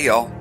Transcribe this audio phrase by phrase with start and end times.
[0.00, 0.32] Hey y'all.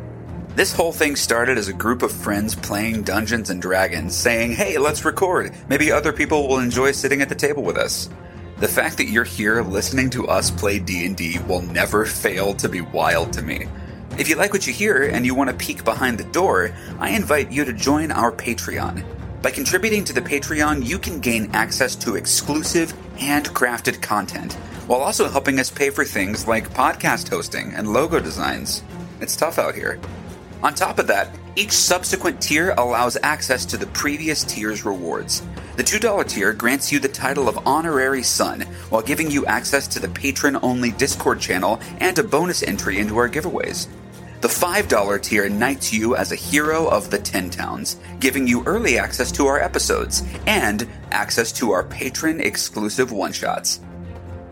[0.56, 4.78] This whole thing started as a group of friends playing Dungeons and Dragons, saying, hey,
[4.78, 5.54] let's record.
[5.68, 8.08] Maybe other people will enjoy sitting at the table with us.
[8.60, 12.80] The fact that you're here listening to us play D&D will never fail to be
[12.80, 13.66] wild to me.
[14.18, 17.10] If you like what you hear and you want to peek behind the door, I
[17.10, 19.04] invite you to join our Patreon.
[19.42, 24.54] By contributing to the Patreon, you can gain access to exclusive, handcrafted content,
[24.88, 28.84] while also helping us pay for things like podcast hosting and logo designs.
[29.22, 30.00] It's tough out here.
[30.62, 35.42] On top of that, each subsequent tier allows access to the previous tier's rewards.
[35.78, 40.00] The $2 tier grants you the title of Honorary Son, while giving you access to
[40.00, 43.88] the patron only Discord channel and a bonus entry into our giveaways.
[44.42, 48.98] The $5 tier knights you as a hero of the Ten Towns, giving you early
[48.98, 53.82] access to our episodes and access to our patron exclusive one shots.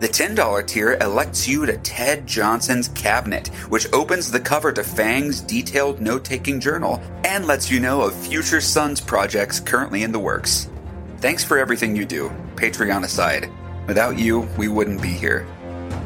[0.00, 5.40] The $10 tier elects you to Ted Johnson's Cabinet, which opens the cover to Fang's
[5.40, 10.18] detailed note taking journal and lets you know of future Sons projects currently in the
[10.20, 10.70] works.
[11.16, 13.50] Thanks for everything you do, Patreon aside.
[13.88, 15.44] Without you, we wouldn't be here.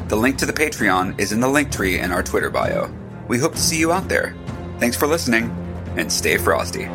[0.07, 2.91] The link to the Patreon is in the link tree in our Twitter bio.
[3.27, 4.35] We hope to see you out there.
[4.79, 5.51] Thanks for listening,
[5.97, 6.85] and stay frosty.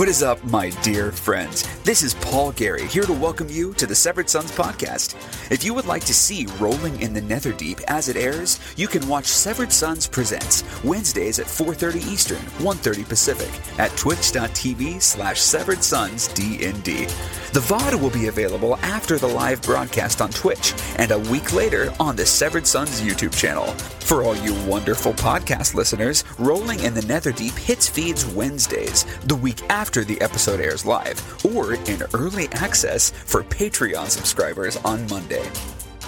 [0.00, 1.68] What is up, my dear friends?
[1.84, 5.14] This is Paul Gary here to welcome you to the Severed Sons podcast.
[5.52, 9.06] If you would like to see Rolling in the Netherdeep as it airs, you can
[9.06, 16.28] watch Severed Sons Presents Wednesdays at 4:30 Eastern, 1:30 Pacific at twitch.tv slash severed sons
[16.28, 17.06] DND.
[17.52, 21.92] The VOD will be available after the live broadcast on Twitch and a week later
[22.00, 23.66] on the Severed Sons YouTube channel.
[24.10, 29.60] For all you wonderful podcast listeners, Rolling in the Netherdeep hits feeds Wednesdays, the week
[29.68, 35.48] after the episode airs live, or in early access for Patreon subscribers on Monday.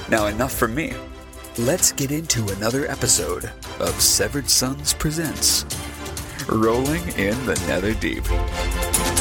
[0.09, 0.93] Now, enough from me.
[1.59, 5.67] Let's get into another episode of Severed Sons Presents
[6.49, 9.12] Rolling in the Netherdeep.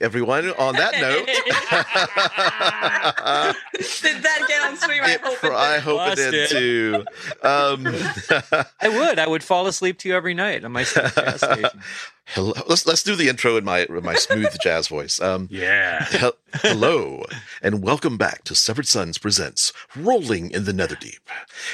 [0.00, 0.50] Everyone.
[0.52, 1.28] On that note,
[4.02, 5.02] Did that get on stream?
[5.02, 5.82] I hope pr- it I did.
[5.84, 6.50] hope it did it.
[6.50, 7.04] too.
[7.42, 7.86] Um,
[8.80, 9.18] I would.
[9.18, 11.80] I would fall asleep to you every night on my gas station.
[12.26, 12.52] hello.
[12.68, 15.20] Let's let's do the intro in my in my smooth jazz voice.
[15.20, 16.04] Um, Yeah.
[16.04, 17.24] Hel- Hello,
[17.62, 21.20] and welcome back to Severed Sons presents Rolling in the Netherdeep.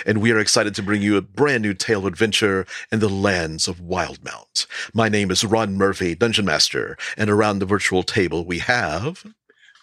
[0.06, 3.08] And we are excited to bring you a brand new tale of adventure in the
[3.08, 4.66] lands of Wildemount.
[4.94, 9.24] My name is Ron Murphy, Dungeon Master, and around the virtual table we have.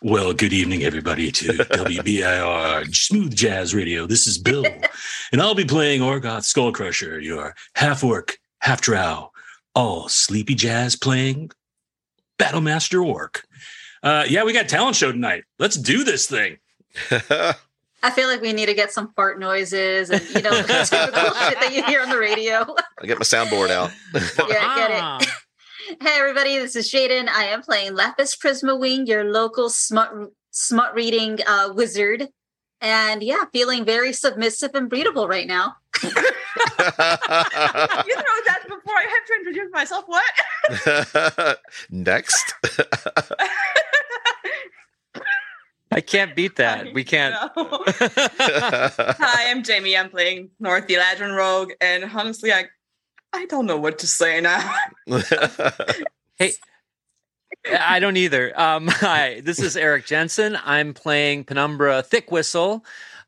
[0.06, 4.06] Well, good evening, everybody, to WBIR Smooth Jazz Radio.
[4.06, 4.64] This is Bill,
[5.32, 9.32] and I'll be playing Orgoth Skullcrusher, your half orc, half drow,
[9.74, 11.50] all sleepy jazz playing
[12.38, 13.48] Battlemaster Orc.
[14.04, 15.46] Uh, yeah, we got talent show tonight.
[15.58, 16.58] Let's do this thing.
[17.10, 21.34] I feel like we need to get some fart noises and you know the typical
[21.34, 22.76] shit that you hear on the radio.
[23.02, 23.90] I get my soundboard out.
[24.14, 25.30] yeah, get it.
[26.02, 27.30] Hey everybody, this is Jaiden.
[27.30, 32.28] I am playing Lapis Prismawing, your local smart smut reading uh, wizard.
[32.82, 35.76] And yeah, feeling very submissive and breedable right now.
[36.04, 36.22] you throw
[38.46, 40.06] that before I have to introduce myself.
[40.08, 41.60] What?
[41.90, 42.54] Next.
[45.92, 46.94] I can't beat that.
[46.94, 47.36] We can't.
[47.56, 49.96] Hi, I'm Jaime.
[49.96, 52.66] I'm playing North Eladrin Rogue, and honestly, I
[53.36, 54.74] I don't know what to say now.
[56.38, 56.52] Hey,
[57.80, 58.60] I don't either.
[58.60, 60.58] Um, hi, this is Erik Jensen.
[60.66, 62.82] I'm playing Penumbra Thickwhistle,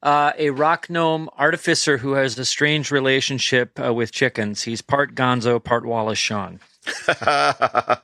[0.04, 4.64] uh, a rock gnome artificer who has a strange relationship uh, with chickens.
[4.64, 6.60] He's part Gonzo, part Wallace Shawn.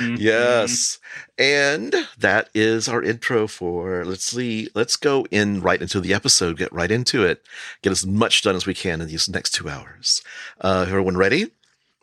[0.00, 0.98] Yes.
[1.38, 6.56] And that is our intro for let's see, let's go in right into the episode,
[6.58, 7.42] get right into it,
[7.82, 10.22] get as much done as we can in these next two hours.
[10.60, 11.50] Uh everyone ready?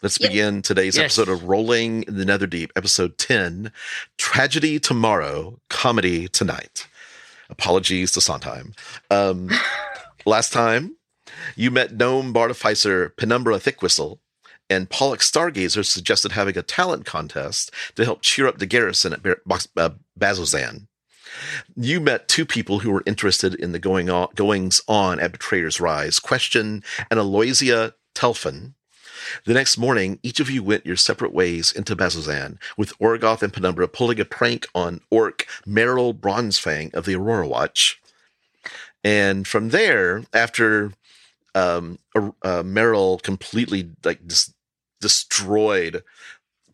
[0.01, 0.29] Let's Yep.
[0.29, 1.17] begin today's Yes.
[1.17, 3.71] episode of Rolling in the Netherdeep, episode 10
[4.17, 6.87] Tragedy Tomorrow, Comedy Tonight.
[7.49, 8.73] Apologies to Sondheim.
[9.09, 9.49] Um,
[10.25, 10.97] last time,
[11.55, 14.19] you met Gnome Bartificer Penumbra Thickwhistle,
[14.73, 19.19] and Pollock Stargazer suggested having a talent contest to help cheer up the garrison at
[19.23, 19.89] uh,
[20.19, 20.87] Bazzoxan.
[21.75, 25.79] You met two people who were interested in the going on, goings on at Betrayer's
[25.79, 28.73] Rise, Question and Aloysia Telfin.
[29.45, 33.53] The next morning, each of you went your separate ways into Bazzoxan, with Orgoth and
[33.53, 38.01] Penumbra pulling a prank on Orc Meryl Bronzefang of the Aurora Watch.
[39.03, 40.93] And from there, after
[41.55, 44.52] um, uh, Meryl completely like dis-
[45.03, 46.03] destroyed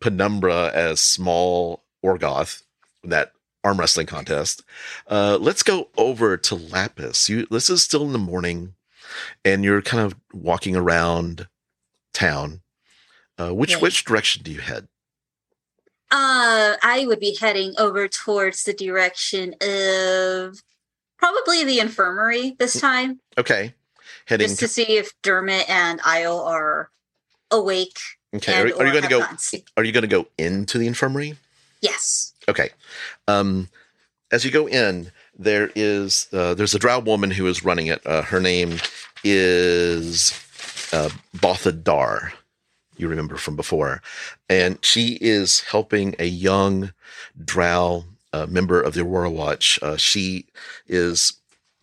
[0.00, 2.62] Penumbra as small Orgoth
[3.04, 3.32] in that
[3.62, 4.62] arm wrestling contest,
[5.08, 7.28] uh, let's go over to Lapis.
[7.28, 8.74] You, this is still in the morning,
[9.44, 11.46] and you're kind of walking around
[12.14, 12.62] town.
[13.38, 13.78] Uh, which Yeah.
[13.78, 14.88] which direction do you head?
[16.10, 20.58] Uh, I would be heading over towards the direction of
[21.18, 23.74] probably the infirmary this time, Okay,
[24.26, 24.48] heading.
[24.48, 26.90] just to see if Dermot and Ayo are
[27.50, 27.98] awake.
[28.34, 29.24] Okay, are, are you going to go?
[29.76, 31.36] Are you going to go into the infirmary?
[31.80, 32.32] Yes.
[32.48, 32.70] Okay.
[33.28, 33.68] Um,
[34.30, 38.06] as you go in, there is uh, there's a drow woman who is running it.
[38.06, 38.78] Uh, her name
[39.24, 40.32] is
[40.92, 41.10] uh,
[41.40, 42.32] Botha Dar.
[42.96, 44.02] You remember from before,
[44.48, 46.92] and she is helping a young
[47.42, 49.78] drow uh, member of the Aurora Watch.
[49.82, 50.46] Uh, she
[50.86, 51.32] is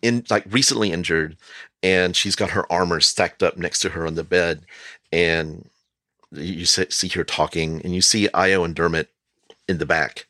[0.00, 1.36] in like recently injured,
[1.82, 4.62] and she's got her armor stacked up next to her on the bed,
[5.12, 5.68] and
[6.32, 9.08] you see her talking, and you see Ayo and Dermot
[9.68, 10.26] in the back.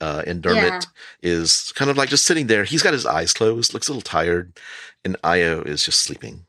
[0.00, 0.80] Uh, and Dermot Yeah.
[1.22, 2.64] is kind of like just sitting there.
[2.64, 4.58] He's got his eyes closed, looks a little tired,
[5.04, 6.46] and Ayo is just sleeping.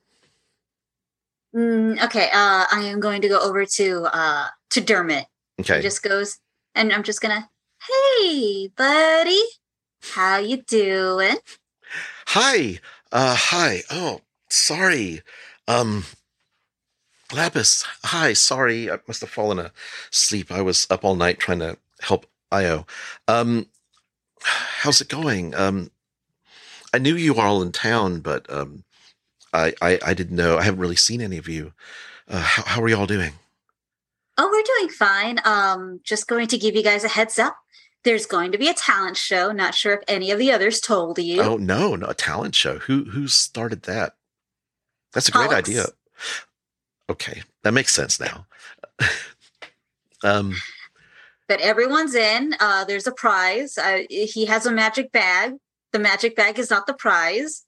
[1.56, 2.26] Mm, okay.
[2.34, 5.26] Uh, I am going to go over to uh to Dermot.
[5.62, 5.78] Okay.
[5.78, 6.40] He just goes,
[6.74, 7.50] and I'm just gonna,
[8.20, 9.42] hey, buddy,
[10.02, 11.38] how you doing?
[12.28, 12.80] hi.
[13.12, 13.84] Uh, hi.
[13.90, 14.20] Oh,
[14.50, 15.22] sorry.
[15.68, 16.04] Um,
[17.34, 17.84] Lapis.
[18.04, 18.34] Hi.
[18.34, 18.92] Sorry.
[18.92, 19.72] I must have fallen
[20.12, 20.52] asleep.
[20.52, 22.88] I was up all night trying to help Ayo.
[23.28, 23.68] Um,
[24.42, 25.56] how's it going?
[25.56, 25.92] Um,
[26.94, 28.84] I knew you were all in town, but um,
[29.54, 30.58] I, I I didn't know.
[30.58, 31.74] I haven't really seen any of you.
[32.28, 33.34] Uh, how how are you all doing?
[34.38, 35.40] Oh, we're doing fine.
[35.46, 37.58] Um, just going to give you guys a heads up.
[38.04, 39.52] There's going to be a talent show.
[39.52, 41.42] Not sure if any of the others told you.
[41.42, 42.80] Oh no, no, a talent show.
[42.80, 44.16] Who who started that?
[45.14, 45.86] That's a great idea.
[47.10, 48.46] Okay, that makes sense now.
[50.24, 50.56] um,
[51.48, 52.56] But everyone's in.
[52.60, 53.78] Uh, there's a prize.
[53.78, 55.54] Uh, he has a magic bag.
[55.94, 57.66] The magic bag is not the prize.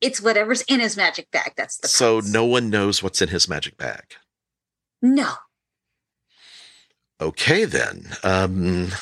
[0.00, 1.54] It's whatever's in his magic bag.
[1.56, 2.32] That's the so prize.
[2.32, 4.04] no one knows what's in his magic bag.
[5.02, 5.32] no.
[7.20, 8.06] Okay then.
[8.22, 8.92] Um,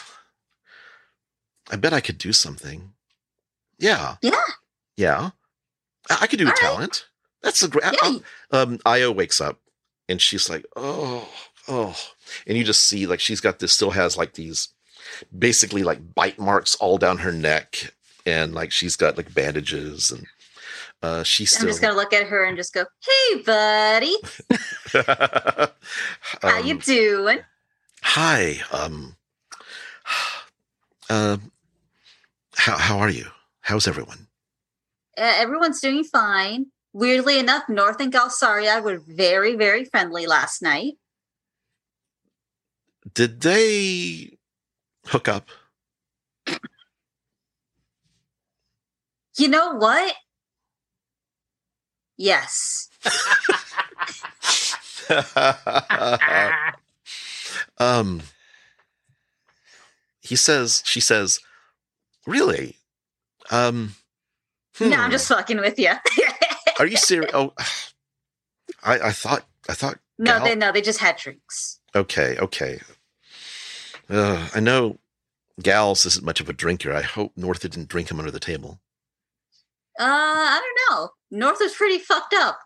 [1.71, 2.95] I bet I could do something.
[3.79, 4.41] Yeah, Yeah.
[4.97, 5.31] yeah.
[6.09, 6.59] I, I could do All right.
[6.61, 7.07] talent.
[7.43, 7.85] That's a great.
[8.03, 8.19] Yeah.
[8.53, 9.61] um Ayo wakes up
[10.09, 11.29] and she's like, "Oh,
[11.69, 11.97] oh."
[12.47, 14.69] And you just see like she's got this still has like these
[15.37, 17.95] basically like bite marks all down her neck
[18.25, 20.27] and like she's got like bandages and
[21.03, 24.17] uh she's I'm just gonna look at her and just go, "Hey, buddy,
[26.43, 27.39] how you Um, doing?"
[28.03, 28.61] Hi.
[28.73, 29.17] Um
[31.11, 31.53] um
[32.57, 33.27] how how are you?
[33.61, 34.29] How's everyone?
[35.19, 36.67] Uh, everyone's doing fine.
[36.97, 40.95] Weirdly enough, North and Galsaria were very, very friendly last night.
[43.13, 44.39] Did they
[45.05, 45.51] hook up?
[49.37, 50.15] You know what?
[52.17, 52.89] Yes.
[57.77, 58.23] um
[60.23, 61.41] he says she says
[62.27, 62.79] really
[63.51, 63.97] um
[64.81, 65.93] No, I'm hmm, just fucking with you.
[66.79, 67.53] are you serious oh
[68.83, 71.81] i i thought i thought no, Gal- they no, they just had drinks.
[71.95, 72.81] okay okay
[74.11, 74.99] uh, i know
[75.63, 78.81] gals isn't much of a drinker i hope north didn't drink him under the table
[79.99, 81.09] Uh, I don't know.
[81.31, 82.59] North was pretty fucked up.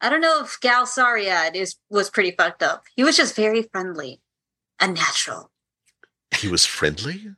[0.00, 2.82] I don't know if Galsariad is was pretty fucked up.
[2.96, 4.20] He was just very friendly
[4.80, 5.52] and natural.
[6.40, 7.30] he was friendly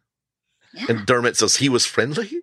[0.73, 0.87] Yeah.
[0.89, 2.41] and dermot says he was friendly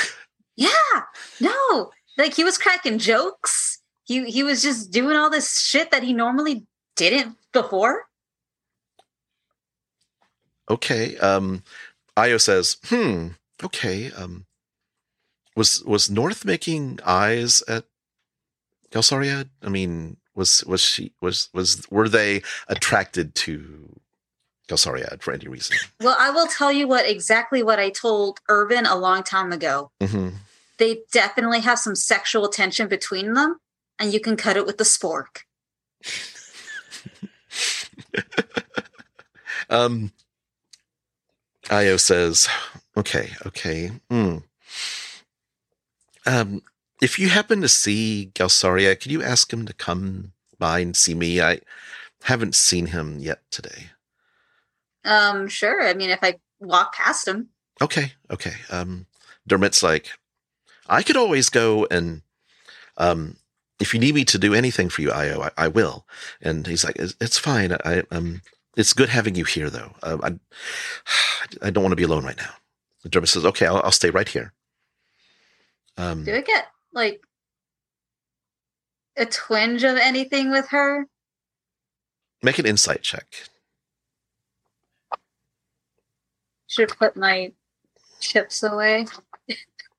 [0.56, 0.98] Yeah.
[1.40, 1.92] No.
[2.18, 3.80] Like he was cracking jokes.
[4.04, 6.66] He he was just doing all this shit that he normally
[6.96, 8.06] didn't before.
[10.70, 11.62] okay um
[12.16, 13.28] ayo says hmm
[13.64, 14.46] okay um
[15.56, 17.84] was was north making eyes at
[18.90, 24.00] galsariad i mean Was was she was was were they attracted to
[24.68, 25.76] Galsaria for any reason?
[26.00, 29.90] Well, I will tell you what exactly what I told Irvin a long time ago.
[30.00, 30.40] hmm
[30.78, 33.58] They definitely have some sexual tension between them,
[33.98, 35.42] and you can cut it with the spork.
[39.70, 40.12] Um,
[41.64, 42.46] Ayo says,
[42.94, 43.90] "Okay, okay.
[44.10, 44.38] Hmm.
[46.26, 46.62] Um,
[47.00, 51.14] if you happen to see Galsaria, could you ask him to come by and see
[51.14, 51.40] me?
[51.40, 51.60] I
[52.24, 53.90] haven't seen him yet today."
[55.04, 55.88] Um, sure.
[55.88, 57.48] I mean, if I walk past him,
[57.80, 58.54] Okay, okay.
[58.70, 59.06] Um,
[59.48, 60.10] Dermot's like,
[60.92, 62.22] I could always go and,
[62.96, 63.36] um,
[63.80, 66.06] if you need me to do anything for you, Ayo, I, I will.
[66.40, 67.72] And he's like, it's, it's fine.
[67.84, 68.42] I, um,
[68.76, 69.94] it's good having you here, though.
[70.02, 70.38] Um, I,
[71.66, 72.52] I don't want to be alone right now.
[73.02, 74.52] And Dermot says, okay, I'll, I'll stay right here.
[75.96, 77.22] Um, do I get like
[79.16, 81.06] a twinge of anything with her?
[82.42, 83.26] make an insight check.
[86.66, 87.52] Should put my
[88.20, 89.06] chips away.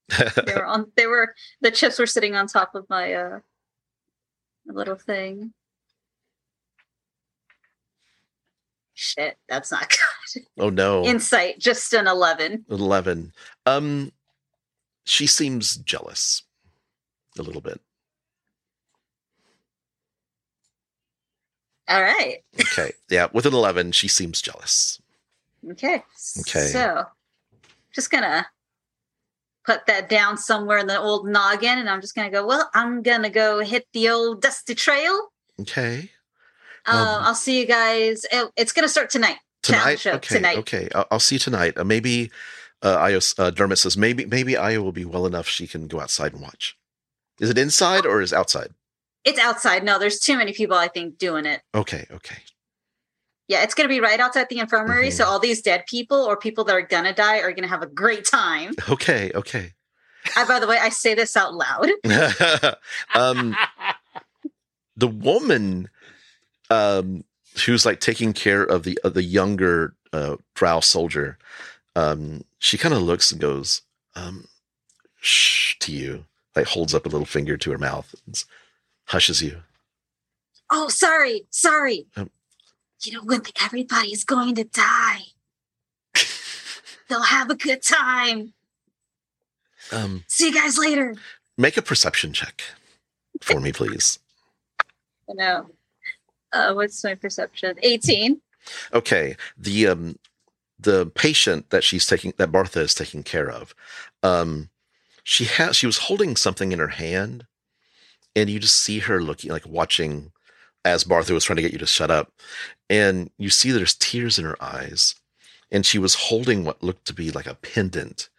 [0.45, 0.91] They were on.
[0.95, 3.39] They were the chips were sitting on top of my uh
[4.67, 5.53] little thing.
[8.93, 9.89] Shit, that's not
[10.33, 10.43] good.
[10.59, 12.65] oh no, Insight, just an eleven.
[12.69, 13.33] eleven.
[13.65, 14.11] Um,
[15.05, 16.43] she seems jealous,
[17.37, 17.81] a little bit.
[21.87, 22.37] All right.
[22.59, 25.01] Okay, yeah, with an eleven, she seems jealous.
[25.71, 26.03] Okay.
[26.41, 26.67] Okay.
[26.67, 27.05] So,
[27.93, 28.45] just gonna
[29.65, 32.45] put that down somewhere in the old noggin, and I'm just gonna go.
[32.45, 35.29] Well, I'm gonna go hit the old dusty trail.
[35.61, 36.09] Okay.
[36.85, 38.25] Um, Um, I'll see you guys.
[38.57, 39.37] it's gonna start tonight.
[39.61, 40.57] Tonight okay tonight.
[40.57, 42.29] okay I'll, I'll see you tonight uh, maybe
[42.81, 46.01] uh, Ayo, uh dermot says maybe maybe ayo will be well enough she can go
[46.01, 46.75] outside and watch
[47.39, 48.71] is it inside or is outside
[49.23, 49.85] It's outside.
[49.85, 50.75] No, there's too many people.
[50.75, 51.61] I think doing it.
[51.73, 52.39] okay okay
[53.53, 55.09] Yeah, it's gonna be right outside the infirmary.
[55.09, 55.13] Mhm.
[55.13, 57.87] So all these dead people or people that are gonna die are gonna have a
[57.87, 58.73] great time.
[58.89, 59.73] okay okay
[60.35, 61.89] I, by the way, I say this out loud.
[63.13, 63.55] um
[64.97, 65.89] the woman
[66.71, 67.23] um
[67.65, 71.37] who's like taking care of the of the younger uh drow soldier
[71.95, 73.83] um she kind of looks and goes
[74.15, 74.47] um
[75.19, 78.43] shh to you like holds up a little finger to her mouth and
[79.05, 79.61] hushes you
[80.75, 82.07] Oh, sorry, sorry.
[82.15, 82.31] Um,
[83.05, 85.21] you know when everybody's going to die,
[87.09, 88.53] they'll have a good time.
[89.91, 91.15] um See you guys later.
[91.57, 92.61] make a perception check
[93.41, 94.19] for me please
[95.29, 95.69] I know.
[96.51, 97.75] Uh, what's my perception?
[97.81, 98.41] 18.
[98.93, 100.17] okay the um
[100.79, 103.73] the patient that she's taking that Martha is taking care of
[104.23, 104.69] um
[105.23, 107.45] she has she was holding something in her hand
[108.35, 110.31] and you just see her looking like watching
[110.85, 112.31] as Martha was trying to get you to shut up
[112.89, 115.15] and you see there's tears in her eyes
[115.71, 118.29] and she was holding what looked to be like a pendant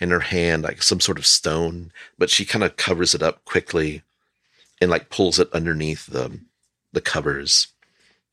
[0.00, 3.44] in her hand like some sort of stone but she kind of covers it up
[3.44, 4.02] quickly
[4.80, 6.38] and like pulls it underneath the
[6.92, 7.68] the covers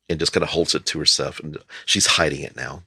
[0.10, 2.84] and just kind of holds it to herself and she's hiding it now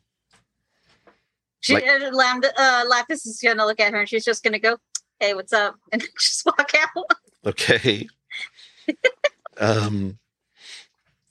[1.60, 4.42] She, Like- uh, Lam- uh, Lapis is going to look at her and she's just
[4.42, 4.76] going to go,
[5.18, 5.76] hey, what's up?
[5.92, 7.04] And just walk out.
[7.46, 8.06] okay
[9.58, 10.18] um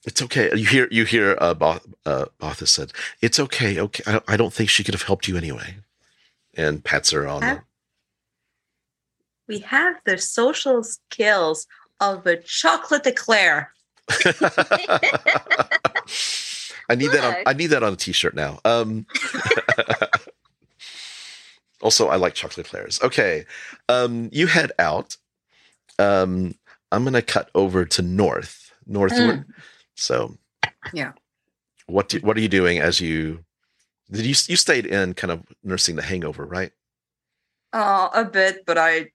[0.05, 2.91] it's okay you hear you hear uh, Both, uh Botha said
[3.21, 5.77] it's okay okay I, I don't think she could have helped you anyway
[6.55, 7.61] and pats her on the
[9.47, 11.67] We have the social skills
[11.99, 13.71] of a chocolate eclair.
[16.89, 18.59] I need that on I need that on a t-shirt now.
[18.65, 19.05] Um
[21.81, 22.99] Also, I like chocolate eclairs.
[23.01, 23.45] Okay.
[23.89, 25.17] Um you head out.
[25.97, 26.55] Um
[26.91, 29.45] I'm going to cut over to north, northward.
[29.95, 30.37] So
[30.93, 31.13] Yeah.
[31.87, 33.43] What do, what are you doing as you
[34.11, 36.71] Did you you stayed in kind of nursing the hangover, right?
[37.71, 39.07] Uh, a bit, but I,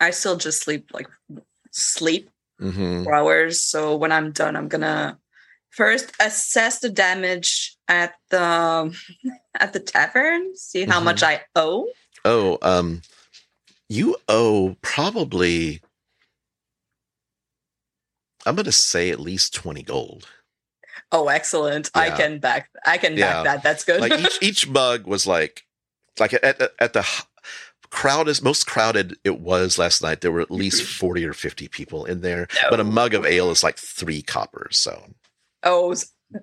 [0.00, 1.08] I still just sleep like
[1.72, 3.04] sleep Mhm.
[3.04, 3.62] four hours.
[3.62, 5.18] So when I'm done, I'm gonna
[5.70, 8.94] first assess the damage at the
[9.58, 11.04] at the tavern, see how Mhm.
[11.04, 11.88] much I owe.
[12.24, 13.02] Oh, um
[13.88, 15.82] you owe probably
[18.46, 20.28] I'm going to say at least 20 gold.
[21.12, 21.90] Oh, excellent!
[21.94, 22.70] I can back.
[22.86, 23.42] I can Yeah.
[23.42, 23.62] back that.
[23.62, 24.00] That's good.
[24.00, 25.64] like each each mug was like
[26.18, 27.06] like at at, the
[27.90, 32.04] crowdest most crowded it was last night there were at least 40 or 50 people
[32.04, 35.06] in there but a mug of ale is like three coppers so
[35.64, 35.92] oh,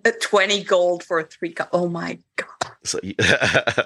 [0.03, 1.53] uh, 20 gold for three.
[1.53, 2.73] Co- oh my god!
[2.83, 2.99] so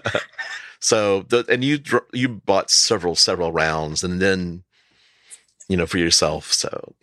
[0.79, 1.79] so the and you
[2.13, 4.63] you bought several several rounds and then
[5.67, 6.95] you know for yourself so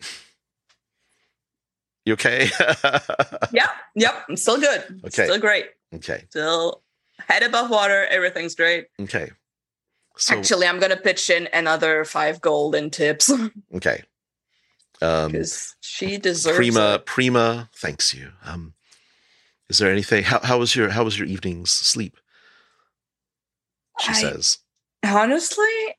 [2.05, 2.49] You okay?
[3.51, 4.25] Yep, yep.
[4.29, 5.01] I'm still good.
[5.05, 5.25] Okay.
[5.25, 5.65] Still great.
[5.95, 6.25] okay.
[6.29, 6.81] Still
[7.27, 8.05] head above water.
[8.09, 8.87] Everything's great.
[9.01, 9.31] Okay.
[10.17, 13.31] So Actually, I'm gonna pitch in another five golden tips
[13.75, 14.03] okay.
[15.01, 17.05] Um because she deserves Prima it.
[17.05, 18.31] Prima thanks you.
[18.43, 18.73] Um
[19.69, 22.17] is there anything how how was your how was your evening's sleep?
[23.99, 24.57] She I- says.
[25.03, 25.95] Honestly,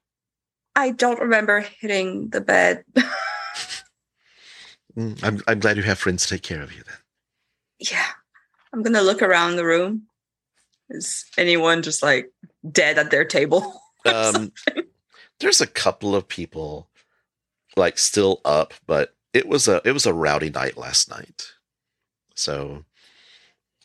[0.76, 2.84] I don't remember hitting the bed.
[4.96, 6.96] "Mm, I'm I'm glad you have friends to take care of you then.
[7.78, 8.06] yeah,
[8.72, 10.06] I'm gonna look around the room.
[10.88, 12.32] Is anyone just like
[12.70, 13.80] dead at their table?
[14.06, 14.50] Um,
[15.40, 16.88] there's a couple of people
[17.76, 21.52] like still up, but it was a it was a rowdy night last night.
[22.34, 22.86] So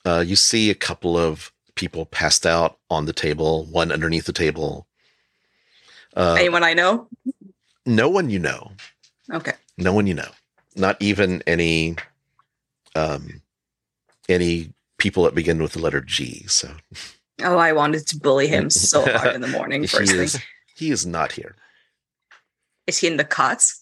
[0.06, 4.32] uh, you see a couple of people passed out on the table, one underneath the
[4.32, 4.88] table.
[6.16, 7.10] Uh, Anyone I know?
[7.86, 8.72] no one you know,
[9.34, 9.54] Okay.
[9.78, 10.32] no one you know,
[10.76, 11.96] not even any
[12.96, 13.42] um,
[14.30, 16.46] any people that begin with the letter G.
[16.48, 16.72] So
[17.44, 19.82] Oh, I wanted to bully him so hard in the morning.
[19.82, 20.40] he First thing, is
[20.76, 21.56] he is not here.
[22.88, 23.80] is he in the cots?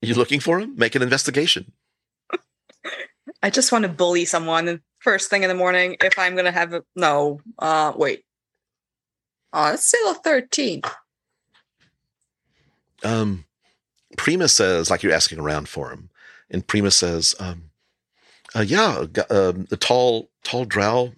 [0.00, 0.74] You looking for him?
[0.76, 1.72] Make an investigation.
[3.42, 5.96] I just want to bully someone first thing in the morning.
[6.00, 8.24] If I'm gonna have a no, uh, wait.
[9.52, 10.82] Oh, it's still a thirteen.
[13.04, 13.44] um
[14.16, 16.10] Prima says like you're asking around for him,
[16.52, 17.70] and Prima says, um,
[18.54, 21.14] uh, "Yeah, um, the tall, tall drow Well,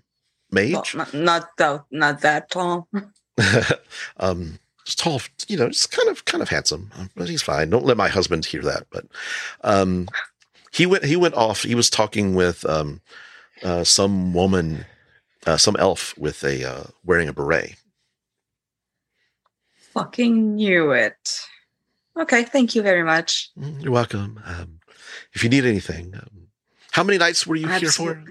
[0.51, 2.89] mage, not not that not that tall.
[4.19, 7.71] um, just tall, you know, just kind of, kind of handsome, uh, but he's fine.
[7.71, 9.07] Don't let my husband hear that." But
[9.63, 10.09] um,
[10.73, 11.63] he went, he went off.
[11.63, 13.01] He was talking with um,
[13.63, 14.87] uh, some woman,
[15.47, 17.77] uh, some elf with a uh, wearing a beret.
[19.93, 21.41] Fucking knew it.
[22.19, 23.51] Okay, thank you very much.
[23.59, 24.41] Mm, You're welcome.
[24.45, 24.74] Um,
[25.35, 26.49] if you need anything, um,
[26.93, 28.23] how many nights were you here for?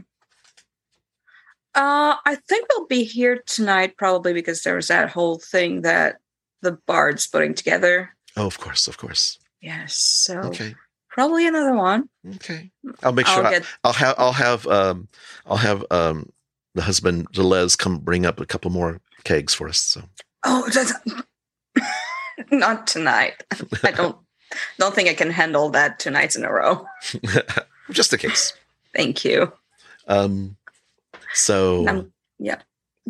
[1.75, 6.17] Uh, I think we'll be here tonight probably because there was that whole thing that
[6.61, 8.15] the bard's putting together.
[8.37, 9.39] Oh, of course, of course.
[9.59, 10.75] Yes, so Okay,
[11.09, 12.09] probably another one.
[12.35, 12.69] okay.
[13.01, 13.41] I'll make sure.
[13.43, 14.15] I'll I, get will have.
[14.17, 14.67] I'll have.
[14.67, 15.07] Um,
[15.45, 16.29] I'll have um,
[16.75, 19.79] the husband Delez come bring up a couple more kegs for us.
[19.79, 20.03] So
[20.43, 20.93] Oh, that's
[22.51, 23.43] not tonight.
[23.83, 24.17] I don't
[24.77, 26.85] don't think I can handle that two nights in a row.
[27.91, 28.53] just in case.
[28.95, 29.51] Thank you.
[30.07, 30.55] Um,
[31.33, 32.61] so I'm yeah,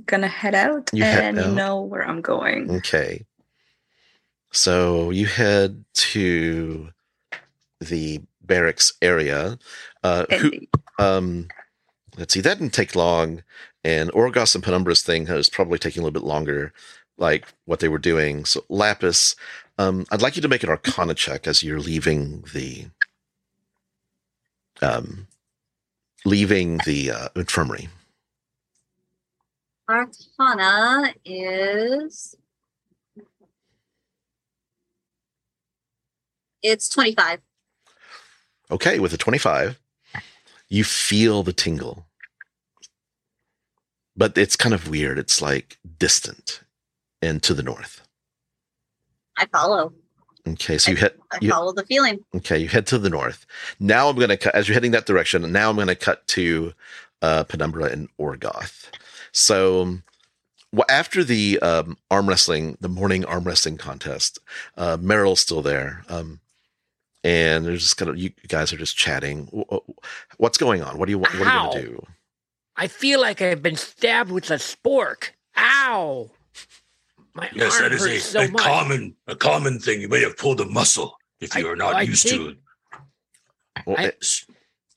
[0.06, 1.54] gonna head out You head and you out?
[1.54, 2.70] know where I'm going.
[2.78, 3.26] okay.
[4.52, 6.90] So you head to
[7.80, 9.58] the barracks area.
[10.04, 10.52] Uh, who,
[11.00, 11.48] um,
[12.18, 13.44] let's see, that didn't take long.
[13.84, 16.72] And Orgoth and Penumbra's thing has probably taking a little bit longer,
[17.18, 18.46] like what they were doing.
[18.46, 19.36] So Lapis,
[19.78, 22.88] um, I'd like you to make an Arcana check as you're leaving the,
[24.82, 25.28] um,
[26.26, 27.90] leaving the uh, infirmary.
[29.90, 32.36] Arcana is
[36.62, 37.42] it's 25.
[38.72, 39.80] Okay, with a 25,
[40.70, 42.06] you feel the tingle.
[44.16, 45.20] But it's kind of weird.
[45.20, 46.62] It's like distant
[47.22, 48.03] and to the north.
[49.38, 49.94] I follow.
[50.48, 52.20] Okay, so you head I you, follow the feeling.
[52.36, 53.46] okay, you head to the north.
[53.80, 55.50] Now I'm going to cut as you're heading that direction.
[55.52, 56.74] Now I'm going to cut to
[57.22, 58.90] uh, Penumbra and Orgoth.
[59.32, 60.00] So
[60.76, 64.38] wh- after the um, arm wrestling, the morning arm wrestling contest,
[64.78, 66.42] uh, Meryl's still there, um,
[67.24, 69.48] and there's just kind of you guys are just chatting.
[69.56, 69.90] Wh- wh-
[70.42, 70.98] What's going on?
[70.98, 71.34] What do you want?
[71.40, 72.06] What are you going to do?
[72.76, 75.30] I feel like I've been stabbed with a spork.
[75.56, 76.32] Ow!
[77.36, 78.62] My Yes, arm that is hurts a, so a much.
[78.62, 80.02] common a common thing.
[80.02, 82.58] You may have pulled a muscle if I- you are not I used to it.
[83.86, 84.14] Well, I-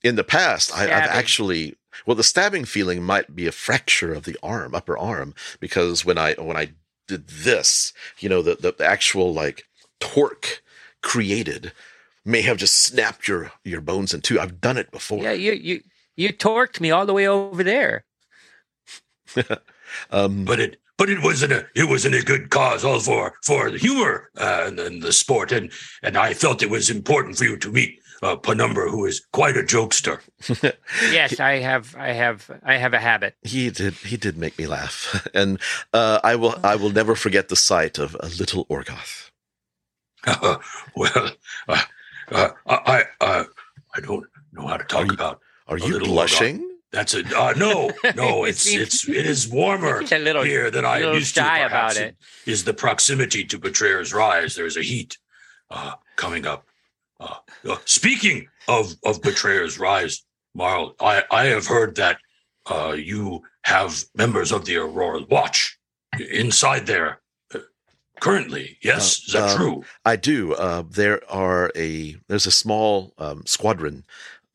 [0.03, 4.23] in the past, I, I've actually well, the stabbing feeling might be a fracture of
[4.25, 6.73] the arm, upper arm, because when I when I
[7.07, 9.63] did this, you know, the the actual like
[9.99, 10.61] torque
[11.01, 11.71] created
[12.23, 14.39] may have just snapped your your bones in two.
[14.39, 15.23] I've done it before.
[15.23, 15.81] Yeah, you you
[16.15, 18.05] you torqued me all the way over there.
[20.11, 23.69] Um, But it but it wasn't a it wasn't a good cause all for for
[23.71, 25.71] the humor uh, and, and the sport and
[26.03, 29.55] and I felt it was important for you to meet uh, Penumbra, who is quite
[29.57, 30.19] a jokester.
[31.11, 33.35] Yes, I have I have I have a habit.
[33.43, 35.59] he did he did make me laugh, and
[35.93, 39.29] uh, I will I will never forget the sight of a little Orgoth.
[40.95, 41.31] well,
[41.69, 41.83] uh,
[42.31, 43.43] uh, I I uh,
[43.95, 45.39] I don't know how to talk you- about.
[45.67, 46.63] Are A you little blushing?
[46.97, 48.43] That's a uh, no no.
[48.45, 51.35] It's He's- it's it is warmer He's a little here than I am little used
[51.35, 51.41] to.
[51.41, 52.15] shy perhaps about it.
[52.47, 54.55] Is the proximity to Betrayer's Rise?
[54.55, 55.17] There's a heat
[55.69, 56.65] uh, coming up.
[57.19, 57.35] Uh,
[57.69, 60.23] uh, speaking of of Betrayer's Rise,
[60.55, 62.17] Marl, I, I have heard that
[62.65, 65.77] uh, you have members of the Aurora Watch
[66.31, 67.21] inside there
[67.53, 67.59] uh,
[68.19, 68.77] currently.
[68.81, 69.83] Yes, is that Uh, true?
[70.03, 70.53] I do.
[70.55, 74.03] Uh, there are a there's a small um, squadron,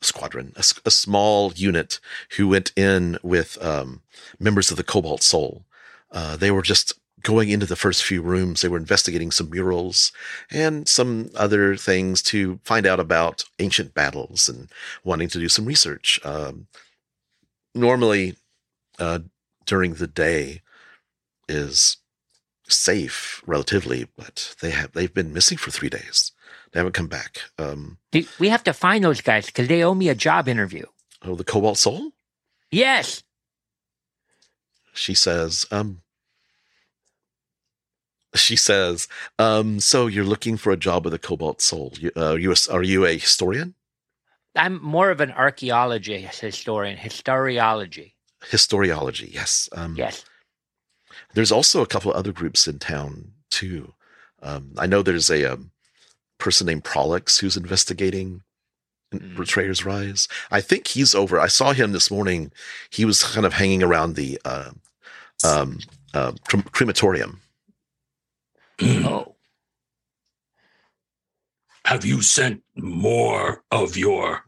[0.05, 2.01] squadron, a small unit
[2.37, 4.03] who went in with um,
[4.39, 5.65] members of the Cobalt Soul.
[6.11, 8.61] Uh, they were just going into the first few rooms.
[8.61, 10.13] They were investigating some murals
[10.51, 14.69] and some other things to find out about ancient battles and
[15.05, 16.21] wanting to do some research.
[16.25, 16.67] Um,
[17.75, 18.37] normally,
[18.99, 19.21] uh,
[19.65, 20.63] during the day
[21.49, 21.99] is
[22.69, 26.33] safe relatively, but they have they've been missing for three days.
[26.73, 27.39] They haven't come back.
[27.59, 27.99] Um,
[28.39, 30.87] We have to find those guys because they owe me a job interview.
[31.23, 32.13] oh, the Cobalt Soul.
[32.71, 33.23] Yes.
[34.95, 35.67] She says.
[35.71, 36.01] Um,
[38.35, 39.09] she says.
[39.39, 41.93] Um, so you're looking for a job with the Cobalt Soul.
[41.99, 43.75] You, uh, you a- are you a historian?
[44.57, 48.13] I'm more of an archaeology historian, historiology.
[48.43, 49.33] Historiology.
[49.33, 49.69] Yes.
[49.73, 50.25] Um, Yes.
[51.35, 53.93] There's also a couple of other groups in town too.
[54.43, 55.71] Um, I know there's a um,
[56.43, 58.43] person named Prolix who's investigating
[59.13, 59.37] Mm.
[59.37, 60.27] Betrayer's Rise.
[60.51, 61.39] I think he's over.
[61.39, 62.51] I saw him this morning.
[62.91, 64.71] He was kind of hanging around the uh,
[65.45, 65.81] um,
[66.15, 67.41] uh, crem- crematorium.
[68.81, 69.35] Oh.
[71.85, 74.47] Have you sent more of your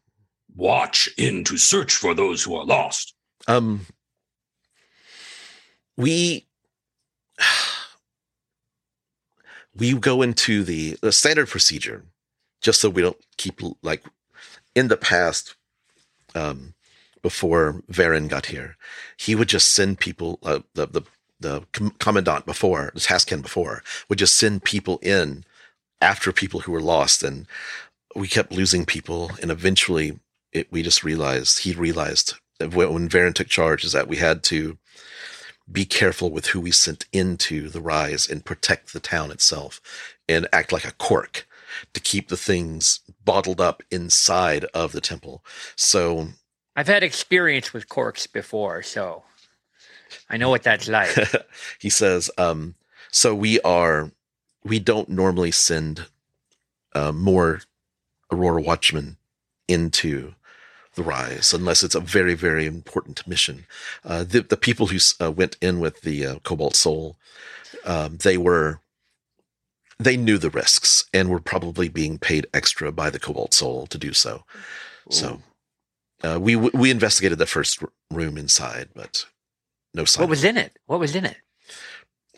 [0.57, 3.12] watch in to search for those who are lost?
[3.46, 3.87] Um,
[5.96, 6.46] we
[9.76, 12.04] we go into the, the standard procedure
[12.60, 14.04] just so we don't keep like
[14.74, 15.54] in the past
[16.34, 16.74] um
[17.22, 18.76] before Verin got here.
[19.16, 21.02] He would just send people uh, the the
[21.40, 25.44] the com- commandant before the Taskin before would just send people in
[26.00, 27.46] after people who were lost and
[28.14, 30.20] we kept losing people and eventually
[30.52, 34.78] it, we just realized he realized when Verin took charge is that we had to
[35.70, 39.81] be careful with who we sent into the rise and protect the town itself
[40.29, 41.46] and act like a cork
[41.92, 45.44] to keep the things bottled up inside of the temple.
[45.77, 46.29] So
[46.77, 49.24] I've had experience with corks before, so
[50.29, 51.16] I know what that's like.
[51.79, 52.74] he says, um,
[53.11, 54.11] so we are,
[54.64, 56.07] we don't normally send
[56.94, 57.62] uh, more
[58.31, 59.16] Aurora Watchmen
[59.68, 60.35] into
[60.94, 63.66] the rise unless it's a very, very important mission.
[64.04, 67.16] Uh, the, the people who uh, went in with the uh, Cobalt Soul,
[67.85, 68.80] um, they were,
[69.98, 73.98] they knew the risks and were probably being paid extra by the Cobalt Soul to
[73.98, 74.44] do so.
[75.11, 75.42] So
[76.22, 79.26] uh, we we investigated the first room inside, but
[79.92, 80.22] no sign.
[80.22, 80.78] What was in it?
[80.87, 81.37] What was in it?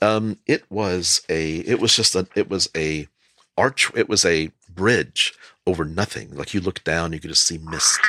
[0.03, 1.59] um, it was a.
[1.59, 2.27] It was just a.
[2.35, 3.09] It was a
[3.57, 3.91] arch.
[3.95, 5.33] It was a bridge
[5.67, 6.35] over nothing.
[6.35, 8.01] Like you look down, you could just see mist.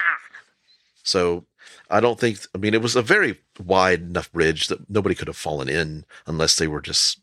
[1.08, 1.46] So
[1.90, 2.40] I don't think.
[2.54, 6.04] I mean, it was a very wide enough bridge that nobody could have fallen in
[6.26, 7.22] unless they were just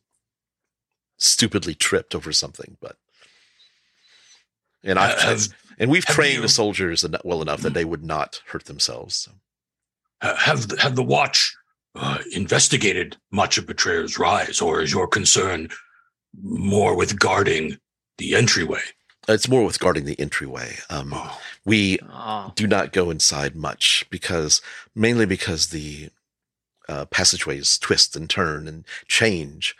[1.18, 2.78] stupidly tripped over something.
[2.80, 2.96] But
[4.82, 8.40] and I've Uh, and we've trained you- the soldiers well enough that they would not
[8.46, 9.14] hurt themselves.
[9.16, 9.32] So.
[10.22, 11.54] have have the watch
[11.94, 15.68] uh, investigated much of Betrayer's Rise, or is your concern
[16.42, 17.78] more with guarding
[18.16, 18.82] the entryway?
[19.28, 20.76] It's more with guarding the entryway.
[20.90, 22.52] Um, Oh, we Oh.
[22.54, 24.60] do not go inside much because
[24.94, 26.10] mainly because the
[26.88, 29.74] uh, passageways twist and turn and change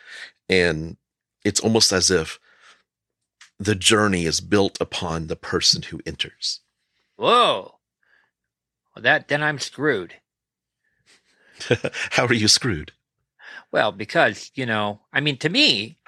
[0.48, 0.96] and
[1.44, 2.38] it's almost as if
[3.58, 6.60] the journey is built upon the person who enters
[7.16, 7.78] Whoa.
[8.96, 10.14] Well, that then I'm screwed.
[12.12, 12.92] how are you screwed
[13.70, 15.98] Well, because, you know, I mean, to me,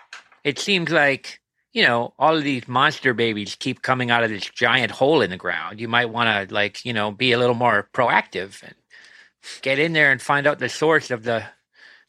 [0.45, 1.41] it seems like,
[1.77, 5.29] you know, all of these monster babies keep coming out of this giant hole in
[5.29, 5.79] the ground.
[5.79, 8.75] You might want to, like, you know, be a little more proactive and
[9.61, 11.45] get in there and find out the source of the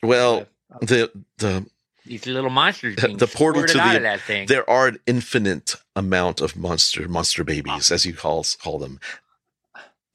[0.02, 0.46] well
[0.82, 1.66] the the
[2.06, 4.48] these little monsters The portal to out the- of that thing.
[4.48, 9.00] there are an infinite amount of monster monster babies as you call call them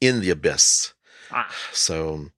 [0.01, 0.93] in the abyss
[1.31, 1.47] Ah.
[1.71, 2.29] So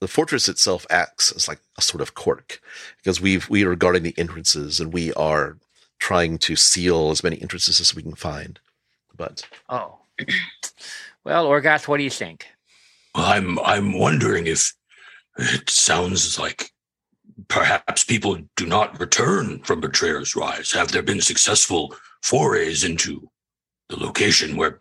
[0.00, 2.60] the fortress itself acts as like a sort of cork
[2.98, 5.58] because we've we are guarding the entrances and we are
[5.98, 8.60] trying to seal as many entrances as we can find.
[9.16, 9.98] But Oh.
[11.24, 12.46] well, Orgoth, what do you think?
[13.14, 14.72] I'm I'm wondering if
[15.38, 16.70] it sounds like
[17.48, 20.72] perhaps people do not return from Betrayer's Rise.
[20.72, 23.28] Have there been successful forays into
[23.88, 24.78] the location where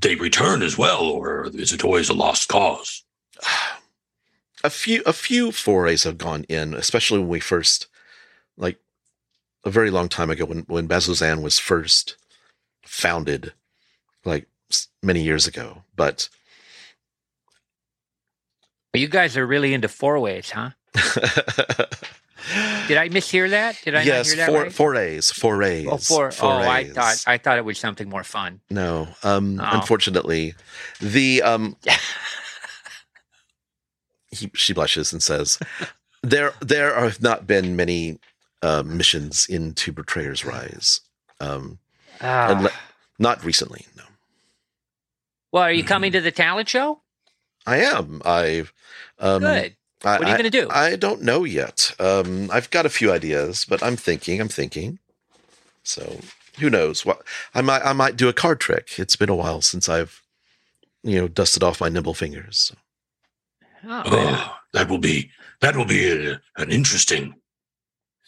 [0.00, 3.04] they return as well, or is it always a lost cause?
[4.64, 7.88] a few a few forays have gone in, especially when we first
[8.56, 8.78] like
[9.64, 12.16] a very long time ago when when Bazzoxan was first
[12.84, 13.52] founded
[14.24, 14.46] like
[15.02, 15.82] many years ago.
[15.96, 16.28] But
[18.94, 20.70] You guys are really into four ways, huh?
[22.88, 23.78] Did I mishear that?
[23.84, 24.72] Did I yes, not hear that four, right?
[24.72, 25.86] forays, forays.
[25.88, 26.32] Oh, four.
[26.42, 28.60] Oh, I thought I thought it was something more fun.
[28.70, 29.68] No, um, Oh.
[29.72, 30.54] unfortunately,
[31.00, 31.76] the um,
[34.32, 35.58] he, she blushes and says,
[36.22, 38.18] "There, there have not been many
[38.62, 41.00] uh, missions into Betrayer's Rise.
[41.40, 41.78] Um,
[42.22, 42.48] Ah.
[42.50, 42.72] Unle-
[43.18, 43.86] not recently.
[43.96, 44.02] No,
[45.52, 47.00] well, are you coming to the talent show?
[47.66, 48.20] I am.
[48.24, 48.72] I've
[49.18, 49.76] um, Good.
[50.04, 50.68] I, What are you gonna do?
[50.70, 51.92] I don't know yet.
[51.98, 54.40] Um, I've got a few ideas, but I'm thinking.
[54.40, 54.98] I'm thinking.
[55.82, 56.20] So
[56.58, 57.04] who knows?
[57.06, 57.22] What
[57.54, 58.98] I might I might do a card trick.
[58.98, 60.22] It's been a while since I've
[61.02, 62.58] you know dusted off my nimble fingers.
[62.58, 62.74] So.
[63.84, 67.34] Oh, Oh, that will be that will be a, an interesting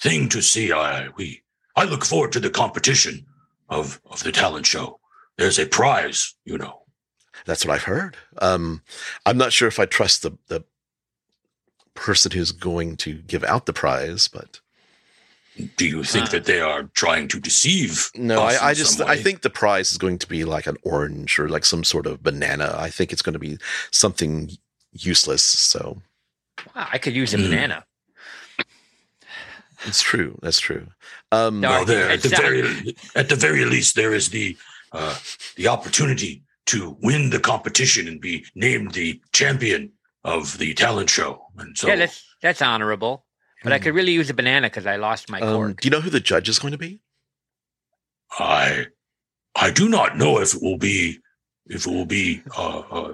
[0.03, 0.73] thing to see.
[0.73, 1.43] I we
[1.77, 3.25] I look forward to the competition
[3.69, 4.99] of of the talent show.
[5.39, 6.83] There's a prize, you know.
[7.47, 8.17] That's what I've heard.
[8.39, 8.83] Um,
[9.27, 10.65] I'm not sure if I trust the the
[11.95, 14.61] person who's going to give out the prize, but
[15.77, 16.31] Do you think Ah.
[16.33, 18.11] that they are trying to deceive?
[18.15, 20.45] no, us in I, I just some I think the prize is going to be
[20.45, 22.75] like an orange or like some sort of banana.
[22.79, 23.59] I think it's going to be
[23.91, 24.51] something
[24.93, 25.43] useless.
[25.43, 26.01] So
[26.75, 27.51] wow, I could use a Mm.
[27.51, 27.85] banana.
[29.87, 30.39] It's true.
[30.43, 30.87] That's true.
[31.31, 31.71] Um, No.
[31.71, 34.57] well, there at the very at the very least there is the
[34.93, 35.17] uh,
[35.57, 39.91] the opportunity to win the competition and be named the champion
[40.25, 41.47] of the talent show.
[41.59, 43.25] And so yeah, that's that's honorable.
[43.65, 45.81] But I could really use a banana because I lost my um, cork.
[45.81, 47.01] do you know who the judge is going to be?
[48.39, 48.87] I
[49.55, 51.19] I do not know if it will be
[51.67, 53.13] if it will be uh, uh,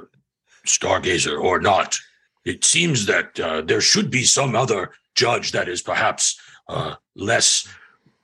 [0.66, 1.98] Stargazer or not.
[2.44, 7.66] It seems that uh, there should be some other judge that is perhaps uh, less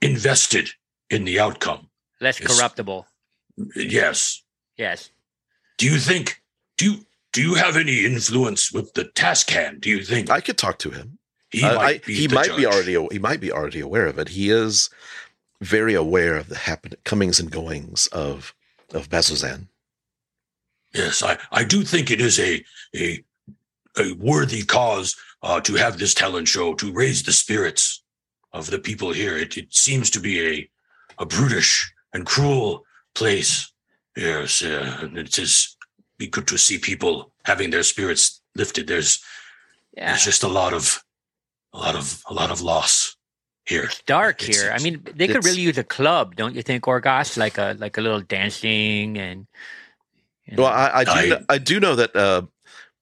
[0.01, 0.71] invested
[1.11, 1.89] in the outcome.
[2.21, 2.57] Less Yes.
[2.59, 3.07] corruptible.
[3.77, 4.43] Yes.
[4.77, 5.11] Yes.
[5.79, 6.43] Do you think
[6.77, 9.81] do you do you have any influence with the Taskhand?
[9.81, 11.19] Do you think I could talk to him.
[11.51, 14.07] he Uh, might I- be he the might be already he might be already aware
[14.07, 14.29] of it.
[14.31, 14.91] He is
[15.61, 18.55] very aware of the happen comings and goings of
[18.93, 19.69] of Bazzoxan.
[20.93, 23.25] Yes, I, I do think it is a a
[23.97, 28.03] a worthy cause uh, to have this talent show to raise the spirits
[28.55, 29.37] of the people here.
[29.37, 30.71] It, it seems to be a
[31.19, 33.71] a brutish and cruel place.
[34.17, 35.77] Yes, uh, it is
[36.19, 38.87] be good to see people having their spirits lifted.
[38.87, 39.23] There's
[39.97, 40.07] Yeah.
[40.09, 41.05] there's just a lot of
[41.73, 43.17] a lot of a lot of loss
[43.67, 43.85] here.
[43.85, 44.73] It's dark It's- here.
[44.73, 47.37] I mean, they could it's- really use a club, don't you think, Orgoth?
[47.37, 49.47] Like a like a little dancing and.
[50.47, 50.73] you Well.
[50.73, 52.43] I, I do I- know, I do know that uh,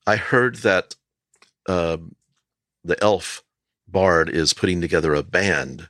[0.07, 0.97] I heard that
[1.69, 2.15] um,
[2.85, 3.43] the elf
[3.93, 5.89] bard is putting together a band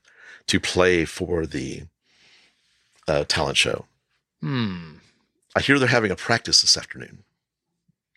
[0.49, 1.83] to play for the
[3.09, 3.87] uh, talent show.
[4.41, 4.95] hmm.
[5.55, 7.25] I hear they're having a practice this afternoon,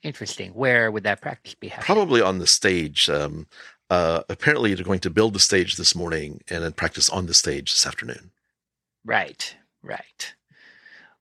[0.04, 0.52] Interesting.
[0.54, 1.86] Where would that practice be happening?
[1.86, 3.10] probably on the stage.
[3.10, 3.48] Um,
[3.90, 7.34] uh, apparently, they're going to build the stage this morning and then practice on the
[7.34, 8.32] stage this afternoon.
[9.04, 9.56] Right.
[9.84, 10.34] Right.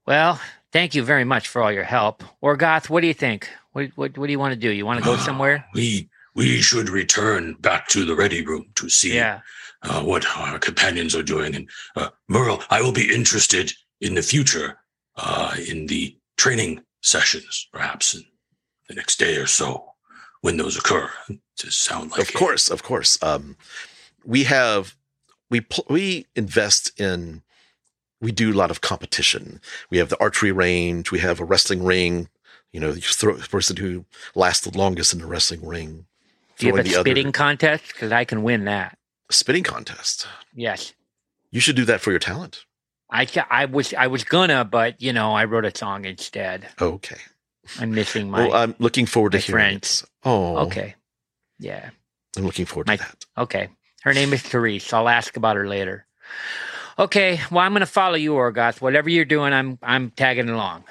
[0.06, 0.38] Well,
[0.70, 2.22] thank you very much for all your help.
[2.42, 3.48] Orgoth, what do you think?
[3.72, 4.70] What what what do you want to do?
[4.70, 5.64] You want to go somewhere?
[5.74, 9.40] We we should return back to the ready room to see Yeah.
[9.82, 11.54] uh, what our companions are doing.
[11.54, 14.78] And uh, Merle, I will be interested in the future
[15.16, 18.22] uh, in the training sessions, perhaps in
[18.88, 19.84] the next day or so
[20.40, 21.08] when those occur.
[21.58, 23.16] To sound like of a- course, of course.
[23.22, 23.56] Um,
[24.24, 24.96] we have
[25.50, 27.42] we pl- we invest in
[28.20, 29.60] we do a lot of competition.
[29.90, 31.12] We have the archery range.
[31.12, 32.28] We have a wrestling ring.
[32.72, 36.06] You know, you throw the person who lasts the longest in the wrestling ring.
[36.58, 37.88] Do you have a spitting other contest?
[37.88, 38.96] Because I can win that.
[39.30, 40.26] spitting contest.
[40.54, 40.92] Yes.
[41.50, 42.64] You should do that for your talent.
[43.10, 46.66] I, I was I was gonna, but you know, I wrote a song instead.
[46.80, 47.16] Okay.
[47.78, 48.46] I'm missing my.
[48.48, 50.02] well, I'm looking forward to hearing friends.
[50.02, 50.08] it.
[50.24, 50.94] Oh, okay.
[51.58, 51.90] Yeah.
[52.36, 53.24] I'm looking forward My- to that.
[53.38, 53.68] Okay.
[54.02, 54.92] Her name is Therese.
[54.92, 56.06] I'll ask about her later.
[56.98, 57.40] Okay.
[57.50, 58.80] Well, I'm gonna follow you, Orgoth.
[58.80, 60.84] Whatever you're doing, I'm I'm tagging along.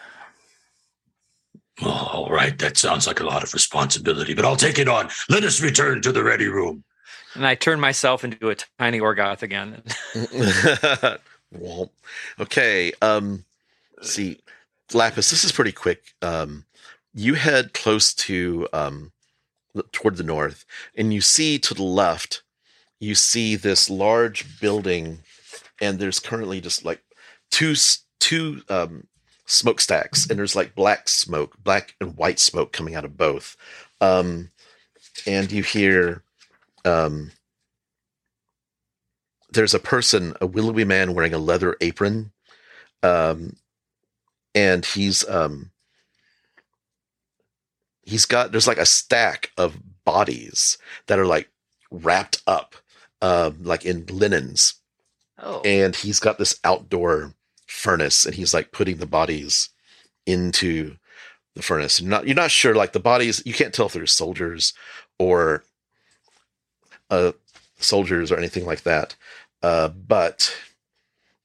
[1.82, 5.10] Well, all right, that sounds like a lot of responsibility, but I'll take it on.
[5.30, 6.84] Let us return to the ready room.
[7.34, 9.82] And I turn myself into a tiny Orgoth again.
[11.52, 11.92] well,
[12.40, 12.92] okay.
[13.02, 13.46] Um,
[14.02, 14.40] see,
[14.94, 16.14] Lapis, this is pretty quick.
[16.22, 16.66] Um,
[17.14, 19.12] you head close to um,
[19.92, 22.44] toward the north, and you see to the left,
[23.00, 25.20] you see this large building,
[25.82, 27.02] and there's currently just like
[27.50, 27.74] two
[28.20, 29.08] two um,
[29.46, 33.56] smokestacks, and there's like black smoke, black and white smoke coming out of both.
[34.02, 34.52] Um,
[35.26, 36.24] and you hear
[36.86, 37.32] um,
[39.52, 42.32] there's a person, a willowy man wearing a leather apron,
[43.02, 43.56] um,
[44.56, 45.72] and he's um
[48.04, 50.78] he's got there's like a stack of bodies
[51.08, 51.50] that are like
[51.90, 52.76] wrapped up
[53.22, 54.76] um like in linens
[55.40, 57.34] Oh, and he's got this outdoor
[57.74, 59.70] furnace and he's like putting the bodies
[60.26, 60.96] into
[61.56, 62.00] the furnace.
[62.00, 64.74] You're not you're not sure like the bodies you can't tell if they're soldiers
[65.18, 65.64] or
[67.10, 67.32] uh
[67.78, 69.16] soldiers or anything like that.
[69.62, 70.56] Uh but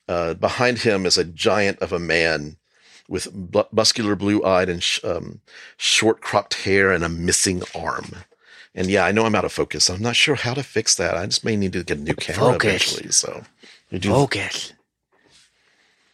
[0.07, 2.57] uh behind him is a giant of a man
[3.09, 5.41] with bu- muscular blue eyed and sh- um,
[5.79, 8.17] short cropped hair and a missing arm.
[8.75, 9.89] And yeah i know i'm out of focus.
[9.89, 11.17] I'm not sure how to fix that.
[11.17, 12.69] I just may need to get a new camera Focus.
[12.69, 13.43] eventually so.
[13.91, 14.73] You do Focus.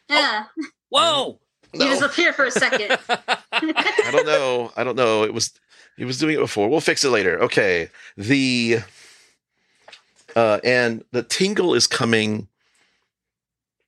[0.09, 0.45] Yeah.
[0.88, 1.40] whoa!
[1.75, 2.97] You disappear for a second.
[3.53, 4.71] I don't know.
[4.77, 5.25] I don't know.
[5.25, 5.53] It was
[5.97, 6.69] he was doing it before.
[6.69, 7.43] We'll fix it later.
[7.43, 7.88] Okay.
[8.17, 8.79] The
[10.37, 12.47] uh and the tingle is coming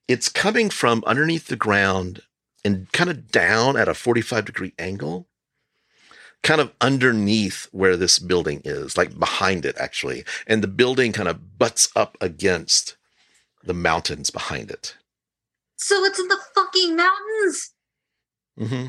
[0.09, 2.23] it's coming from underneath the ground
[2.63, 5.27] and kind of down at a 45 degree angle.
[6.43, 10.23] Kind of underneath where this building is, like behind it actually.
[10.45, 12.97] And the building kind of butts up against
[13.63, 14.95] the mountains behind it.
[15.77, 17.71] So it's in the fucking mountains.
[18.59, 18.87] Mm-hmm.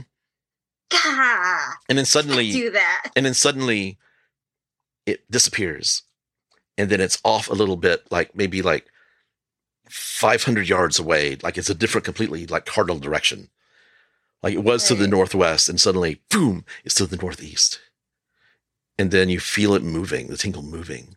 [0.90, 3.11] Gah, And then suddenly do that.
[3.14, 3.98] and then suddenly
[5.07, 6.03] it disappears.
[6.79, 8.87] And then it's off a little bit like maybe like
[9.90, 11.37] 500 yards away.
[11.42, 13.51] Like it's a different completely like cardinal direction.
[14.42, 17.81] Like it was to the northwest and suddenly boom it's to the northeast.
[18.98, 21.16] And then you feel it moving the tingle moving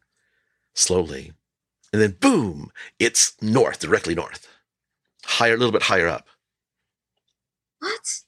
[0.73, 1.31] slowly.
[1.93, 4.47] And then boom it's north directly north
[5.25, 6.25] higher a little bit higher up
[7.79, 8.21] What?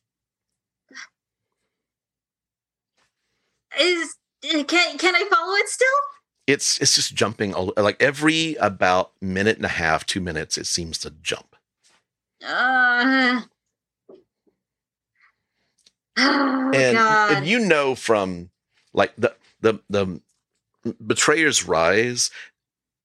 [3.80, 4.16] Is
[4.68, 5.88] can can I follow it still?
[6.46, 10.68] it's it's just jumping all like every about minute and a half two minutes it
[10.68, 11.56] seems to jump
[12.46, 13.40] Uh,
[16.18, 17.32] oh and God.
[17.32, 18.50] and you know from
[18.94, 20.20] like the the the
[21.06, 22.30] betrayer's rise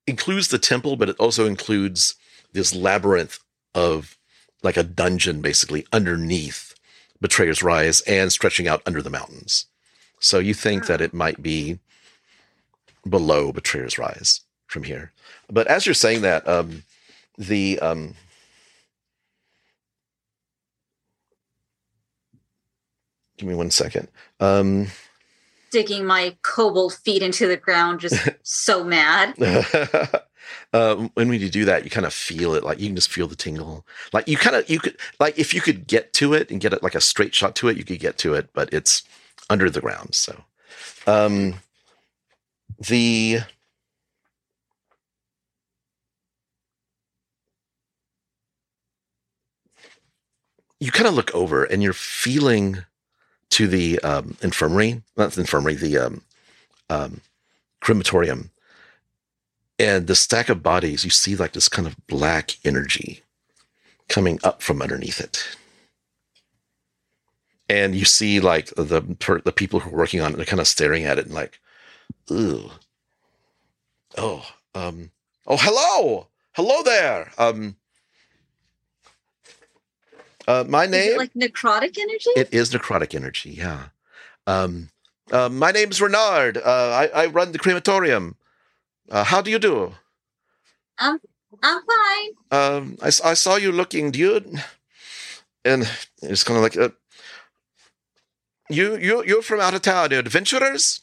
[0.08, 2.16] includes the temple but it also includes
[2.52, 3.38] this labyrinth
[3.78, 4.18] of
[4.64, 6.74] like a dungeon basically underneath
[7.20, 9.66] betrayer's rise and stretching out under the mountains.
[10.18, 11.78] So you think that it might be
[13.08, 15.12] below betrayer's rise from here.
[15.48, 16.82] But as you're saying that um
[17.36, 18.14] the um
[23.36, 24.08] give me one second.
[24.40, 24.88] Um
[25.70, 29.34] digging my cobalt feet into the ground, just so mad.
[30.72, 32.64] uh, when you do that, you kind of feel it.
[32.64, 33.86] Like you can just feel the tingle.
[34.12, 36.72] Like you kind of you could like if you could get to it and get
[36.72, 39.02] it like a straight shot to it, you could get to it, but it's
[39.50, 40.14] under the ground.
[40.14, 40.44] So,
[41.06, 41.54] um,
[42.78, 43.40] the
[50.80, 52.84] you kind of look over and you're feeling
[53.50, 56.22] to the um, infirmary, not the infirmary, the um,
[56.90, 57.20] um,
[57.80, 58.50] crematorium,
[59.78, 61.04] and the stack of bodies.
[61.04, 63.22] You see like this kind of black energy
[64.08, 65.56] coming up from underneath it,
[67.68, 69.02] and you see like the
[69.44, 70.36] the people who are working on it.
[70.36, 71.60] They're kind of staring at it and like,
[72.30, 72.70] ooh,
[74.16, 75.10] oh, um,
[75.46, 77.32] oh, hello, hello there.
[77.38, 77.76] Um,
[80.46, 82.30] uh, my name like necrotic energy?
[82.36, 83.88] it is necrotic energy, yeah.
[84.46, 84.88] Um,
[85.30, 86.56] uh, my name's Renard.
[86.56, 88.36] Uh, I, I run the crematorium.
[89.10, 89.94] Uh, how do you do?
[90.98, 91.18] I'm
[91.62, 92.30] I'm fine.
[92.50, 94.10] Um, I, I saw you looking.
[94.10, 94.62] dude.
[95.64, 95.90] And
[96.22, 96.90] it's kind of like, uh,
[98.70, 100.10] you you you're from out of town.
[100.10, 101.00] You're adventurers.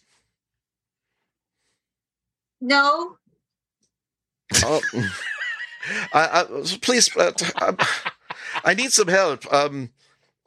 [2.62, 3.18] No,
[4.64, 4.82] Oh,
[6.14, 6.44] I, I,
[6.82, 7.78] please, uh, t- um,
[8.64, 9.52] I need some help.
[9.52, 9.90] Um,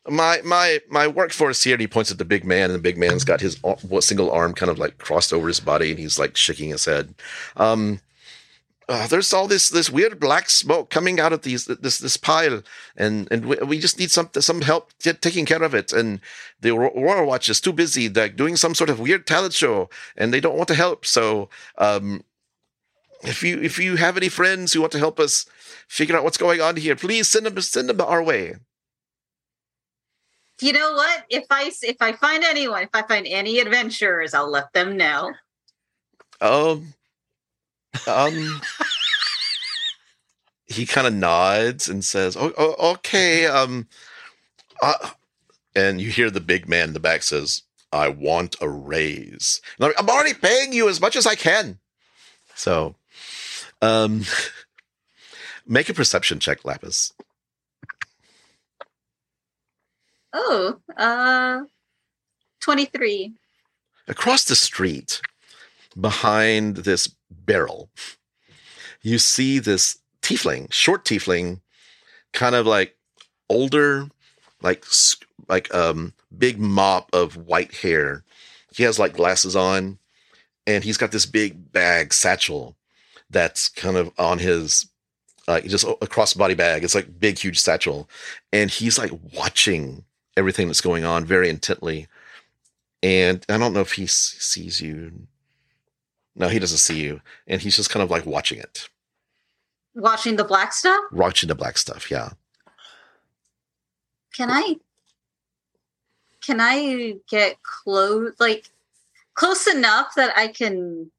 [0.09, 1.77] my my my workforce here.
[1.77, 3.61] He points at the big man, and the big man's got his
[4.01, 7.15] single arm kind of like crossed over his body, and he's like shaking his head.
[7.57, 8.01] Um,
[8.89, 12.63] uh, there's all this this weird black smoke coming out of these this this pile,
[12.97, 15.93] and and we, we just need some some help t- taking care of it.
[15.93, 16.21] And
[16.61, 19.91] the Ro- Royal Watch is too busy like doing some sort of weird talent show,
[20.17, 21.05] and they don't want to help.
[21.05, 22.25] So um,
[23.23, 25.45] if you if you have any friends who want to help us
[25.87, 28.57] figure out what's going on here, please send them send them our way.
[30.61, 31.25] You know what?
[31.31, 35.33] If I if I find anyone, if I find any adventurers, I'll let them know.
[36.41, 36.95] Um,
[38.07, 38.61] um,
[40.67, 43.89] he kind of nods and says, oh, oh, "Okay." Um,
[44.83, 45.11] uh,
[45.75, 49.93] and you hear the big man in the back says, "I want a raise." I'm,
[49.99, 51.79] I'm already paying you as much as I can.
[52.55, 52.97] So,
[53.81, 54.25] um,
[55.67, 57.13] make a perception check, Lapis.
[60.33, 61.63] Oh, uh,
[62.61, 63.33] 23.
[64.09, 65.21] Across the street,
[65.99, 67.91] behind this barrel,
[69.03, 71.61] you see this tiefling, short tiefling,
[72.33, 72.97] kind of like
[73.49, 74.09] older,
[74.63, 74.85] like
[75.49, 78.25] like um big mop of white hair.
[78.75, 79.99] He has like glasses on,
[80.67, 82.77] and he's got this big bag satchel
[83.31, 84.89] that's kind of on his
[85.49, 86.85] uh, just a crossbody bag.
[86.85, 88.09] It's like big, huge satchel,
[88.53, 90.05] and he's like watching
[90.39, 92.07] everything that's going on very intently.
[93.03, 95.13] And I don't know if he sees you.
[96.35, 98.89] No, he doesn't see you, and he's just kind of like watching it.
[99.95, 101.01] Watching the black stuff.
[101.11, 102.31] Watching the black stuff, yeah.
[104.35, 104.77] Can I?
[106.47, 108.33] Can I get close?
[108.39, 108.71] Like
[109.35, 111.11] close enough that I can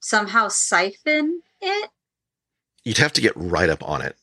[0.00, 1.90] somehow siphon it?
[2.84, 4.16] You'd have to get right up on it.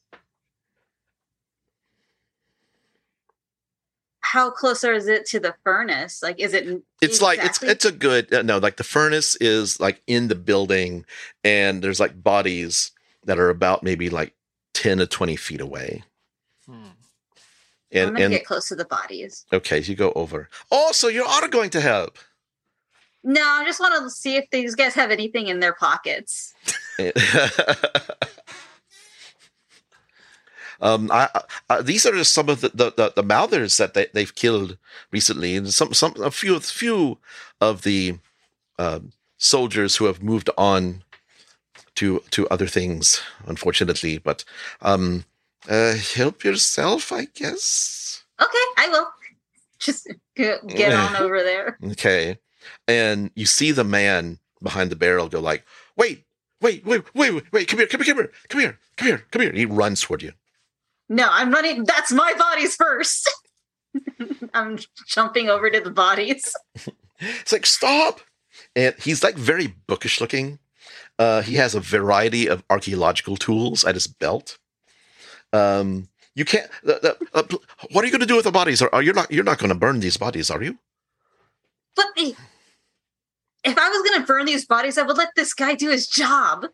[4.31, 6.23] How closer is it to the furnace?
[6.23, 6.65] Like, is it?
[7.01, 8.57] It's exactly- like it's it's a good uh, no.
[8.57, 11.05] Like the furnace is like in the building,
[11.43, 12.91] and there's like bodies
[13.25, 14.33] that are about maybe like
[14.73, 16.03] ten to twenty feet away.
[16.65, 16.87] Hmm.
[17.91, 19.45] And, I'm gonna and, get close to the bodies.
[19.53, 20.49] Okay, you go over.
[20.71, 22.17] Also, you are going to help.
[23.23, 26.53] No, I just want to see if these guys have anything in their pockets.
[30.81, 31.29] um, I,
[31.69, 34.77] I, these are just some of the, the, the, the mouthers that they, they've killed
[35.11, 37.17] recently, and some some a few few
[37.61, 38.19] of the
[38.79, 41.03] um, soldiers who have moved on
[41.95, 44.17] to to other things, unfortunately.
[44.17, 44.43] But
[44.81, 45.25] um,
[45.69, 48.23] uh, help yourself, I guess.
[48.41, 49.07] Okay, I will.
[49.79, 51.77] Just get, get on over there.
[51.91, 52.37] Okay
[52.87, 55.65] and you see the man behind the barrel go like,
[55.95, 56.23] "Wait,
[56.61, 57.67] wait, wait, wait, wait, wait!
[57.67, 60.23] Come here, come here, come here, come here, come here, come here!" he runs toward
[60.23, 60.33] you.
[61.09, 61.83] No, I'm running.
[61.83, 63.29] That's my bodies first.
[64.53, 66.53] I'm jumping over to the bodies.
[67.19, 68.21] it's like stop,
[68.75, 70.59] and he's like very bookish looking.
[71.17, 74.57] Uh, he has a variety of archaeological tools at his belt.
[75.53, 76.69] Um, you can't.
[76.85, 77.43] Uh, uh,
[77.91, 78.81] what are you going to do with the bodies?
[78.81, 79.31] Are, are you not?
[79.31, 80.77] You're not going to burn these bodies, are you?
[81.95, 85.89] But if I was going to burn these bodies, I would let this guy do
[85.89, 86.67] his job.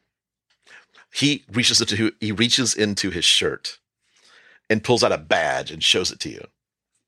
[1.13, 3.79] He reaches into he reaches into his shirt
[4.71, 6.47] and pulls out a badge and shows it to you,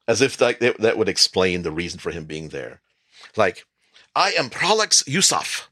[0.05, 2.81] as if like that, that would explain the reason for him being there.
[3.37, 3.65] Like,
[4.15, 5.71] I am Prolix Yusuf.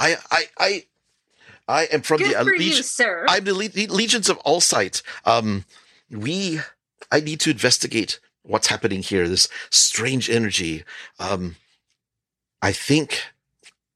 [0.00, 0.84] I I I
[1.68, 3.24] I am from Good the sir.
[3.28, 5.02] I'm the Le- Legions of Allsight.
[5.24, 5.64] Um,
[6.10, 6.58] we
[7.12, 9.28] I need to investigate what's happening here.
[9.28, 10.82] This strange energy.
[11.20, 11.54] Um,
[12.60, 13.22] I think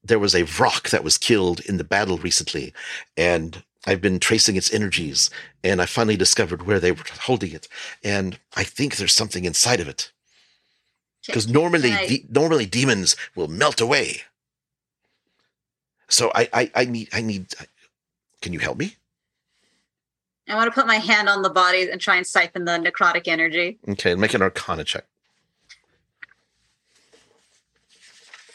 [0.01, 2.73] there was a Vrock that was killed in the battle recently,
[3.17, 5.29] and I've been tracing its energies,
[5.63, 7.67] and I finally discovered where they were holding it,
[8.03, 10.11] and I think there's something inside of it.
[11.25, 12.07] Because normally, I...
[12.07, 14.21] de- normally demons will melt away.
[16.07, 17.47] So I, I, I need, I need.
[18.41, 18.95] Can you help me?
[20.47, 23.27] I want to put my hand on the bodies and try and siphon the necrotic
[23.27, 23.79] energy.
[23.89, 25.05] Okay, make an Arcana check.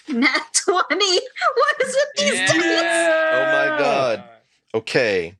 [0.09, 0.81] Nat 20.
[1.55, 2.47] What is with these yeah.
[2.47, 2.59] dice?
[3.33, 4.25] Oh my god.
[4.75, 5.37] Okay.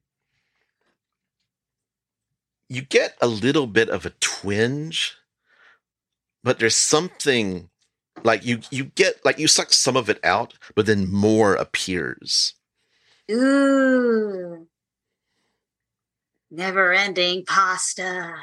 [2.69, 5.17] You get a little bit of a twinge,
[6.43, 7.69] but there's something
[8.23, 12.55] like you you get like you suck some of it out, but then more appears.
[13.31, 14.67] Ooh.
[16.53, 18.35] Never ending pasta.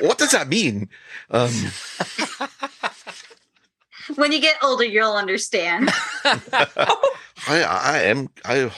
[0.00, 0.88] what does that mean?
[1.30, 1.52] Um,
[4.16, 5.90] when you get older, you'll understand.
[7.46, 8.28] I, I am.
[8.44, 8.70] I,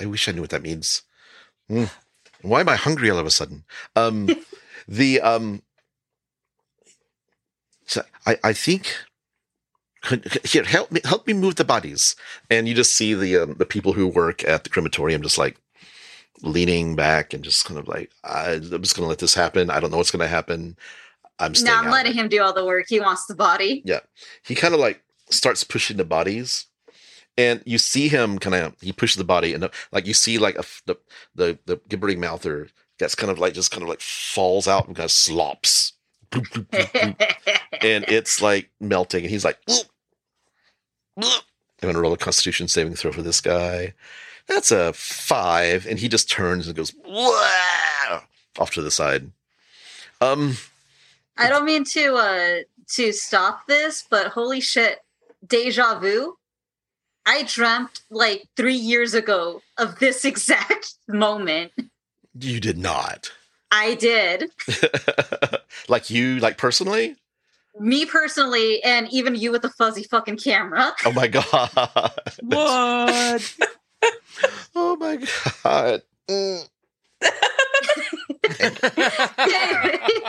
[0.00, 1.02] I wish I knew what that means.
[1.70, 1.90] Mm.
[2.42, 3.64] Why am I hungry all of a sudden?
[3.94, 4.28] Um,
[4.88, 5.62] the um,
[7.86, 8.94] so I, I think
[10.44, 12.14] here help me help me move the bodies
[12.50, 15.56] and you just see the um, the people who work at the crematorium just like
[16.42, 19.90] leaning back and just kind of like i'm just gonna let this happen i don't
[19.90, 20.76] know what's gonna happen
[21.38, 24.00] i'm no i'm letting him do all the work he wants the body yeah
[24.44, 26.66] he kind of like starts pushing the bodies
[27.36, 30.56] and you see him kind of he pushes the body and like you see like
[30.56, 30.96] a, the
[31.34, 32.68] the the gibbering mouther
[32.98, 35.92] gets kind of like just kind of like falls out and kind of slops
[36.32, 36.44] and
[37.82, 39.58] it's like melting and he's like
[41.82, 43.94] I'm gonna roll a Constitution saving throw for this guy.
[44.46, 48.22] That's a five, and he just turns and goes Wah!
[48.58, 49.30] off to the side.
[50.20, 50.56] Um,
[51.36, 52.58] I don't mean to uh
[52.94, 55.00] to stop this, but holy shit,
[55.46, 56.36] deja vu.
[57.26, 61.72] I dreamt like three years ago of this exact moment.
[62.38, 63.32] You did not.
[63.72, 64.50] I did.
[65.88, 67.16] like you, like personally?
[67.78, 70.94] Me personally, and even you with the fuzzy fucking camera.
[71.04, 71.44] Oh my god!
[72.40, 73.54] What?
[74.74, 75.16] oh my
[75.62, 76.02] god!
[76.26, 76.68] Mm.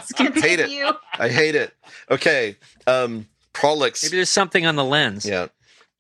[0.02, 0.88] it's continue.
[1.18, 1.74] I hate it.
[2.12, 4.04] Okay, um, Prolix.
[4.04, 5.26] Maybe there's something on the lens.
[5.26, 5.48] Yeah,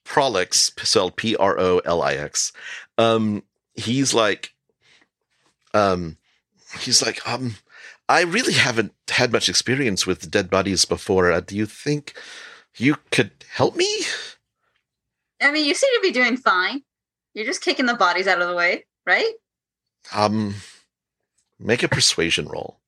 [0.07, 2.53] Prolix, spelled P R O L I X.
[2.97, 3.43] Um,
[3.75, 4.53] he's like,
[5.73, 6.17] um,
[6.79, 7.55] he's like, um,
[8.07, 11.31] I really haven't had much experience with dead bodies before.
[11.31, 12.13] Uh, do you think
[12.77, 13.89] you could help me?
[15.41, 16.83] I mean, you seem to be doing fine.
[17.33, 19.33] You're just kicking the bodies out of the way, right?
[20.15, 20.55] Um,
[21.59, 22.79] make a persuasion roll.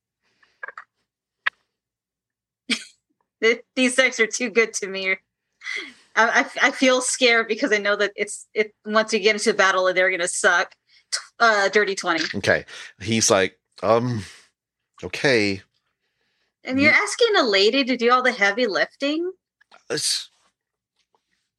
[3.76, 5.16] These decks are too good to me.
[6.16, 8.74] I, I, I feel scared because I know that it's it.
[8.84, 10.74] Once you get into battle, they're gonna suck.
[11.38, 12.24] Uh, dirty twenty.
[12.34, 12.64] Okay,
[13.00, 14.22] he's like, um,
[15.02, 15.62] okay.
[16.62, 19.32] And you're asking a lady to do all the heavy lifting.
[19.88, 20.28] It's,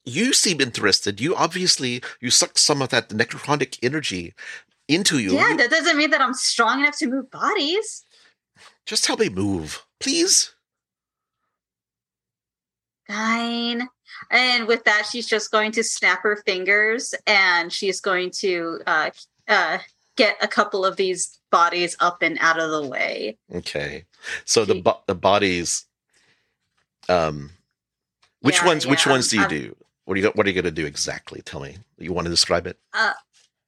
[0.06, 1.20] you seem interested.
[1.20, 4.36] You obviously you suck some of that necrotic energy
[4.88, 5.34] into you.
[5.34, 8.06] Yeah, that doesn't mean that I'm strong enough to move bodies.
[8.86, 10.54] just help me move, please.
[13.08, 13.90] Fine.
[14.30, 19.10] And with that, she's just going to snap her fingers and she's going to uh,
[19.48, 19.78] uh,
[20.16, 23.38] get a couple of these bodies up and out of the way.
[23.54, 24.06] Okay.
[24.46, 25.86] So the bo- the bodies.
[27.10, 27.52] Um,
[28.42, 28.88] which Yeah, ones?
[28.88, 29.76] Which ones do you I'm- do?
[30.06, 31.42] What are you What are you going to do exactly?
[31.42, 31.78] Tell me.
[31.98, 32.78] You want to describe it?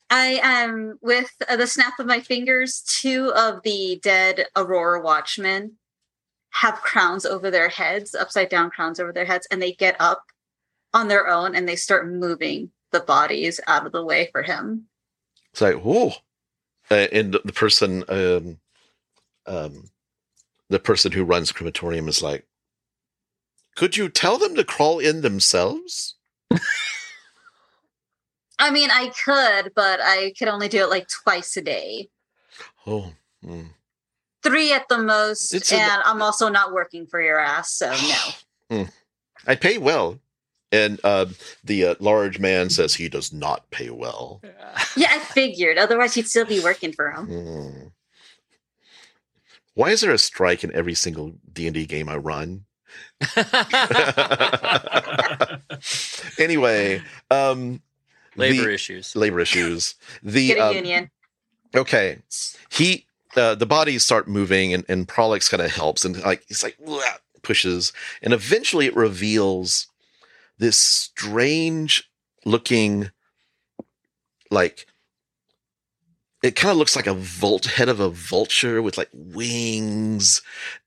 [0.09, 2.81] I am with uh, the snap of my fingers.
[3.01, 5.73] Two of the dead Aurora Watchmen
[6.51, 10.23] have crowns over their heads, upside down crowns over their heads, and they get up
[10.93, 14.87] on their own and they start moving the bodies out of the way for him.
[15.51, 16.13] It's like whoa,
[16.91, 18.59] uh, and the person, um,
[19.45, 19.89] um,
[20.69, 22.45] the person who runs crematorium is like,
[23.75, 26.15] could you tell them to crawl in themselves?
[28.59, 32.09] I mean, I could, but I could only do it like twice a day,
[32.85, 33.11] Oh.
[33.43, 33.63] hmm.
[34.43, 35.53] three at the most.
[35.53, 38.31] It's and I'm also not working for your ass, so no.
[38.69, 38.83] Hmm.
[39.47, 40.19] I pay well.
[40.73, 41.27] And uh,
[41.63, 44.41] the uh, large man says he does not pay well.
[44.97, 45.77] Yeah, I figured.
[45.77, 47.27] Otherwise, you'd still be working for him.
[47.27, 47.87] Hmm.
[49.75, 52.65] Why is there a strike in every single D and D game I run?
[56.39, 57.01] anyway,
[57.31, 57.81] um,
[58.35, 59.15] Labor the- issues.
[59.15, 59.95] labor issues.
[60.23, 61.09] The Get a um, union.
[61.75, 62.19] okay,
[62.71, 63.05] he
[63.35, 66.77] uh, the bodies start moving, and and Prolix kind of helps, and like he's like
[67.41, 69.87] pushes, and eventually it reveals
[70.57, 72.09] this strange
[72.45, 73.11] looking,
[74.51, 74.87] like
[76.41, 80.41] it kind of looks like a volt head of a vulture with like wings,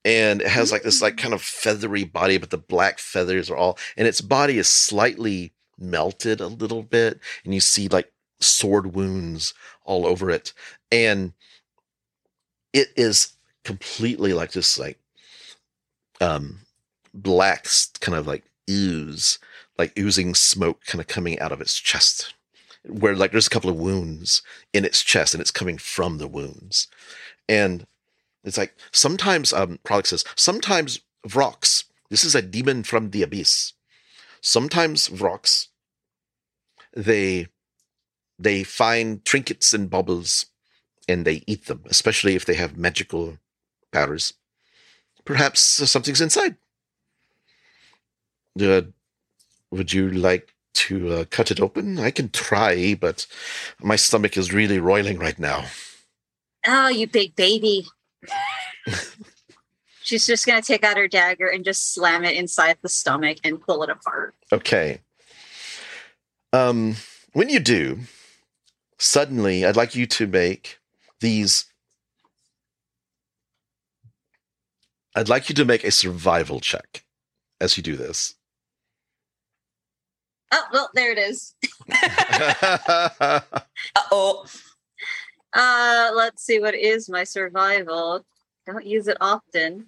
[0.05, 3.57] and it has like this like kind of feathery body, but the black feathers are
[3.57, 8.95] all, and its body is slightly melted a little bit, and you see like sword
[8.95, 9.55] wounds
[9.85, 10.53] all over it
[10.91, 11.33] and
[12.73, 13.33] it is
[13.65, 14.99] completely like this like
[16.21, 16.61] um
[17.15, 17.67] black
[18.01, 19.39] kind of like ooze
[19.79, 22.35] like oozing smoke kind of coming out of its chest
[22.85, 26.29] where like there's a couple of wounds in its chest and it's coming from the
[26.29, 26.89] wounds
[27.49, 27.87] and
[28.45, 33.73] it's like sometimes um Prolix says sometimes Vrocks this is a demon from the abyss
[34.41, 35.69] sometimes Vrocks
[36.95, 37.49] they
[38.39, 40.47] they find trinkets and baubles
[41.09, 43.39] and they eat them, especially if they have magical
[43.93, 44.35] powers.
[45.25, 46.57] Perhaps something's inside.
[48.61, 48.83] Uh,
[49.71, 51.99] would you like to uh, cut it open?
[51.99, 53.27] I can try, but
[53.81, 55.65] my stomach is really roiling right now.
[56.67, 57.87] Oh, you big baby.
[60.03, 63.39] She's just going to take out her dagger and just slam it inside the stomach
[63.43, 64.35] and pull it apart.
[64.53, 65.01] Okay.
[66.53, 66.97] Um,
[67.33, 68.01] when you do,
[68.99, 70.79] suddenly I'd like you to make
[71.21, 71.67] these.
[75.15, 77.05] I'd like you to make a survival check
[77.61, 78.35] as you do this.
[80.53, 81.55] Oh, well, there it is.
[82.29, 83.41] Uh
[84.11, 84.45] oh.
[85.53, 88.25] Uh, let's see what is my survival.
[88.67, 89.87] Don't use it often.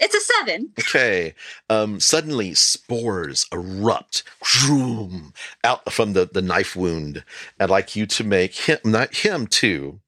[0.00, 0.72] It's a seven.
[0.78, 1.34] okay.
[1.68, 4.22] Um, suddenly, spores erupt
[4.64, 5.32] vroom,
[5.64, 7.24] out from the, the knife wound.
[7.58, 10.00] I'd like you to make him, not him too.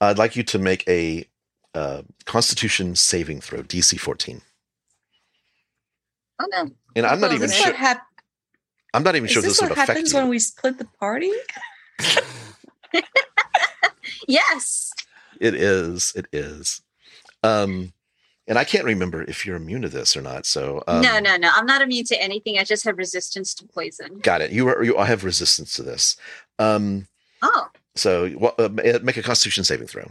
[0.00, 1.26] I'd like you to make a
[1.74, 4.40] uh, Constitution saving throw, DC 14.
[6.40, 6.70] Oh no.
[6.96, 7.74] And I'm not even Is this this sure.
[7.74, 8.06] hap-
[8.94, 10.18] I'm not even is sure this this would what affect happens you.
[10.20, 11.30] when we split the party?
[14.26, 14.92] Yes.
[15.40, 16.12] It is.
[16.16, 16.80] It is.
[17.42, 17.92] Um,
[18.46, 20.46] and I can't remember if you're immune to this or not.
[20.46, 21.50] So um, no, no, no.
[21.54, 22.58] I'm not immune to anything.
[22.58, 24.18] I just have resistance to poison.
[24.20, 24.50] Got it.
[24.50, 24.82] You are.
[24.82, 26.16] You I have resistance to this.
[26.58, 27.06] Um,
[27.42, 28.58] Oh, so what?
[28.58, 28.70] Uh,
[29.02, 30.08] make a Constitution saving throw.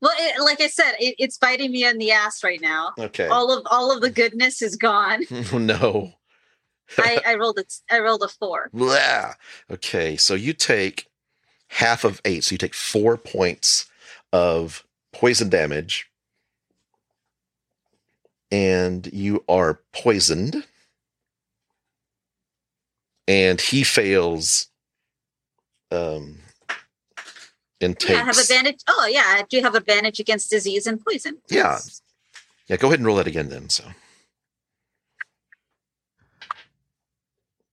[0.00, 2.92] well, it, like I said, it, it's biting me in the ass right now.
[2.98, 3.26] Okay.
[3.26, 5.24] All of all of the goodness is gone.
[5.52, 6.12] No.
[6.98, 8.70] I, I rolled a I rolled a four.
[8.72, 9.34] Yeah.
[9.70, 11.06] Okay, so you take
[11.68, 13.88] half of eight, so you take four points
[14.32, 16.10] of poison damage,
[18.50, 20.64] and you are poisoned.
[23.28, 24.66] And he fails.
[25.92, 26.38] Um,
[27.80, 28.10] and takes.
[28.10, 28.80] Yeah, I have advantage.
[28.88, 31.38] Oh yeah, I do have advantage against disease and poison.
[31.48, 31.78] Yeah.
[32.68, 33.68] Yeah, go ahead and roll that again then.
[33.68, 33.84] So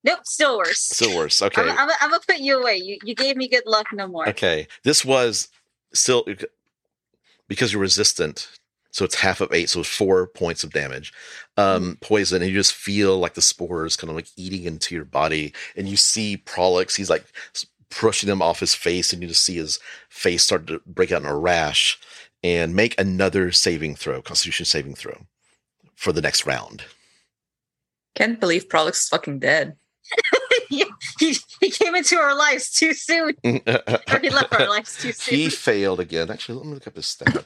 [0.08, 0.80] Nope, still worse.
[0.80, 1.42] still worse.
[1.48, 1.62] Okay.
[1.62, 2.78] I'm, I'm, I'm gonna put you away.
[2.78, 3.88] You you gave me good luck.
[3.94, 4.28] No more.
[4.30, 4.68] Okay.
[4.84, 5.50] This was
[5.94, 6.26] still
[7.48, 8.50] because you're resistant,
[8.92, 11.14] so it's half of eight, so it's four points of damage.
[11.58, 15.06] Um, poison, and you just feel like the spores kind of like eating into your
[15.06, 17.26] body, and you see Prolix, he's like
[17.90, 19.80] pushing them off his face, and you just see his
[20.10, 22.00] face start to break out in a rash.
[22.44, 25.26] And make another saving throw, Constitution saving throw,
[25.96, 26.84] for the next round.
[28.14, 29.76] Can't believe Prolix is fucking dead.
[30.70, 30.86] he,
[31.20, 35.36] he he came into our lives too soon, or he left our lives too soon.
[35.38, 36.30] he failed again.
[36.32, 37.46] Actually, let me look up his stats.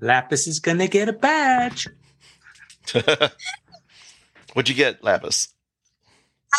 [0.00, 1.88] Lapis is gonna get a badge.
[4.52, 5.48] What'd you get, Lapis?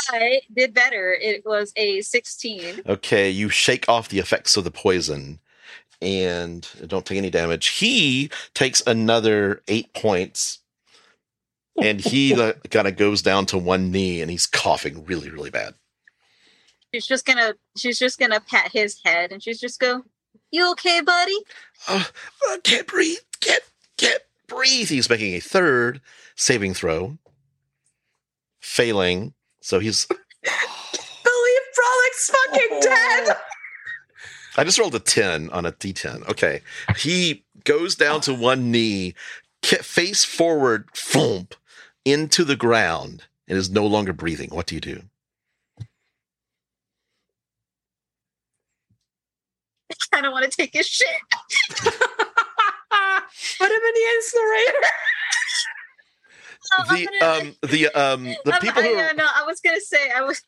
[0.10, 1.14] I did better.
[1.14, 2.82] It was a 16.
[2.88, 5.40] Okay, you shake off the effects of the poison
[6.02, 7.68] and don't take any damage.
[7.68, 10.60] He takes another eight points
[11.82, 12.36] and he
[12.70, 15.76] kind of goes down to one knee and he's coughing really, really bad.
[16.94, 20.04] She's just gonna she's just gonna pat his head and she's just go,
[20.52, 21.38] "You okay, buddy?"
[21.88, 22.04] Uh,
[22.50, 23.18] I can't breathe.
[23.40, 23.64] Can't,
[23.98, 24.90] can't breathe.
[24.90, 26.02] He's making a third
[26.36, 27.18] saving throw,
[28.60, 29.34] failing.
[29.62, 30.06] So he's.
[30.44, 33.38] Believe Prolix fucking dead.
[34.56, 36.30] I just rolled a 10 on a d10.
[36.30, 36.62] Okay.
[36.98, 39.16] He goes down to one knee,
[39.64, 41.56] face forward, thump,
[42.06, 44.50] into the ground, and is no longer breathing.
[44.50, 45.02] What do you do?
[49.92, 51.08] I kind of want to take his shit.
[53.60, 54.78] Put him in the incinerator.
[56.78, 59.60] I'm The gonna- um the um the I'm- people I, who are, no, I was
[59.60, 60.42] gonna say I was.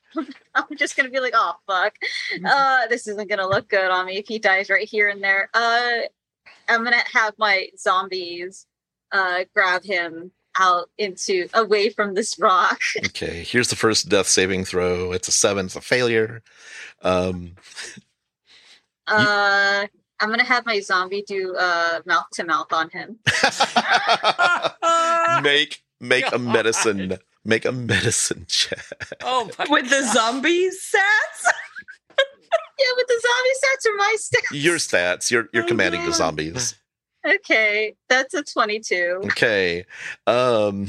[0.55, 1.93] I'm just gonna be like, oh fuck,
[2.35, 2.45] Mm-hmm.
[2.45, 5.49] uh, this isn't gonna look good on me if he dies right here and there.
[5.53, 5.99] Uh,
[6.69, 8.65] I'm gonna have my zombies,
[9.11, 12.79] uh, grab him out into away from this rock.
[13.05, 15.11] okay, here's the first death saving throw.
[15.11, 16.41] It's a 7, it's a failure.
[17.01, 17.55] Um
[19.07, 19.85] Uh,
[20.19, 23.19] I'm gonna have my zombie do uh mouth to mouth on him.
[25.43, 28.83] make make a medicine make a medicine check.
[29.23, 31.49] Oh my With the zombie sats?
[32.77, 34.63] Yeah, with the zombie stats or my stats.
[34.63, 36.75] Your stats, you're you're Oh, commanding the zombies.
[37.25, 39.21] Okay, that's a 22.
[39.25, 39.85] Okay.
[40.27, 40.87] Um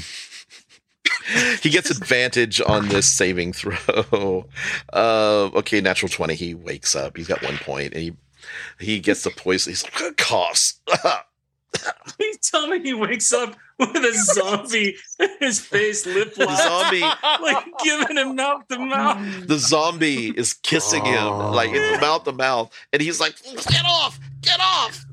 [1.61, 4.45] he gets advantage on this saving throw.
[4.93, 6.35] Uh, okay, natural 20.
[6.35, 7.17] He wakes up.
[7.17, 8.13] He's got one point and he
[8.79, 9.71] he gets the poison.
[9.71, 10.79] He's like, coughs.
[12.07, 16.63] Please tell me he wakes up with a zombie in his face, lip the locked,
[16.63, 19.47] zombie like giving him mouth to mouth.
[19.47, 23.83] the zombie is kissing him like in the mouth to mouth and he's like get
[23.85, 25.05] off get off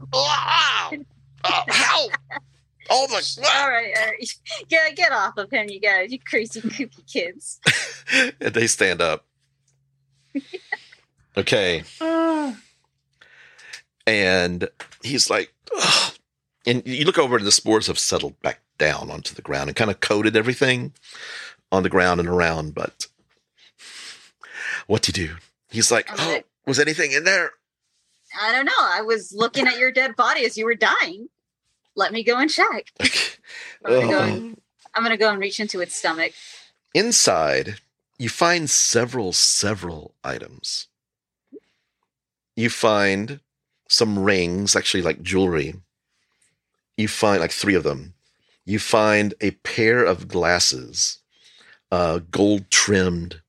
[1.45, 1.65] Ah!
[1.69, 2.13] Ah, help
[2.91, 3.21] oh my
[3.61, 4.33] All right, all right.
[4.69, 7.61] Get, get off of him, you guys, you crazy kooky kids.
[8.41, 9.25] and they stand up
[11.37, 11.83] okay
[14.07, 14.69] and
[15.03, 16.13] he's like Ugh.
[16.67, 19.77] and you look over and the spores have settled back down onto the ground and
[19.77, 20.93] kind of coated everything
[21.71, 23.07] on the ground and around but
[24.87, 25.35] what do you do
[25.71, 27.53] he's like oh was anything in there
[28.41, 28.73] I don't know.
[28.77, 31.29] I was looking at your dead body as you were dying.
[31.97, 32.93] Let me go and check.
[33.85, 34.61] I'm gonna go and,
[34.95, 36.33] I'm gonna go and reach into its stomach.
[36.95, 37.81] Inside,
[38.19, 40.89] you find several, several items.
[42.57, 43.41] You find
[43.89, 45.75] some rings, actually like jewelry.
[46.97, 48.15] You find like three of them.
[48.65, 51.19] You find a pair of glasses,
[51.91, 53.43] uh, gold trimmed,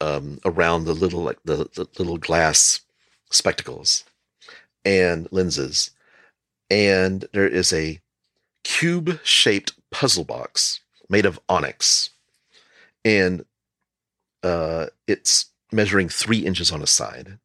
[0.00, 2.80] um, around the little like the, the little glass
[3.30, 4.04] spectacles
[4.84, 5.90] and lenses.
[6.70, 8.00] And there is a
[8.64, 12.10] cube shaped puzzle box made of onyx
[13.04, 13.44] and
[14.42, 17.38] uh, it's measuring three inches on a side.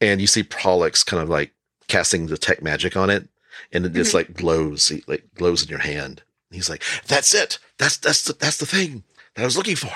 [0.00, 1.52] and you see Prolix kind of like
[1.88, 3.28] casting the tech magic on it,
[3.72, 4.14] and it just Mhm.
[4.14, 6.22] like glows, like glows in your hand.
[6.50, 7.58] He's like, "That's it.
[7.78, 9.04] That's that's the, that's the thing
[9.34, 9.92] that I was looking for."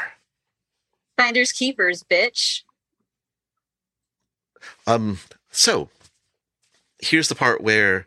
[1.18, 2.62] Finders keepers, bitch.
[4.86, 5.18] Um,
[5.50, 5.90] so
[7.00, 8.06] here's the part where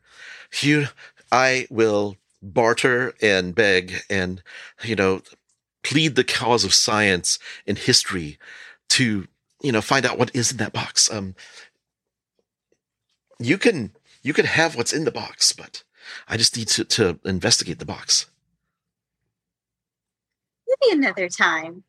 [0.59, 0.87] you,
[1.31, 4.41] I will barter and beg and,
[4.83, 5.21] you know,
[5.83, 8.37] plead the cause of science and history
[8.89, 9.27] to,
[9.61, 11.11] you know, find out what is in that box.
[11.11, 11.35] Um,
[13.39, 13.91] you can,
[14.21, 15.83] you can have what's in the box, but
[16.27, 18.27] I just need to, to investigate the box.
[20.67, 21.83] Maybe another time.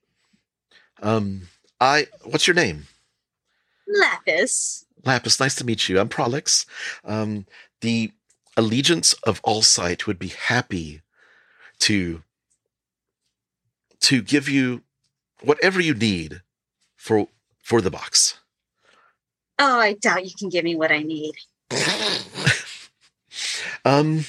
[1.03, 1.49] Um,
[1.81, 2.87] I, what's your name?
[3.89, 4.87] Lapis.
[5.05, 5.99] Lapis, nice to meet you.
[5.99, 6.65] I'm Prolix.
[7.05, 7.47] Um,
[7.81, 8.13] the
[8.57, 11.03] Allegiance of All Sight would be happy
[11.80, 12.22] to
[14.00, 14.82] to give you
[15.42, 16.42] whatever you need
[16.96, 17.28] for
[17.62, 18.38] for the box.
[19.59, 21.34] Oh, I doubt you can give me what I need.
[23.84, 24.24] Um,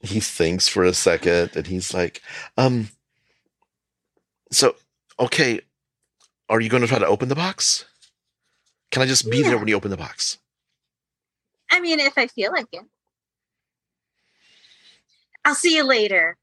[0.00, 2.22] he thinks for a second, and he's like,
[2.56, 2.88] um,
[4.52, 4.76] so
[5.18, 5.60] okay,
[6.48, 7.84] are you going to try to open the box?
[8.92, 9.48] Can I just be Yeah.
[9.48, 10.38] there when you open the box?
[11.70, 12.84] I mean, if I feel like it.
[15.44, 16.36] I'll see you later.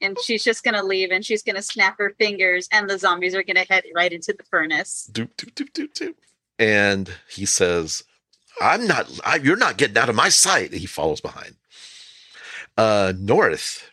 [0.00, 2.98] And she's just going to leave and she's going to snap her fingers, and the
[2.98, 5.08] zombies are going to head right into the furnace.
[5.12, 6.14] doop, doop, doop, doop, doop.
[6.58, 8.04] And he says,
[8.60, 10.74] I'm not, I, you're not getting out of my sight.
[10.74, 11.56] He follows behind.
[12.76, 13.90] Uh, North.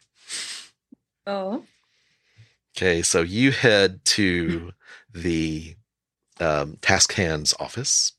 [1.25, 1.63] Oh.
[2.75, 3.01] Okay.
[3.01, 4.71] So you head to
[5.13, 5.75] the,
[6.39, 8.13] um, Taskhand's office.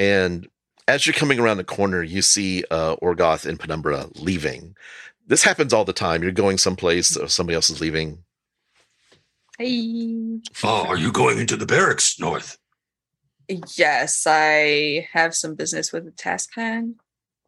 [0.00, 0.24] Yeah.
[0.24, 0.48] And
[0.88, 4.74] as you're coming around the corner, you see, uh, Orgoth and Penumbra leaving.
[5.26, 6.22] This happens all the time.
[6.22, 8.24] You're going someplace, uh, somebody else is leaving.
[9.58, 10.40] Hey.
[10.64, 12.58] Oh, are you going into the barracks, North?
[13.76, 16.94] Yes, I have some business with the Taskhand.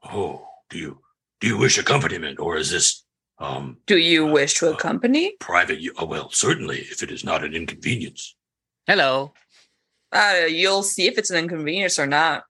[0.05, 0.99] Oh, do you
[1.41, 3.05] do you wish accompaniment, or is this
[3.39, 5.37] um Do you wish to accompany?
[5.41, 5.79] private?
[5.81, 8.35] u- Oh, well, certainly, if it is not an inconvenience.
[8.87, 9.33] Hello.
[10.13, 12.45] Uh, you'll see if it's an inconvenience or not.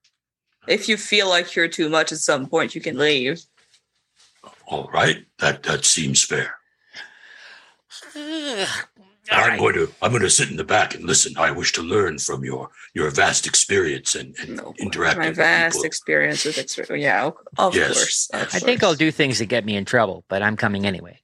[0.68, 3.40] If you feel like you're too much at some point, you can leave.
[4.66, 6.54] All right, that that seems fair.
[8.16, 9.58] All I'm right.
[9.58, 11.34] going to I'm going to sit in the back and listen.
[11.36, 15.36] I wish to learn from your your vast experience and, and No, interacting my with
[15.36, 15.86] vast people.
[15.86, 16.98] experience with extra.
[16.98, 18.30] Yeah, of- of Yes, course.
[18.32, 18.54] of yes.
[18.54, 21.20] I think I'll do things that get me in trouble, but I'm coming anyway.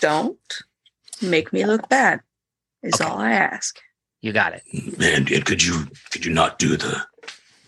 [0.00, 0.38] Don't
[1.22, 2.20] make me look bad.
[2.82, 3.08] Is Okay.
[3.08, 3.78] all I ask.
[4.22, 4.62] You got it.
[5.00, 7.02] And, and could you could you not do the,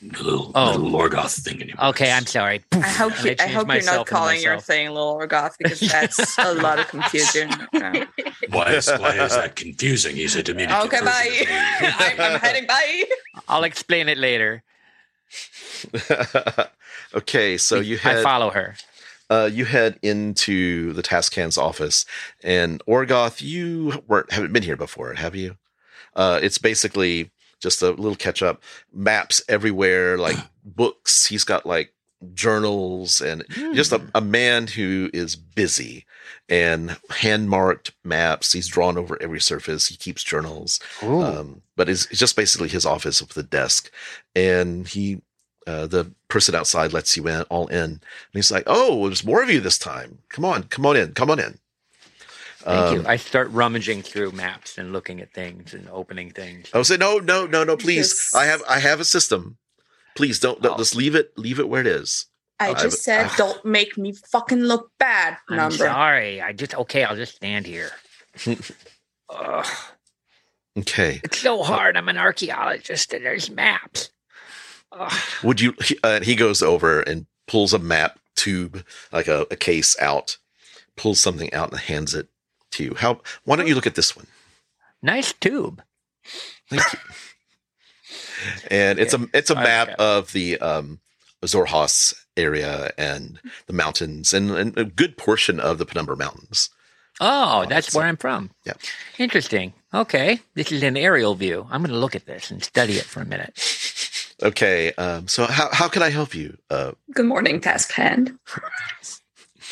[0.03, 0.73] the little Oh.
[0.77, 1.87] little Lorgoth thing anymore?
[1.87, 2.63] Okay, I'm sorry.
[2.73, 4.65] I hope you, I changed hope you're not calling your myself.
[4.67, 7.51] thing Lil Orgoth because that's a lot of confusion.
[7.73, 8.05] Yeah.
[8.51, 10.15] Why is why is that confusing?
[10.17, 10.67] He said to me.
[10.67, 11.45] To Okay, bye.
[11.81, 13.05] I'm, I'm heading bye.
[13.49, 14.63] I'll explain it later.
[17.15, 17.57] okay.
[17.57, 18.75] So you I head, follow her.
[19.31, 22.05] uh, you head into the Taskhand's office
[22.43, 25.57] and Orgoth, you weren't, haven't been here before, have you?
[26.15, 31.27] Uh, it's basically just a little catch up maps everywhere, like books.
[31.27, 31.93] He's got like
[32.35, 33.45] journals and
[33.75, 36.07] just a, a man who is busy
[36.49, 38.53] and hand marked maps.
[38.53, 39.89] He's drawn over every surface.
[39.89, 40.79] He keeps journals.
[41.23, 43.91] Um, but it's, it's just basically his office with a desk.
[44.37, 45.23] And he,
[45.67, 47.77] uh, the person outside lets you in, all in.
[47.77, 48.01] And
[48.33, 50.19] he's like, Oh, there's more of you this time.
[50.29, 51.59] Come on, come on in, come on in.
[52.65, 53.01] Thank you.
[53.01, 56.69] Um, I start rummaging through maps and looking at things and opening things.
[56.73, 58.09] I would say, no, no, no, no, please.
[58.13, 58.35] Yes.
[58.35, 59.59] I have, I have a system.
[60.15, 60.79] Please don't, don't Oh.
[60.79, 62.27] just leave it, leave it where it is.
[62.61, 63.35] I I've- just said, ah.
[63.39, 65.39] don't make me fucking look bad.
[65.49, 66.41] I'm sorry.
[66.41, 67.05] I just okay.
[67.05, 67.91] I'll just stand here.
[69.31, 69.67] Ugh,
[70.79, 71.21] Okay.
[71.25, 71.97] it's so hard.
[71.97, 74.11] I'm an archaeologist, and there's maps.
[74.93, 75.13] Ugh.
[75.43, 79.57] Would you, he, uh, he goes over and pulls a map tube, like a, a
[79.57, 80.39] case out,
[80.97, 82.29] pulls something out and hands it
[82.73, 82.95] to you.
[82.97, 84.27] How, why don't you look at this one?
[85.03, 85.83] Nice tube.
[86.69, 86.99] Thank you.
[88.71, 91.01] and it's a it's a I map of the um,
[91.43, 96.71] Xhorhas area and the mountains and, and a good portion of the Penumbra Mountains.
[97.21, 98.51] Oh, that's it's where I'm from.
[98.65, 98.73] yeah.
[99.19, 99.75] Interesting.
[99.93, 100.41] Okay.
[100.55, 101.67] This is an aerial view.
[101.71, 103.59] I'm going to look at this and study it for a minute.
[104.43, 106.57] Okay, um, so how how can I help you?
[106.69, 108.37] Uh, Good morning, Taskhand.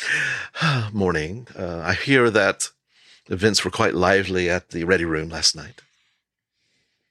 [0.93, 1.47] morning.
[1.57, 2.69] Uh, I hear that
[3.31, 5.81] events were quite lively at the Ready Room last night.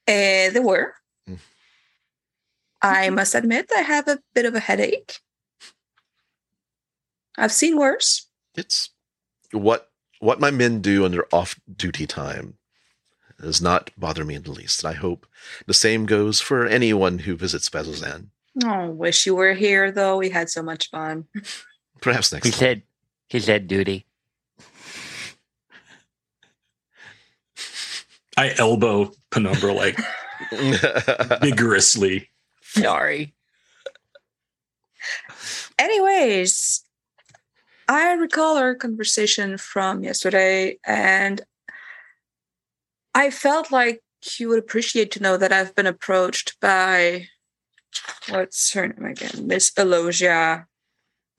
[0.06, 0.94] Uh, there were.
[1.28, 1.38] Mm.
[2.82, 5.18] I must admit, I have a bit of a headache.
[7.36, 8.26] I've seen worse.
[8.54, 8.90] It's
[9.52, 9.88] what
[10.20, 12.54] what my men do on their off duty time.
[13.40, 14.84] Does not bother me in the least.
[14.84, 15.26] And I hope
[15.66, 18.26] the same goes for anyone who visits Bazzoxan.
[18.62, 20.18] Oh, wish you were here though.
[20.18, 21.24] We had so much fun.
[22.02, 22.58] Perhaps next He time.
[22.58, 22.82] said,
[23.28, 24.04] he said duty.
[28.40, 30.00] I elbow Penumbra like
[31.42, 32.30] vigorously.
[32.62, 33.34] Sorry.
[35.78, 36.82] Anyways,
[37.86, 41.42] I recall our conversation from yesterday, and
[43.14, 44.00] I felt like
[44.38, 47.28] you would appreciate to know that I've been approached by
[48.30, 49.46] what's her name again?
[49.46, 50.64] Miss Elogia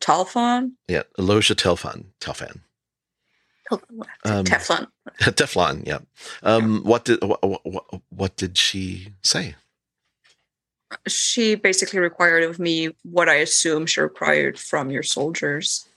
[0.02, 0.74] Talfon?
[0.88, 2.06] yeah, Elosia Telfan.
[2.20, 2.62] Telfan.
[4.24, 4.88] Um, Teflon.
[5.22, 6.00] Teflon, yeah.
[6.44, 9.56] Um, what did what, what, what did she say?
[11.08, 15.88] She basically required of me what I assume she required from your soldiers.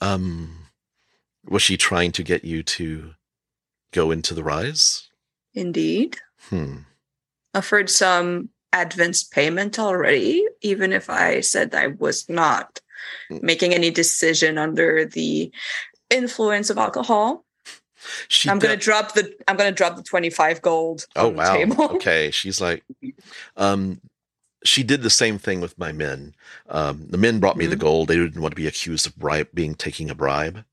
[0.00, 0.66] Um,
[1.48, 3.14] was she trying to get you to
[3.92, 5.08] go into the rise?
[5.54, 6.18] Indeed.
[6.50, 6.78] Hmm.
[7.54, 12.80] offered some advance payment already, even if I said I was not.
[13.30, 15.52] Making any decision under the
[16.10, 17.44] influence of alcohol.
[18.28, 21.52] She I'm gonna drop the I'm gonna drop the 25 gold Oh on the wow.
[21.52, 21.84] table.
[21.96, 22.30] okay.
[22.30, 22.84] She's like
[23.56, 24.00] um
[24.64, 26.34] she did the same thing with my men.
[26.68, 27.80] Um the men brought me the Mhm.
[27.80, 28.08] gold.
[28.08, 30.64] They didn't want to be accused of bribe being taking a bribe.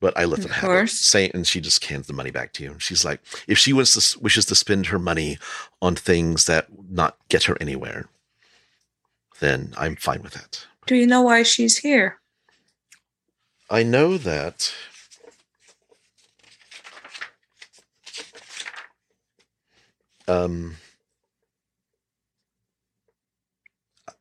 [0.00, 0.90] But I let Of them have it.
[0.90, 2.72] Say, and she just hands the money back to you.
[2.72, 5.38] And she's like, if she wants to, wishes to spend her money
[5.80, 8.08] on things that not get her anywhere,
[9.38, 10.66] then I'm fine with that.
[10.86, 12.18] Do you know why she's here?
[13.70, 14.72] I know that.
[20.28, 20.76] Um,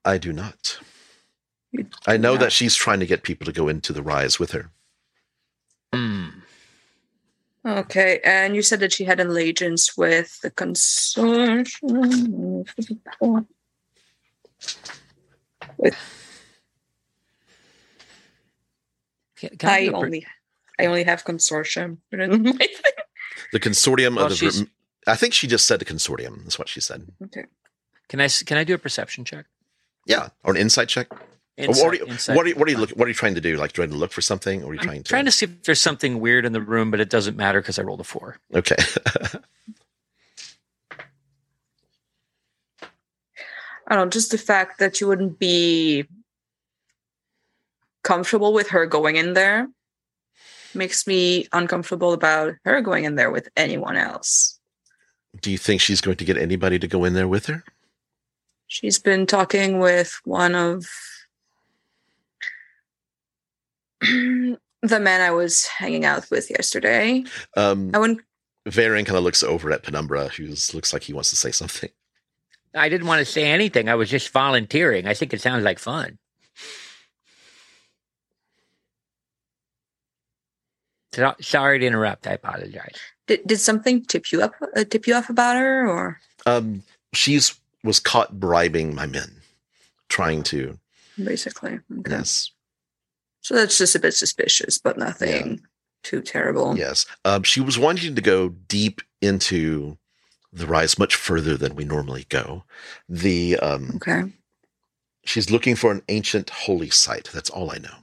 [0.03, 0.79] I do not.
[1.71, 2.41] You I know not.
[2.41, 4.71] that she's trying to get people to go into the rise with her.
[5.93, 6.29] Hmm.
[7.65, 12.65] Okay, and you said that she had an allegiance with the consortium.
[19.41, 20.25] Can, can I, I do a only
[20.79, 21.97] I only have consortium.
[22.11, 22.93] written in my thing.
[23.51, 24.35] The consortium Well, of the.
[24.37, 24.63] she's-
[25.07, 26.43] I think she just said the consortium.
[26.43, 27.07] That's what she said.
[27.25, 27.45] okay.
[28.07, 29.45] can I s- can I do a perception check?
[30.05, 31.07] Yeah, or an insight check.
[31.57, 32.35] Insight- what, are you, insight.
[32.35, 33.57] what, are you, what are you look, What are you trying to do?
[33.57, 35.09] Like trying to look for something, or are you I'm trying to?
[35.09, 37.77] trying to see if there's something weird in the room, but it doesn't matter because
[37.79, 38.37] I rolled a four.
[38.53, 38.75] Okay.
[43.87, 46.05] I don't know, just the fact that you wouldn't be
[48.03, 49.67] comfortable with her going in there
[50.73, 54.59] makes me uncomfortable about her going in there with anyone else.
[55.41, 57.63] do you think she's going to get anybody to go in there with her?
[58.67, 60.85] She's been talking with one of
[64.01, 67.23] the men I was hanging out with yesterday.
[67.57, 68.21] Um, I wouldn't
[68.67, 71.89] Verin kind of looks over at Penumbra, who looks like he wants to say something.
[72.75, 73.89] I didn't want to say anything.
[73.89, 75.07] I was just volunteering.
[75.07, 76.17] I think it sounds like fun.
[81.41, 82.27] Sorry to interrupt.
[82.27, 82.95] I apologize.
[83.27, 86.83] did, did something tip you up uh, tip you off about her or Um,
[87.13, 89.41] she's was caught bribing my men,
[90.09, 90.77] trying to.
[91.23, 92.11] basically okay.
[92.11, 92.51] Yes,
[93.41, 95.61] So that's just a bit suspicious, but nothing
[96.03, 96.77] too terrible.
[96.77, 97.05] yes.
[97.25, 99.97] Um, she was wanting to go deep into
[100.53, 102.63] the rise, much further than we normally go.
[103.07, 104.23] The um, Okay.
[105.25, 107.29] she's looking for an ancient holy site.
[107.33, 107.97] That's all I know.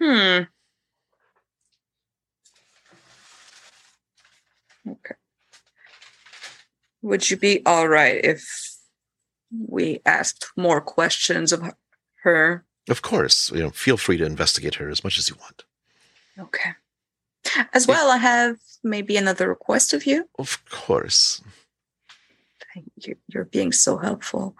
[0.00, 0.42] Hmm.
[4.90, 5.14] Okay.
[7.02, 8.44] Would you be all right if
[9.50, 11.62] we asked more questions of
[12.22, 12.64] her?
[12.88, 13.70] Of course, you know.
[13.70, 15.64] Feel free to investigate her as much as you want.
[16.38, 16.70] Okay.
[17.72, 20.28] As well, I have maybe another request of you.
[20.38, 21.42] Of course.
[22.74, 24.56] Thank You're, you're being so helpful.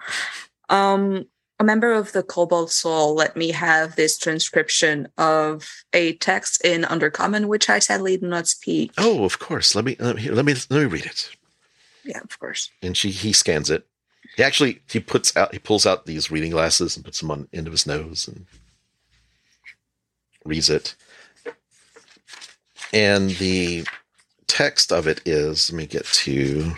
[0.68, 1.26] Um,
[1.59, 6.83] a member of the Cobalt Soul let me have this transcription of a text in
[6.83, 8.93] Undercommon, which I sadly do not speak.
[8.97, 9.75] Oh, of course.
[9.75, 11.31] Let me let me let me, let me read it.
[12.05, 12.71] Yeah, of course.
[12.83, 13.87] and she he scans it.
[14.37, 17.49] He actually he puts out he pulls out these reading glasses and puts them on
[17.51, 18.47] the end of his nose and
[20.45, 20.95] reads it.
[22.93, 23.85] And the
[24.47, 26.73] text of it is let me get to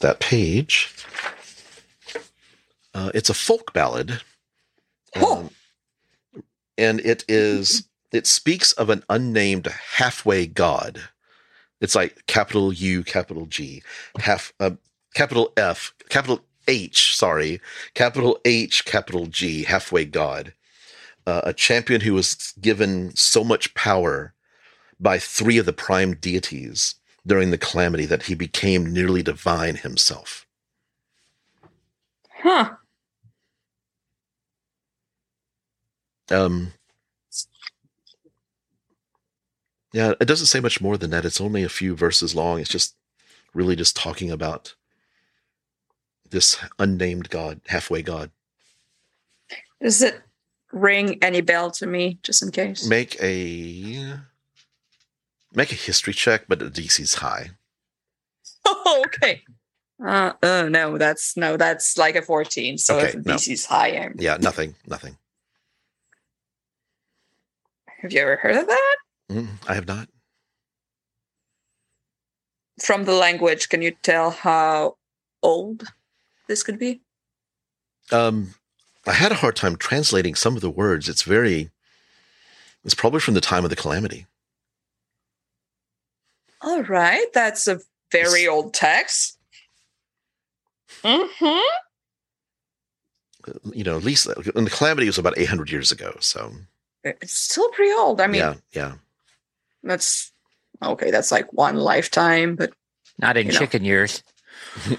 [0.00, 0.94] that page.
[2.94, 4.20] Uh, it's a folk ballad.
[5.14, 5.50] Um,
[6.76, 11.00] and it is it speaks of an unnamed halfway god.
[11.80, 13.82] It's like capital U, capital G,
[14.18, 14.72] half uh,
[15.14, 17.60] capital F, capital H, sorry,
[17.94, 20.52] capital H, capital G, halfway God.
[21.26, 24.34] Uh, a champion who was given so much power
[24.98, 30.46] by three of the prime deities during the calamity that he became nearly divine himself.
[32.42, 32.70] Huh.
[36.30, 36.72] Um,
[39.92, 41.24] yeah, it doesn't say much more than that.
[41.24, 42.60] It's only a few verses long.
[42.60, 42.94] It's just
[43.54, 44.74] really just talking about
[46.30, 48.30] this unnamed god, halfway god.
[49.82, 50.20] Does it
[50.72, 52.86] ring any bell to me, just in case?
[52.86, 54.14] Make a
[55.52, 57.50] make a history check, but the DC's high.
[58.82, 59.42] Oh, okay.
[60.04, 62.78] Uh, uh, no, that's no, that's like a 14.
[62.78, 63.76] So Okay, if the no.
[63.76, 65.16] High, I'm, Yeah, nothing, nothing.
[68.00, 68.96] Have you ever heard of that?
[69.30, 70.08] Mm, I have not.
[72.80, 74.96] From the language, can you tell how
[75.42, 75.84] old
[76.48, 77.02] this could be?
[78.10, 78.54] Um,
[79.06, 81.08] I had a hard time translating some of the words.
[81.08, 81.70] It's very.
[82.84, 84.26] It's probably from the time of the calamity.
[86.62, 87.80] All right, that's a
[88.10, 89.38] very old text.
[91.02, 91.60] Mm-hmm.
[93.46, 96.16] Uh, You know, at least and the calamity was about eight hundred years ago.
[96.20, 96.52] So
[97.04, 98.20] It's still pretty old.
[98.20, 98.92] I mean, yeah, yeah.
[99.82, 100.32] that's
[100.82, 101.10] okay.
[101.10, 102.72] That's like one lifetime, but
[103.18, 103.58] Not in You know.
[103.58, 104.22] chicken years.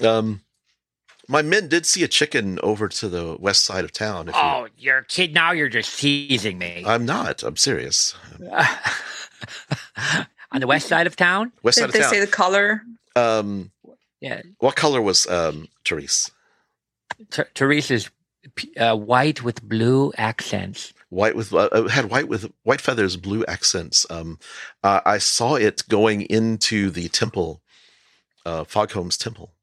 [0.00, 0.42] Um,
[1.28, 4.28] my men did see a chicken over to the west side of town.
[4.28, 5.52] If you- Oh, you're a kid now.
[5.52, 6.84] You're just teasing me.
[6.86, 7.42] I'm not.
[7.42, 8.14] I'm serious.
[10.52, 11.52] On the west side of town?
[11.62, 12.82] West side did of they say the color?
[13.16, 13.72] Um,
[14.20, 14.42] Yeah.
[14.58, 16.30] what color was um Therese?
[17.30, 18.10] T- Teresa's p-
[18.78, 20.92] uh, white with blue accents.
[21.08, 24.06] White with uh, uh, had white with white feathers, blue accents.
[24.10, 24.38] Um,
[24.82, 27.62] uh, I saw it going into the temple,
[28.44, 29.55] uh, Fogholm's temple.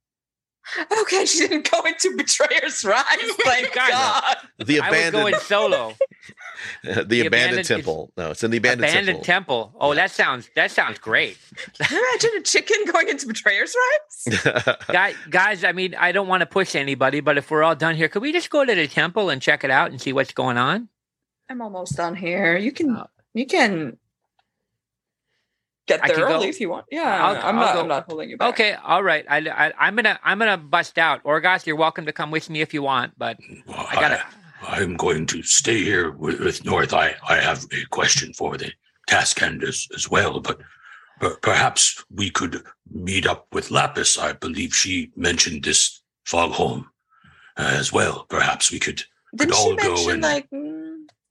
[1.02, 3.04] Okay, she didn't go into Betrayer's Rise.
[3.44, 3.90] Thank God.
[3.92, 4.38] God.
[4.66, 5.94] The I was abandoned, going solo.
[6.84, 8.12] the, abandoned, abandoned- temple.
[8.16, 9.64] No, it's in the abandoned, Abandoned temple.
[9.66, 9.78] temple.
[9.82, 11.38] Oh, that sounds that sounds great.
[11.80, 14.78] Can you imagine a chicken going into Betrayer's Rise?
[14.88, 17.96] Guy, guys, I mean, I don't want to push anybody, but if we're all done
[17.96, 20.32] here, could we just go to the temple and check it out and see what's
[20.34, 20.88] going on?
[21.50, 22.56] I'm almost done here.
[22.58, 23.98] You can Uh, you can
[25.88, 26.44] get there can go?
[26.44, 26.86] if you want.
[26.92, 27.74] Yeah, I'll- I'm I'll not.
[27.74, 27.80] go.
[27.82, 28.50] I'm not holding you back.
[28.50, 29.26] Okay, all right.
[29.30, 31.24] I, I, I'm gonna I'm gonna bust out.
[31.24, 34.24] Orgoth, you're welcome to come with me if you want, but Well, I gotta.
[34.66, 36.94] I, am going to stay here with, with North.
[36.94, 38.72] I, I have a question for the
[39.10, 40.62] Taskhand as, as well, but
[41.20, 44.18] per, perhaps we could meet up with Lapis.
[44.18, 46.86] I believe she mentioned this Fogholm
[47.58, 48.26] uh, as well.
[48.30, 49.04] Perhaps we could
[49.36, 50.48] Didn't all she go mention and- like?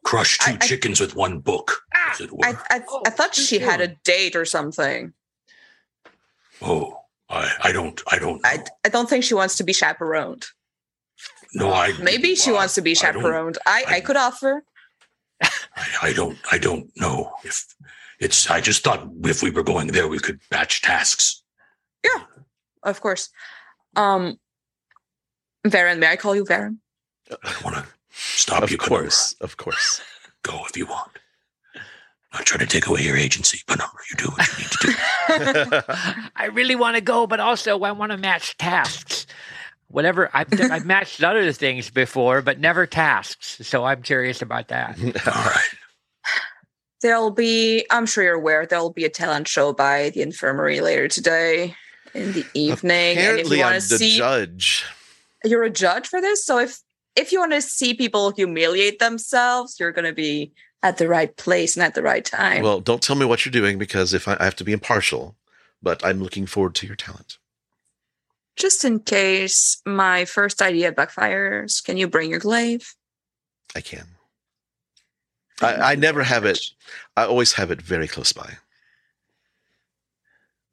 [0.04, 2.44] Crush two I- I- chickens with one book, as it were.
[2.44, 5.12] I I, I thought she had a date or something.
[6.60, 6.98] oh,
[7.28, 8.48] I, I don't, I don't know.
[8.48, 10.44] I I don't think she wants to be chaperoned.
[11.54, 13.58] no, I Maybe she I- wants to be I chaperoned.
[13.66, 14.64] I, I, I- could offer.
[15.42, 15.50] I,
[16.02, 17.64] I don't I don't know if
[18.20, 21.42] it's I just thought if we were going there we could batch tasks.
[22.04, 22.22] Yeah,
[22.84, 23.28] of course.
[23.96, 24.38] Um
[25.66, 26.78] Verin, may I call you Verin?
[27.30, 28.78] I don't want to stop of you.
[28.78, 29.02] Penumbra.
[29.04, 30.00] course, of course.
[30.42, 31.10] Go if you want.
[31.74, 34.00] I'm not trying to take away your agency, but Penumbra.
[34.10, 36.22] You do what you need to do.
[36.36, 39.26] I really want to go, but also I want to match tasks.
[39.88, 43.58] Whatever I've I've matched other things before, but never tasks.
[43.66, 44.98] So I'm curious about that.
[45.26, 45.68] All right.
[47.02, 51.08] There'll be I'm sure you're aware there'll be a talent show by the infirmary later
[51.08, 51.76] today
[52.14, 53.18] in the evening.
[53.18, 54.84] and if Apparently, you I'm want the to see judge.
[55.44, 56.44] you're a judge for this.
[56.46, 56.80] So if
[57.16, 60.52] if you want to see people humiliate themselves, you're gonna be
[60.82, 62.62] at the right place and at the right time.
[62.62, 65.36] Well, don't tell me what you're doing because if I, I have to be impartial,
[65.82, 67.38] but I'm looking forward to your talent.
[68.56, 72.94] Just in case my first idea backfires, can you bring your glaive?
[73.74, 74.06] I can.
[75.60, 76.58] I, I never have it.
[77.16, 78.54] I always have it very close by.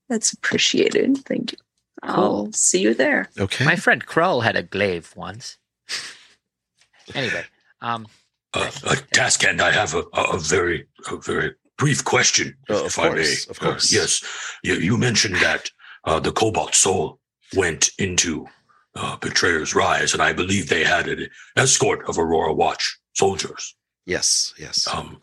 [0.09, 1.19] That's appreciated.
[1.19, 1.57] Thank you.
[2.01, 3.29] I'll see you there.
[3.37, 3.65] Okay.
[3.65, 5.57] My friend Krull had a glaive once.
[7.15, 7.45] Anyway,
[7.81, 8.07] um,
[8.53, 12.97] Uh, uh, Taskhand, I have a, a, a very a very brief question, of if
[12.99, 13.15] I may.
[13.15, 13.91] course, of Uh, course.
[13.91, 14.23] yes,
[14.63, 15.69] you, you mentioned that
[16.05, 17.19] uh, the Cobalt Soul
[17.55, 18.47] went into
[18.95, 23.75] uh, Betrayer's Rise, and I believe they had an escort of Aurora Watch soldiers.
[24.05, 24.87] yes, yes.
[24.87, 25.21] um,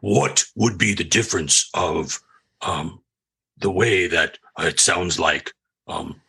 [0.00, 2.20] what would be the difference of
[2.62, 3.00] um,
[3.58, 5.52] the way that uh, it sounds like
[5.88, 6.20] um,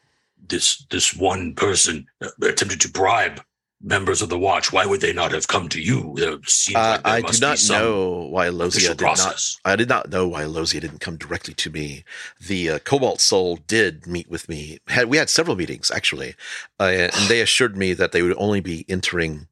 [0.49, 3.41] this this one person uh, attempted to bribe
[3.85, 4.73] members of the watch?
[4.73, 6.15] Why would they not have come to you?
[6.17, 9.05] It seems Uh, like there I do must be not know why Lozia official did
[9.05, 9.41] not.
[9.65, 12.05] I did not know why Lozia didn't come directly to me.
[12.41, 14.79] The uh, Cobalt Soul did meet with me.
[14.87, 16.35] Had we had several meetings actually,
[16.79, 19.47] uh, and they assured me that they would only be entering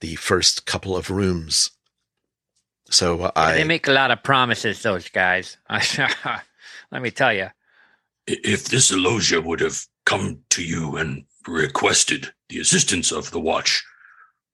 [0.00, 1.70] the first couple of rooms
[2.90, 5.58] So uh, I They make a lot of promises, those guys.
[5.70, 7.48] Let me tell you.
[8.26, 13.84] If this Elosia would have come to you and requested the assistance of the Watch,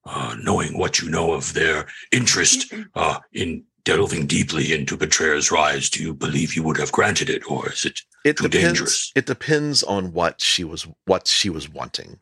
[0.05, 5.89] uh, knowing what you know of their interest uh, in delving deeply into Betrayer's Rise,
[5.89, 8.67] do you believe you would have granted it, or is it it too depends.
[8.67, 9.11] dangerous.
[9.15, 12.19] It depends on what she was what she was wanting.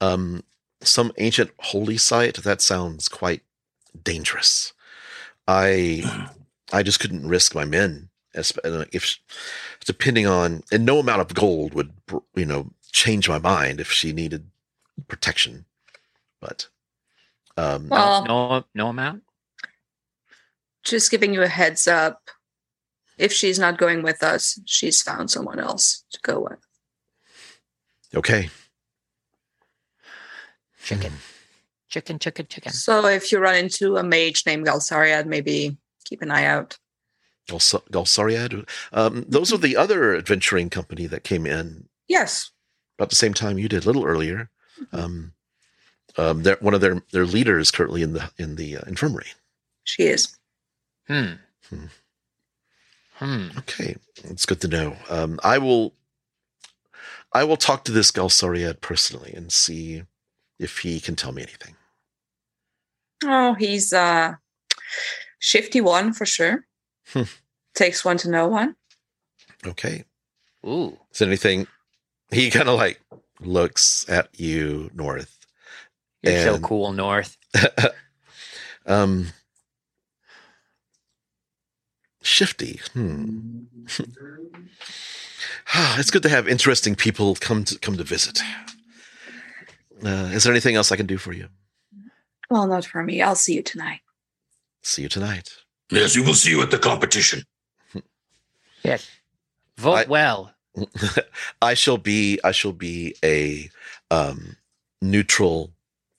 [0.00, 0.44] Um,
[0.82, 3.42] some ancient holy site that sounds quite
[4.02, 4.72] dangerous.
[5.46, 6.30] I
[6.72, 9.16] I just couldn't risk my men as- uh, if
[9.84, 11.92] depending on and no amount of gold would
[12.34, 14.50] you know change my mind if she needed
[15.06, 15.64] protection.
[16.40, 16.68] But
[17.56, 19.22] um, Well, No, no amount.
[20.84, 22.28] just giving you a heads up.
[23.18, 26.58] If she's not going with us, she's found someone else to go with.
[28.14, 28.50] okay,
[30.84, 31.12] Chicken,
[31.88, 32.72] chicken, chicken, chicken.
[32.72, 36.78] So if you run into a mage named Galsariad, maybe keep an eye out.
[37.46, 38.66] Gals- Galsariad.
[38.92, 42.50] Um, those are the other adventuring company that came in Yes.
[42.98, 44.48] about the same time you did, a little earlier.
[44.92, 45.32] Um,
[46.16, 49.28] um, they're, one of their their leaders currently in the in the uh, infirmary.
[49.84, 50.36] She is.
[51.06, 51.34] Hmm.
[51.68, 51.84] Hmm.
[53.14, 53.48] Hmm.
[53.58, 54.96] Okay, it's good to know.
[55.08, 55.94] Um, I will
[57.32, 60.04] I will talk to this Galsariad personally and see
[60.58, 61.76] if he can tell me anything.
[63.24, 64.34] Oh, he's uh
[65.38, 66.66] shifty one for sure.
[67.12, 67.22] Hmm.
[67.74, 68.76] Takes one to know one.
[69.66, 70.04] Okay,
[70.66, 70.98] Ooh.
[71.12, 71.66] is there anything?
[72.30, 73.00] He kind of like
[73.40, 75.46] looks at you, North.
[76.22, 77.36] You're so cool, North.
[78.86, 79.28] um,
[82.22, 82.80] shifty.
[82.92, 83.64] Hmm.
[85.74, 88.40] it's good to have interesting people come to come to visit.
[90.04, 91.48] Uh, is there anything else I can do for you?
[92.50, 93.20] Well, not for me.
[93.20, 94.00] I'll see you tonight.
[94.82, 95.50] See you tonight.
[95.90, 97.42] Yes, we will see you at the competition.
[98.82, 99.08] Yes.
[99.76, 100.54] Vote I- well.
[101.62, 103.70] I shall be I shall be a
[104.10, 104.56] um,
[105.02, 105.72] neutral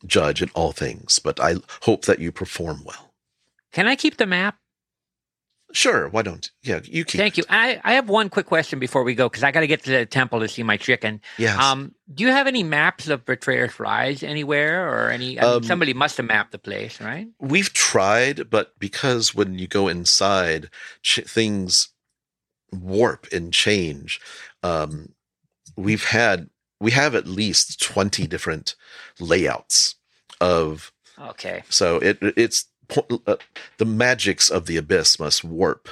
[0.06, 3.14] judge in all things, but I hope that you perform well.
[3.72, 4.58] Can I keep the map?
[5.72, 6.50] Sure, why don't?
[6.64, 7.20] Yeah, you keep.
[7.20, 7.42] Thank it.
[7.42, 7.44] you.
[7.48, 9.92] I, I have one quick question before we go because I got to get to
[9.92, 11.22] the temple to see my chicken.
[11.38, 11.62] Yes.
[11.62, 15.40] Um, do you have any maps of Betrayer's Rise anywhere or any?
[15.40, 17.28] I mean, Um, somebody must have mapped the place, right?
[17.40, 20.72] We've tried, but because when you go inside,
[21.04, 21.90] ch- things
[22.72, 24.20] warp and change.
[24.64, 25.14] Um,
[25.76, 26.50] we've had
[26.80, 28.76] we have at least twenty different
[29.20, 29.96] layouts
[30.42, 31.64] of Okay.
[31.70, 32.66] so it it's
[33.28, 33.36] uh,
[33.78, 35.90] the magics of the abyss must warp,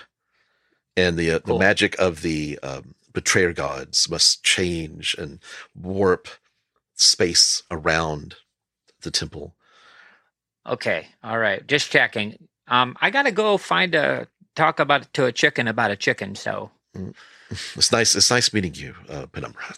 [0.96, 1.56] and the uh, Cool.
[1.58, 5.40] the magic of the um, betrayer gods must change and
[5.76, 6.28] warp
[6.96, 8.36] space around
[9.02, 9.56] the temple.
[10.66, 11.08] Okay.
[11.24, 11.66] All right.
[11.68, 12.48] Just checking.
[12.68, 14.28] Um, I got to go find a
[14.58, 16.36] talk about to a chicken about a chicken.
[16.36, 16.72] So,
[17.76, 18.16] It's nice.
[18.16, 19.76] It's nice meeting you, uh, Penumbra.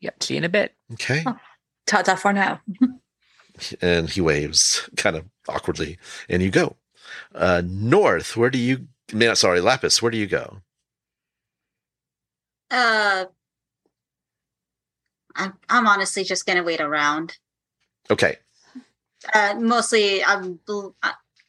[0.00, 0.22] yep.
[0.22, 0.74] See you in a bit.
[0.92, 1.24] Okay.
[1.26, 1.36] Oh.
[1.86, 2.60] Ta ta for now.
[3.82, 5.98] And he waves kind of awkwardly,
[6.30, 6.76] and you go.
[7.34, 10.62] Uh, north, where do you, I mean, sorry, Lapis, where do you go?
[12.70, 13.26] Uh,
[15.36, 17.36] I'm I'm honestly just gonna wait around.
[18.08, 18.38] Okay.
[19.34, 20.58] Uh, mostly I'm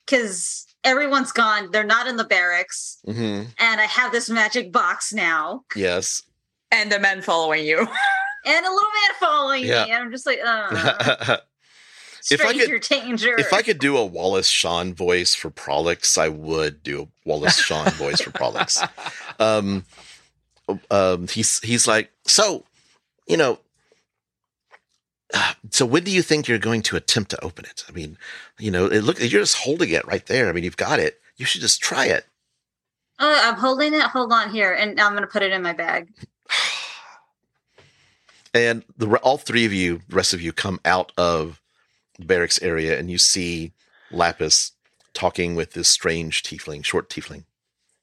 [0.05, 1.71] because everyone's gone.
[1.71, 6.23] They're not in the barracks, hmm and I have this magic box now, Yes.
[6.71, 7.79] And the men following you.
[8.45, 9.85] and a little man following Yeah.
[9.85, 9.91] me.
[9.91, 11.37] And I'm just like, uh,
[12.29, 13.35] If I could- stranger danger.
[13.39, 17.57] if I could do a Wallace Shawn voice for Prolix, I would do a Wallace
[17.57, 18.81] Shawn voice for Prolix.
[19.39, 19.85] Um,
[20.91, 22.63] um, he's he's like, so,
[23.27, 23.59] you know,
[25.71, 27.85] so when do you think you're going to attempt to open it?
[27.87, 28.17] I mean,
[28.59, 30.49] you know, it look you're just holding it right there.
[30.49, 31.19] I mean, you've got it.
[31.37, 32.25] You should just try it.
[33.19, 34.01] Oh, I'm holding it.
[34.01, 36.09] Hold on here, and I'm gonna put it in my bag.
[38.53, 41.61] and the all three of you, the rest of you, come out of
[42.19, 43.71] the barracks area, and you see
[44.11, 44.73] Lapis
[45.13, 47.45] talking with this strange tiefling, short tiefling.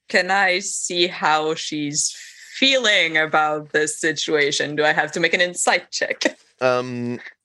[0.09, 2.17] Can I see how she's
[2.55, 4.75] feeling about this situation?
[4.75, 6.39] Do I have to make an insight check?
[6.61, 7.38] Um, Put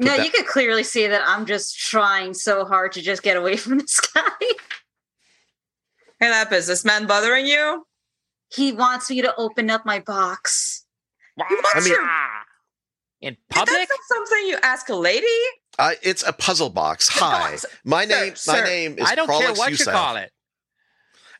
[0.00, 3.36] No, that- you could clearly see that I'm just trying so hard to just get
[3.36, 4.22] away from this guy.
[6.18, 7.86] Hey Lapis, this man bothering you?
[8.52, 10.84] he wants me to open up my box.
[11.36, 12.42] What's mean- your- ah,
[13.20, 13.88] in Is public?
[13.88, 15.26] that something you ask a lady?
[15.78, 17.08] I, it's a puzzle box.
[17.12, 18.34] Hi, Sir, my sir, name.
[18.48, 20.32] my name is I don't care Prolix what you call it.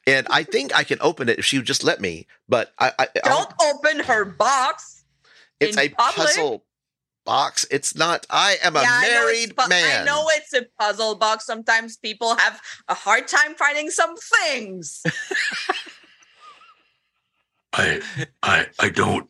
[0.06, 2.26] and I think I can open it if she would just let me.
[2.48, 5.04] But I, I I'll- Don't open her box.
[5.58, 6.14] it's in a public?
[6.28, 6.64] puzzle.
[7.24, 7.66] Box.
[7.70, 8.26] It's not.
[8.30, 10.02] I am a Yeah, I married pu- man.
[10.02, 11.46] I know it's a puzzle box.
[11.46, 15.02] Sometimes people have a hard time finding some things.
[17.72, 18.00] I,
[18.42, 19.28] I, I don't.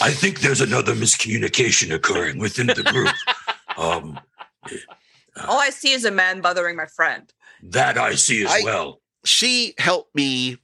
[0.00, 3.14] I think there's another miscommunication occurring within the group.
[3.76, 4.20] um,
[5.48, 7.32] All I see is a man bothering my friend.
[7.62, 9.00] that I see as I- well.
[9.24, 10.58] She helped me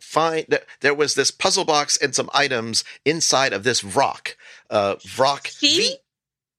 [0.00, 4.36] find that there was this puzzle box and some items inside of this rock.
[4.70, 5.48] Uh, rock.
[5.48, 5.96] She?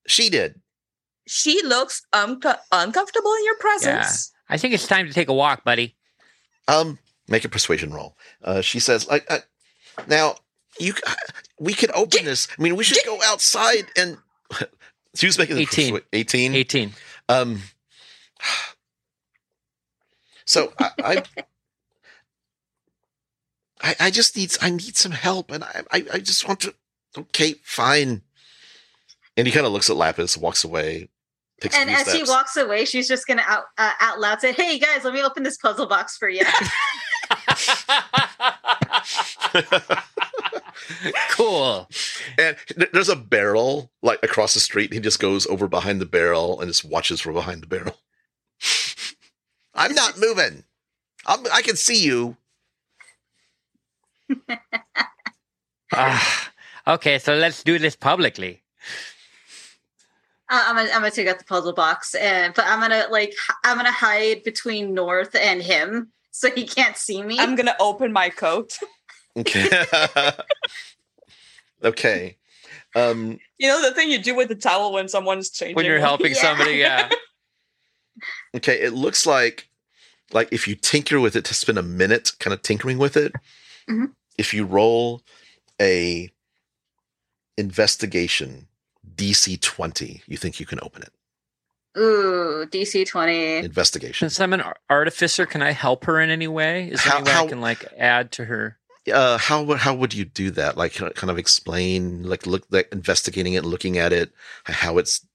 [0.07, 0.59] she did.
[1.27, 4.31] She looks unco- uncomfortable in your presence.
[4.49, 5.95] I think it's time to take a walk, buddy.
[6.67, 8.17] Um, make a persuasion roll.
[8.43, 9.39] Uh, she says, like, uh,
[10.07, 10.35] now
[10.79, 10.93] you,
[11.59, 12.47] we could open this.
[12.57, 14.17] I mean, we should go outside and.
[15.15, 15.93] she was making the 18.
[15.95, 16.55] persua- 18.
[16.55, 16.91] 18.
[17.29, 17.61] Um.
[20.45, 21.23] So I, I,
[23.81, 26.73] I, I just need, I need some help, and I, I, I just want to.
[27.17, 28.21] Okay, fine.
[29.37, 31.09] And he kind of looks at Lapis, walks away,
[31.77, 32.29] And as he steps.
[32.29, 35.43] walks away, she's just gonna out uh, out loud say, "Hey guys, let me open
[35.43, 36.43] this puzzle box for you."
[41.31, 41.89] cool.
[42.37, 42.55] And
[42.93, 44.93] there's a barrel like across the street.
[44.93, 47.97] He just goes over behind the barrel and just watches from behind the barrel.
[49.73, 50.63] I'm not moving.
[51.25, 52.37] I'm, I can see you.
[55.93, 56.50] Ah,
[56.87, 58.61] okay, so let's do this publicly.
[60.49, 63.33] Uh, I'm gonna I'm gonna take out the puzzle box, and but I'm gonna like
[63.63, 67.39] I'm gonna hide between North and him so he can't see me.
[67.39, 68.77] I'm gonna open my coat.
[69.37, 69.69] Okay.
[71.83, 72.37] okay.
[72.95, 75.75] Um, You know the thing you do with the towel when someone's changing.
[75.75, 76.41] When you're helping Yeah.
[76.41, 77.09] somebody, yeah.
[78.55, 78.81] okay.
[78.81, 79.67] It looks like
[80.33, 83.33] like if you tinker with it to spend a minute kind of tinkering with it,
[83.89, 84.11] Mhm.
[84.37, 85.21] if you roll
[85.81, 86.29] a
[87.57, 88.67] investigation
[89.15, 91.11] DC 20, you think you can open it.
[91.99, 93.57] Ooh, DC twenty.
[93.57, 94.29] Investigation.
[94.29, 96.87] Since I'm an artificer, can I help her in any way?
[96.87, 98.77] Is there How- any way how- I can like add to her?
[99.11, 102.87] uh how would how would you do that like kind of- explain like look like
[102.91, 104.31] investigating it looking at it
[104.65, 105.25] how it's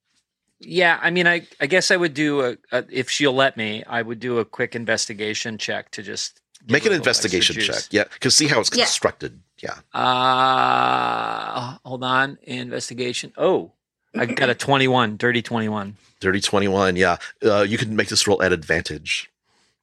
[0.60, 3.82] Yeah, I mean, I I guess I would do a, a if she'll let me,
[3.84, 7.26] I would do a quick investigation check to just give make an a little extra
[7.28, 8.84] investigation check yeah because see how it's Yeah.
[8.84, 13.32] constructed yeah Uh hold on, investigation.
[13.36, 13.72] Oh,
[14.14, 15.97] I got a twenty-one, dirty twenty-one.
[16.20, 19.30] dirty 21 yeah uh you can make this roll at advantage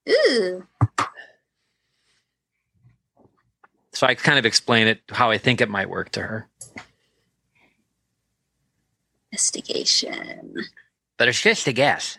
[0.10, 0.66] Ooh,
[3.94, 6.48] So I kind of explain it how I think it might work to her.
[9.32, 10.56] investigation.
[11.18, 12.18] But it's just a guess.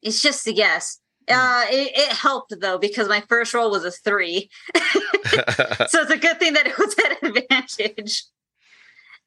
[0.00, 0.98] It's just a guess.
[1.32, 6.18] Uh, it, it helped though because my first roll was a three, so it's a
[6.18, 8.24] good thing that it was at advantage.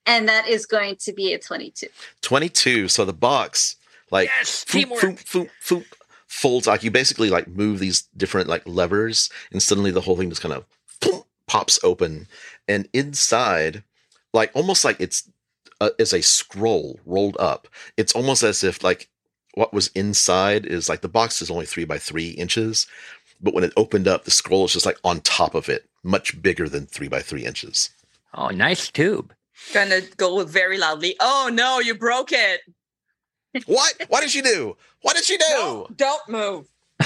[0.07, 1.87] And that is going to be a twenty-two.
[2.21, 3.75] 22 so the box
[4.11, 5.85] like Yes, foop, foop, foop, foop,
[6.27, 10.29] folds like you basically like move these different like levers and suddenly the whole thing
[10.29, 10.65] just kind of
[11.01, 12.27] poof, pops open.
[12.67, 13.83] And inside
[14.33, 15.29] like almost like it's
[15.81, 17.67] uh, is a scroll rolled up.
[17.97, 19.09] It's almost as if like
[19.55, 22.87] what was inside is like the box is only three by three inches
[23.41, 26.41] but when it opened up the scroll is just like on top of it much
[26.41, 27.89] bigger than three by three inches
[28.37, 29.33] Oh, nice tube.
[29.73, 31.15] Gonna go very loudly.
[31.21, 32.61] Oh no, you broke it.
[33.65, 36.67] what what did she do what did she do No, don't move.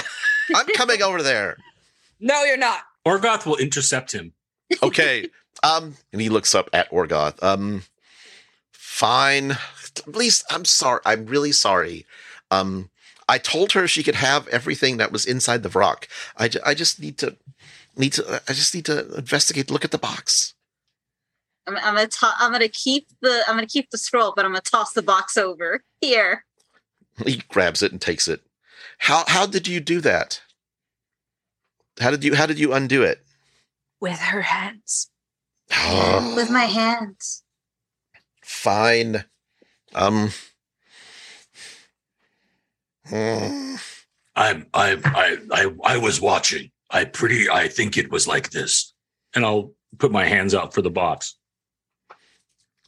[0.56, 1.56] i'm coming over there
[2.18, 2.80] No, you're not.
[3.06, 4.32] Orgoth will intercept him.
[4.82, 5.28] okay.
[5.62, 7.40] Um, and he looks up at Orgoth.
[7.42, 7.84] Um,
[8.72, 9.56] fine.
[10.12, 11.00] Please, I'm sorry.
[11.06, 12.06] I'm really sorry.
[12.50, 12.90] Um,
[13.28, 16.08] I told her she could have everything that was inside the rock.
[16.36, 17.36] I, I just need to
[17.96, 18.42] need to.
[18.48, 19.70] I just need to investigate.
[19.70, 20.54] Look at the box.
[21.66, 24.50] I'm, I'm gonna to- I'm gonna keep the I'm gonna keep the scroll, but I'm
[24.52, 26.44] gonna toss the box over here.
[27.24, 28.40] He grabs it and takes it.
[28.98, 30.42] How how did you do that?
[32.00, 33.22] How did you how did you undo it?
[34.00, 35.10] With her hands.
[36.34, 37.44] with my hands.
[38.42, 39.24] Fine.
[39.94, 40.32] Um.
[43.10, 43.76] Hmm.
[44.36, 46.70] I'm, I, I, I, I was watching.
[46.90, 48.94] I pretty, I think it was like this.
[49.34, 51.36] And I'll put my hands out for the box.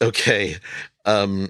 [0.01, 0.57] Okay.
[1.05, 1.49] Um,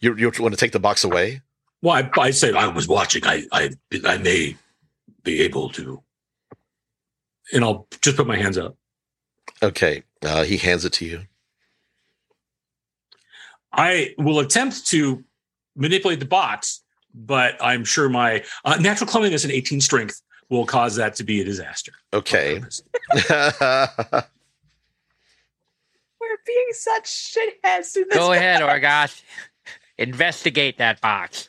[0.00, 1.40] you you want to take the box away?
[1.80, 3.24] Well, I, I said I was watching.
[3.24, 3.70] I, I,
[4.04, 4.56] I may
[5.22, 6.02] be able to.
[7.52, 8.76] And I'll just put my hands out.
[9.62, 10.02] Okay.
[10.22, 11.22] Uh, he hands it to you.
[13.72, 15.24] I will attempt to
[15.74, 16.83] manipulate the box,
[17.14, 20.20] but I'm sure my uh, natural cleanliness and 18 strength
[20.50, 21.92] will cause that to be a disaster.
[22.12, 22.60] Okay.
[26.20, 28.14] We're being such shitheads to this.
[28.14, 28.36] Go guy.
[28.36, 29.22] ahead, Orgoth.
[29.98, 31.48] Investigate that box.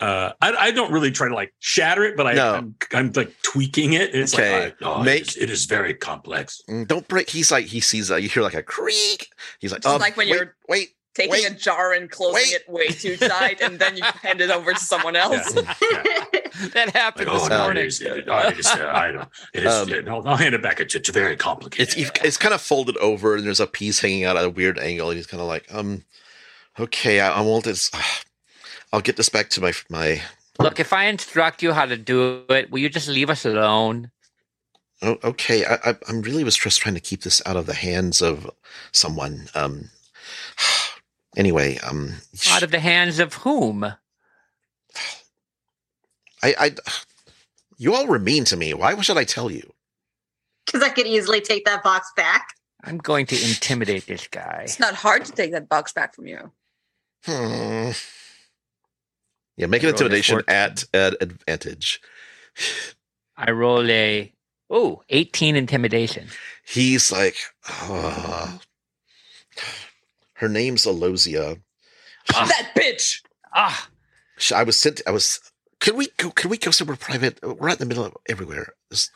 [0.00, 2.54] Uh, I, I don't really try to like shatter it, but I, No.
[2.54, 4.14] I'm, I'm like tweaking it.
[4.14, 4.66] It's Okay.
[4.66, 6.62] like, oh, Make- it, is, it is very complex.
[6.70, 7.28] Mm, Don't break.
[7.28, 8.08] He's like he sees.
[8.10, 9.28] Uh, you hear like a creak.
[9.58, 10.90] He's like, Just um, like when wait, you're- wait.
[11.14, 11.50] Taking Wait.
[11.50, 12.52] a jar and closing Wait.
[12.52, 15.54] it way too tight, and then you hand it over to someone else.
[15.54, 15.74] Yeah.
[15.92, 16.24] Yeah.
[16.72, 17.84] That Like, happened oh, this no, morning.
[17.86, 20.62] is, it, oh, it is, uh, I don't, it is, Um, yeah, I'll hand it
[20.62, 20.80] back.
[20.80, 21.96] It's, it's very complicated.
[21.96, 24.76] It's it's kind of folded over, and there's a piece hanging out at a weird
[24.76, 26.02] angle, and he's kind of like, um,
[26.78, 27.64] okay, I, I won't.
[27.64, 27.92] This,
[28.92, 30.20] I'll get this back to my my.
[30.58, 34.10] Look, if I instruct you how to do it, will you just leave us alone?
[35.00, 37.74] Oh, okay, I, I I'm really was just trying to keep this out of the
[37.74, 38.50] hands of
[38.90, 39.48] someone.
[39.54, 39.90] Um.
[41.38, 42.14] Anyway, um,
[42.50, 43.84] Out of the hands of whom?
[46.42, 46.74] I, I,
[47.78, 48.74] you all were mean to me.
[48.74, 49.72] Why should I tell you?
[50.66, 52.48] Because I could easily take that box back.
[52.82, 54.62] I'm going to intimidate this guy.
[54.64, 56.52] It's not hard to take that box back from you.
[57.24, 57.90] Hmm.
[59.56, 62.00] Yeah, make an intimidation at at advantage.
[63.36, 64.32] I roll a
[64.70, 66.28] oh 18 intimidation.
[66.64, 67.36] He's like,
[67.68, 68.58] uh,
[70.38, 71.60] her name's Alosia.
[72.28, 73.22] That bitch.
[73.54, 73.88] Ah,
[74.36, 75.00] Sh- I was sent.
[75.06, 75.40] I was.
[75.80, 76.30] Can we go?
[76.30, 77.38] Can we go somewhere private?
[77.42, 78.72] We're out in the middle of everywhere.
[78.90, 79.10] This-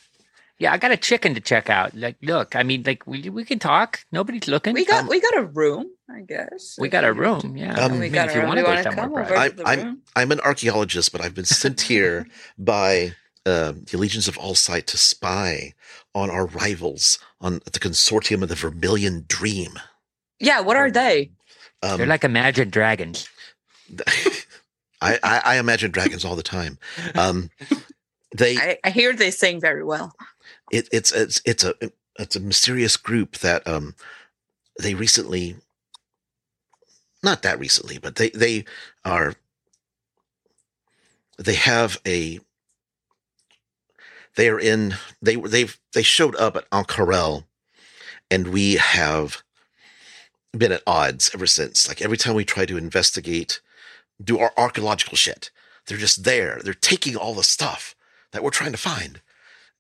[0.59, 1.93] yeah, I got a chicken to check out.
[1.97, 4.05] Like, look, I mean, like, we, we can talk.
[4.13, 4.75] Nobody's looking.
[4.75, 6.77] We got Um, we got a room, I guess.
[6.79, 7.57] we got a room.
[7.57, 9.79] Yeah, Um, we got if you want to go somewhere, come over I, to I'm
[9.81, 10.03] room?
[10.15, 12.27] I'm an archaeologist, but I've been sent here
[12.59, 15.73] by uh, the Legions of Allsight to spy
[16.15, 19.81] on our rivals on the consortium of the Vermilion Dream.
[20.43, 21.31] Yeah, what are they?
[21.83, 23.29] Um, They're like imagined dragons.
[25.01, 26.79] I, I, I imagine dragons all the time.
[27.15, 27.51] Um,
[28.37, 30.13] they I, I hear they sing very well.
[30.71, 31.75] it, it's it's it's a
[32.19, 33.95] it's a mysterious group that um
[34.81, 35.57] they recently
[37.23, 38.65] not that recently but they they
[39.05, 39.35] are
[41.39, 42.41] they have a
[44.37, 47.45] they are in they they've they showed up at Ank'Harel
[48.31, 49.43] and we have
[50.57, 53.61] been at odds ever since like every time we try to investigate
[54.23, 55.51] do our archaeological shit
[55.87, 57.95] they're just there they're taking all the stuff
[58.33, 59.21] that we're trying to find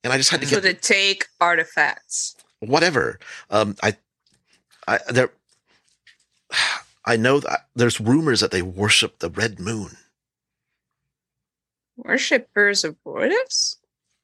[0.04, 2.36] and I just had to So get they take artifacts.
[2.60, 3.18] whatever.
[3.50, 3.96] Um, I,
[4.88, 5.30] I there,
[7.04, 9.96] I know that there's rumors that they worship the red moon.
[11.96, 13.76] Worshippers of Vortex?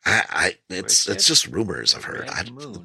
[0.04, 2.28] I, I it's Worship it's just rumors I've heard.
[2.28, 2.84] Red I, moon.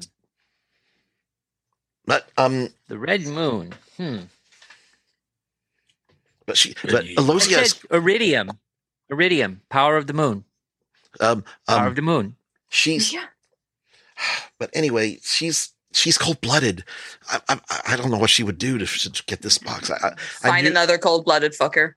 [2.06, 3.72] But um, The red moon.
[3.96, 4.18] Hmm.
[6.46, 8.58] but she, but you- Alosia, is, iridium.
[9.10, 10.44] Iridium, power of the moon.
[11.20, 12.36] um, Power um, of the moon.
[12.68, 13.12] she's.
[13.12, 13.26] Yeah.
[14.58, 16.84] But anyway, she's she's cold blooded.
[17.28, 17.58] I, I
[17.88, 19.90] I don't know what she would do to, to get this box.
[19.90, 21.94] I I, I, Find knew- another cold blooded fucker.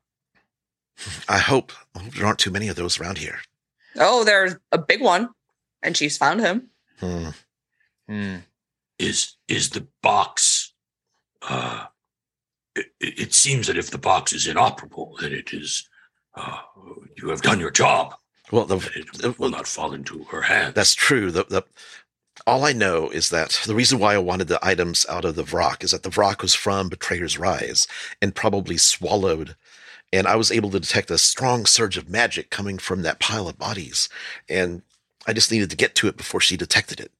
[1.29, 3.39] I hope, I hope there aren't too many of those around here.
[3.95, 5.29] Oh, there's a big one.
[5.83, 6.69] And she's found him.
[6.99, 7.29] Hmm.
[8.09, 8.35] Hmm.
[8.99, 10.73] Is is the box
[11.47, 11.85] uh
[12.75, 15.87] it, it seems that if the box is inoperable then it is
[16.35, 16.59] uh
[17.15, 18.15] you have done your job
[18.51, 18.77] Well, the,
[19.23, 21.31] it will not fall into her hands That's true.
[21.31, 21.63] The, the
[22.45, 25.43] all I know is that the reason why I wanted the items out of the
[25.43, 27.87] Vrock is that the Vrock was from Betrayer's Rise
[28.21, 29.55] and probably swallowed.
[30.13, 33.47] And I was able to detect a strong surge of magic coming from that pile
[33.47, 34.07] of bodies.
[34.47, 34.81] And
[35.25, 37.11] I just needed to get to it before she detected it.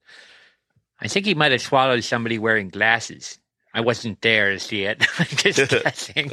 [1.00, 3.38] I think he might have swallowed somebody wearing glasses.
[3.74, 4.98] I wasn't there to see it.
[5.36, 6.32] Just guessing.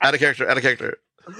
[0.00, 0.98] out of character, out of character.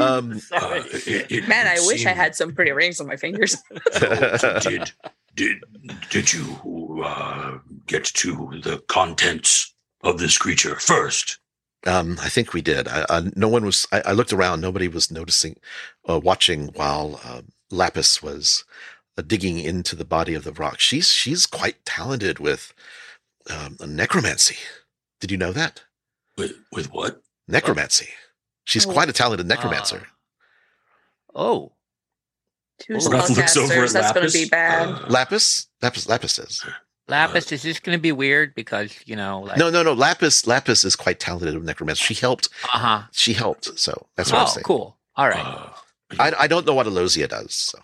[0.00, 3.16] um, uh, it- it Man, I would wish I had some pretty rings on my
[3.16, 3.56] fingers.
[3.92, 4.90] so did
[5.36, 5.62] did
[6.10, 9.72] did you uh get to the contents
[10.02, 11.38] of this creature first
[11.86, 12.88] Um, I think we did.
[12.88, 13.86] I, I, no one was.
[13.92, 14.60] I, I looked around.
[14.60, 15.56] Nobody was noticing,
[16.08, 18.64] uh, watching while uh, Lapis was
[19.20, 20.78] digging into the body of the Vrock.
[20.78, 22.72] She's she's quite talented with
[23.50, 24.56] um, necromancy.
[25.20, 25.82] Did you know that
[26.38, 28.08] with with what necromancy?
[28.64, 28.92] She's Oh.
[28.92, 30.06] quite a talented necromancer.
[31.34, 31.72] Oh,
[32.78, 33.86] Two Well, Ralph looks over spellcasters.
[33.86, 34.32] at That's going Lapis.
[34.32, 34.88] to be bad.
[34.88, 36.64] Uh, Lapis, Lapis, Lapis is.
[37.08, 38.54] Lapis, is this going to be weird?
[38.54, 39.56] Because, you know, like.
[39.58, 39.92] No, no, no.
[39.92, 42.02] Lapis, Lapis is quite talented with necromancy.
[42.14, 42.48] She helped.
[42.74, 43.02] Uh huh.
[43.12, 43.78] She helped.
[43.78, 44.64] So that's what I'm Oh, saying.
[44.64, 44.96] cool.
[45.16, 45.44] All right.
[45.44, 45.68] uh,
[46.18, 47.54] I, I don't know what Alosia does.
[47.54, 47.78] So.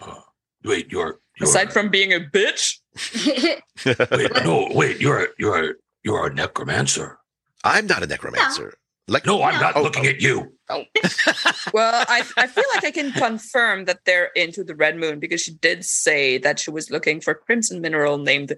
[0.64, 2.78] Wait you're, you're Aside from being a bitch,
[4.10, 7.18] wait no wait you're a- you're a- you're a necromancer
[7.64, 8.74] I'm not a necromancer.
[9.09, 9.60] Like no i'm No.
[9.60, 10.10] not Oh, looking oh.
[10.10, 10.85] at you Oh.
[11.72, 15.40] well, I, I feel like I can confirm that they're into the Red Moon because
[15.40, 18.52] she did say that she was looking for crimson mineral named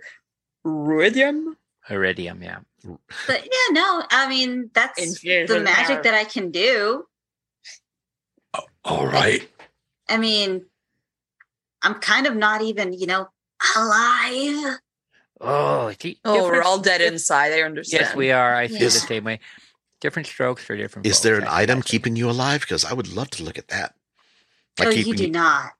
[0.67, 1.55] Ruidium?
[1.89, 2.59] Iridium, yeah.
[3.29, 6.03] But yeah, no, I mean that's Infused the magic power.
[6.03, 7.05] that I can do.
[8.55, 9.49] Oh, all right.
[10.09, 10.67] I mean,
[11.83, 13.29] I'm kind of not even, you know,
[13.77, 14.79] alive.
[15.41, 17.53] Oh, see, Oh, we're all dead inside.
[17.53, 18.03] I understand.
[18.03, 18.55] Yes, we are.
[18.55, 18.85] I feel Yeah.
[18.85, 19.41] the same way.
[20.01, 21.07] Different strokes for different.
[21.07, 21.83] Is folks, there an I item imagine.
[21.89, 22.61] keeping you alive?
[22.63, 23.95] Because I would love to look at that.
[24.81, 25.73] oh, you keeping do not.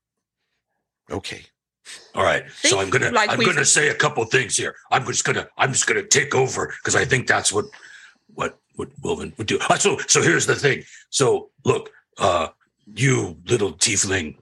[1.11, 1.43] Okay.
[2.15, 2.45] All right.
[2.63, 4.77] So I'm gonna like I'm we've- gonna say a couple things here.
[4.91, 7.65] I'm just gonna I'm just gonna take over because I think that's what
[8.35, 9.59] what what Wilvan would do.
[9.69, 10.85] Uh, so so here's the thing.
[11.11, 12.49] So look, uh
[12.95, 14.37] you little tiefling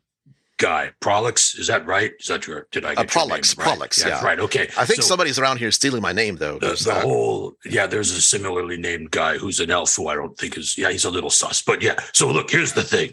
[0.59, 2.13] guy, Prolix, is that right?
[2.21, 3.65] Is that your did I Uh, get your Prolix, right?
[3.65, 4.23] Prolix, yeah.
[4.25, 4.69] Right, okay.
[4.77, 6.59] I think So- somebody's around here stealing my name, though.
[6.59, 10.15] the, the uh, whole yeah there's a similarly named guy who's an elf who i
[10.15, 13.11] don't think is yeah he's a little sus but yeah so look here's the thing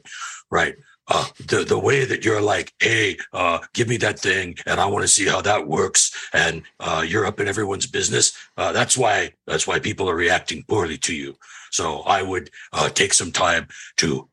[0.51, 0.75] right
[1.07, 4.85] uh the the way that you're like hey uh give me that thing and i
[4.85, 8.97] want to see how that works and uh you're up in everyone's business uh that's
[8.97, 11.35] why that's why people are reacting poorly to you
[11.71, 13.67] so i would uh take some time
[13.97, 14.27] to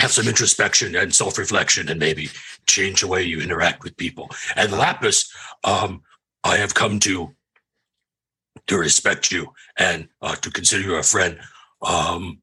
[0.00, 2.28] have some introspection and self-reflection and maybe
[2.66, 5.30] change the way you interact with people and lapis
[5.64, 6.02] um
[6.44, 7.34] i have come to
[8.66, 11.38] to respect you and uh, to consider you a friend.
[11.82, 12.42] Um,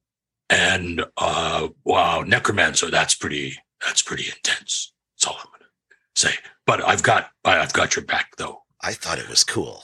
[0.49, 4.93] and uh, wow, necromancer, that's pretty that's pretty intense.
[5.15, 5.69] That's all I'm gonna
[6.15, 6.33] say.
[6.65, 8.61] But I've got I- I've got your back though.
[8.81, 9.83] I thought it was cool.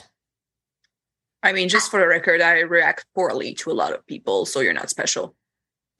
[1.42, 4.60] I mean, just for the record, I react poorly to a lot of people, so
[4.60, 5.34] you're not special.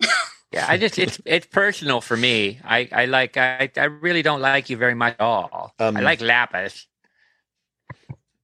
[0.52, 2.58] Yeah, I just it's it's personal for me.
[2.64, 5.72] I I like I I really don't like you very much at all.
[5.78, 6.86] Um, I like Lapis.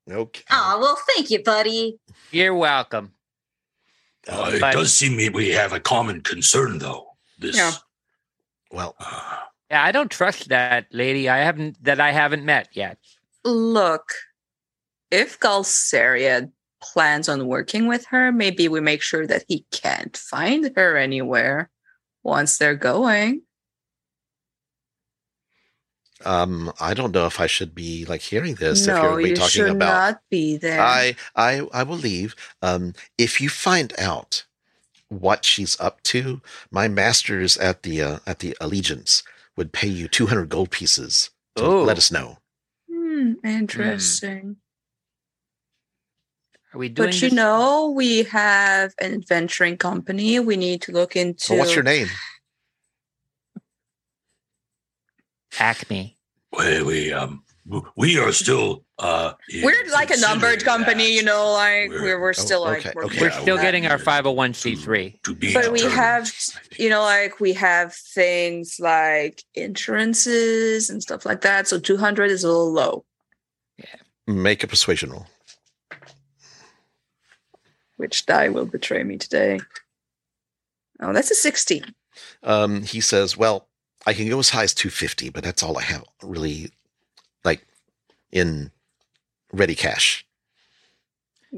[0.08, 0.42] Okay.
[0.50, 1.98] Oh, well, thank you, buddy.
[2.30, 3.12] You're welcome.
[4.28, 7.16] Uh, it but- does seem we- we have a common concern though.
[7.38, 7.72] This Yeah.
[8.70, 9.38] Well, uh,
[9.70, 11.28] Yeah, I don't trust that lady.
[11.28, 12.98] I haven't that I haven't met yet.
[13.44, 14.12] Look,
[15.10, 20.70] if Galsariad plans on working with her, maybe we make sure that he can't find
[20.76, 21.68] her anywhere
[22.26, 23.42] once they're going.
[26.24, 28.82] um, I don't know if I should be like hearing this.
[28.86, 30.80] if you're no, you talking should about not be there.
[30.80, 32.34] I I I will leave.
[32.62, 34.44] Um, if you find out
[35.08, 36.40] what she's up to,
[36.70, 39.22] my masters at the uh, at the Allegiance
[39.56, 41.82] would pay you two hundred gold pieces to Oh.
[41.84, 42.38] let us know.
[42.90, 44.56] Hmm, interesting.
[46.74, 50.38] Are we doing But you this- know, we have an adventuring company.
[50.40, 51.44] We need to look into.
[51.44, 52.08] So what's your name?
[55.58, 56.18] Acme?
[56.56, 57.42] we, we um
[57.96, 59.32] we are still uh
[59.62, 62.92] We're like a numbered considering company, you know, like We're- we're, we're still like okay,
[62.94, 63.20] working okay.
[63.20, 65.22] We're Yeah, still we- getting our 501c3.
[65.22, 66.30] to be but we have
[66.78, 72.44] you know like we have things like insurances and stuff like that so 200 is
[72.44, 73.04] a little low
[73.78, 73.86] Yeah.
[74.26, 75.26] Make a persuasion roll.
[77.96, 79.60] Which die will betray me today
[81.00, 81.84] oh that's a 16
[82.42, 83.68] Um, he says, "Well,
[84.06, 86.70] I can go as high as two fifty, but that's all I have really,
[87.44, 87.66] like,
[88.32, 88.70] in
[89.52, 90.24] ready cash."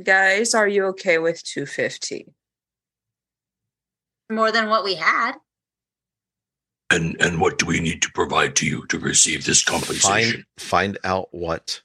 [0.02, 2.26] guys are you okay with 250
[4.30, 5.32] More than what we had.
[6.90, 10.44] and and what do we need to provide to you to receive this compensation?
[10.56, 11.80] Find find out what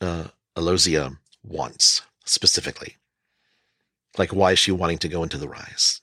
[0.00, 2.96] uh, Alosia wants specifically.
[4.16, 6.00] Like, why is she wanting to go into the rise?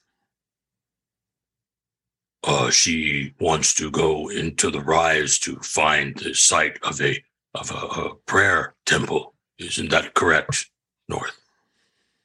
[2.48, 7.18] uh, she wants to go into the rise to find the site of a
[7.56, 9.34] of a, a prayer temple.
[9.57, 10.69] Isn't that correct,
[11.10, 11.36] North?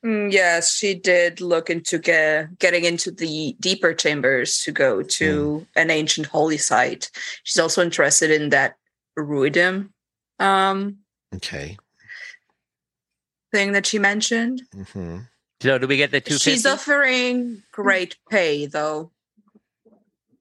[0.05, 5.67] Mm, yes she did look into get, getting into the deeper chambers to go to
[5.77, 7.11] an ancient holy site
[7.45, 8.77] she's also interested in that
[9.19, 9.91] ruidium
[10.39, 10.97] um
[11.35, 11.77] Okay.
[13.53, 14.63] thing that she mentioned
[14.95, 15.19] hmm
[15.61, 16.51] So do we get the 250?
[16.51, 19.11] She's offering great pay, though.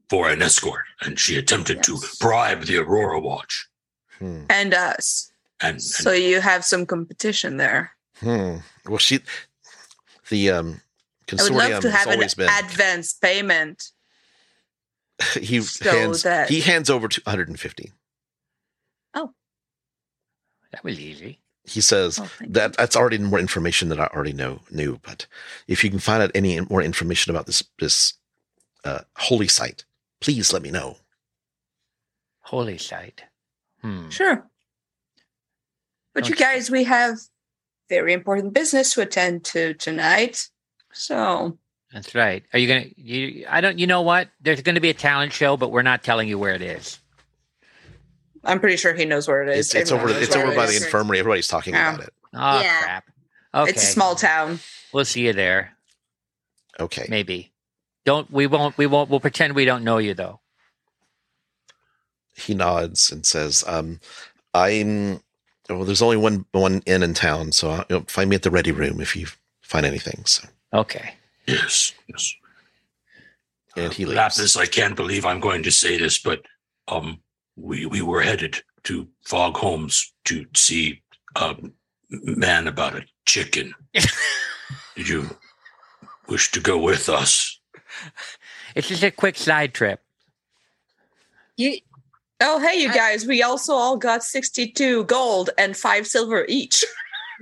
[0.09, 3.67] For an escort, and she attempted to bribe the Aurora Watch.
[4.17, 4.45] Hmm.
[4.49, 5.31] And us.
[5.61, 7.91] And, and So you have some competition there.
[8.19, 8.57] Hmm.
[8.87, 9.19] Well, she,
[10.29, 10.81] the um,
[11.31, 12.49] I would love consortium to has have an always been.
[12.49, 13.83] advance payment.
[15.39, 17.91] he so hands that- he hands over two hundred and fifty.
[19.13, 19.31] Oh,
[20.71, 21.39] that was easy.
[21.69, 24.99] He says Oh, that that's already more information that I already know knew.
[25.03, 25.27] But
[25.67, 28.13] if you can find out any more information about this this
[28.83, 29.85] uh, holy site,
[30.19, 30.97] please let me know.
[32.41, 33.23] Holy site.
[33.81, 34.09] Hmm.
[34.09, 34.45] Sure.
[36.13, 37.19] But you guys, we have
[37.87, 40.49] very important business to attend to tonight.
[40.91, 41.57] So
[41.93, 42.43] That's right.
[42.53, 42.85] Are you gonna?
[42.95, 43.79] You, I don't.
[43.79, 44.29] You know what?
[44.41, 46.99] There's going to be a talent show, but we're not telling you where it is.
[48.43, 49.67] I'm pretty sure he knows where it is.
[49.67, 50.09] It's, it's over.
[50.09, 51.19] It's over it by the infirmary.
[51.19, 51.95] Everybody's talking Yeah.
[51.95, 52.13] about it.
[52.33, 52.81] Oh Yeah.
[52.81, 53.05] crap.
[53.53, 53.71] Okay.
[53.71, 54.59] It's a small town.
[54.93, 55.73] We'll see you there.
[56.79, 57.05] Okay.
[57.09, 57.51] Maybe.
[58.05, 60.39] Don't we won't we won't we'll pretend we don't know you though.
[62.35, 63.99] He nods and says, um,
[64.53, 65.21] I'm
[65.69, 68.43] well, there's only one one inn in town, so uh, you know, find me at
[68.43, 69.27] the ready room if you
[69.61, 70.23] find anything.
[70.25, 71.15] So Okay.
[71.47, 72.35] Yes, yes.
[73.75, 74.17] and he Uh, leaves.
[74.17, 76.43] Lapis, I can't believe I'm going to say this, but
[76.87, 77.19] um,
[77.59, 81.01] we we were headed to Fogholm's to see
[81.35, 81.55] a
[82.09, 83.73] man about a chicken.
[84.95, 85.37] Did you
[86.27, 87.59] wish to go with us?
[88.75, 90.01] It's just a quick side trip.
[91.57, 91.79] You
[92.41, 93.25] Oh, hey, you guys.
[93.25, 96.85] We also all got 62 gold and five silver each.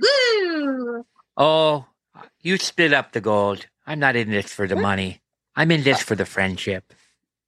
[0.00, 1.06] woo!
[1.36, 1.86] Oh,
[2.42, 3.66] you split up the gold.
[3.86, 5.22] I'm not in this for the money.
[5.54, 6.92] I'm in this for the friendship.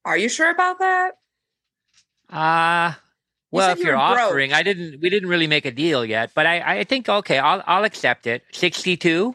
[0.05, 1.15] Are you sure about that?
[2.31, 2.94] Uh
[3.52, 4.19] well, said if you you're were broke.
[4.28, 5.01] offering, I didn't.
[5.01, 7.39] We didn't really make a deal yet, but I, I think okay.
[7.39, 8.44] I'll, I'll accept it.
[8.52, 9.35] Sixty-two.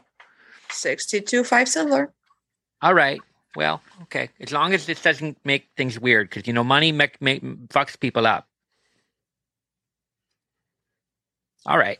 [0.69, 2.13] 62, five silver.
[2.81, 3.21] All right.
[3.55, 4.29] Well, okay.
[4.39, 7.97] As long as this doesn't make things weird, because you know, money make, make, fucks
[7.99, 8.47] people up.
[11.65, 11.97] All right.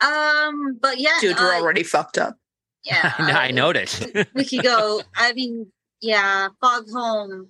[0.00, 2.36] Um, but yeah, Dude, we're uh, already fucked up.
[2.84, 3.14] yeah.
[3.18, 4.06] I uh, noticed.
[4.34, 5.00] we could go.
[5.16, 5.72] I mean,
[6.02, 7.48] yeah, Fogholm.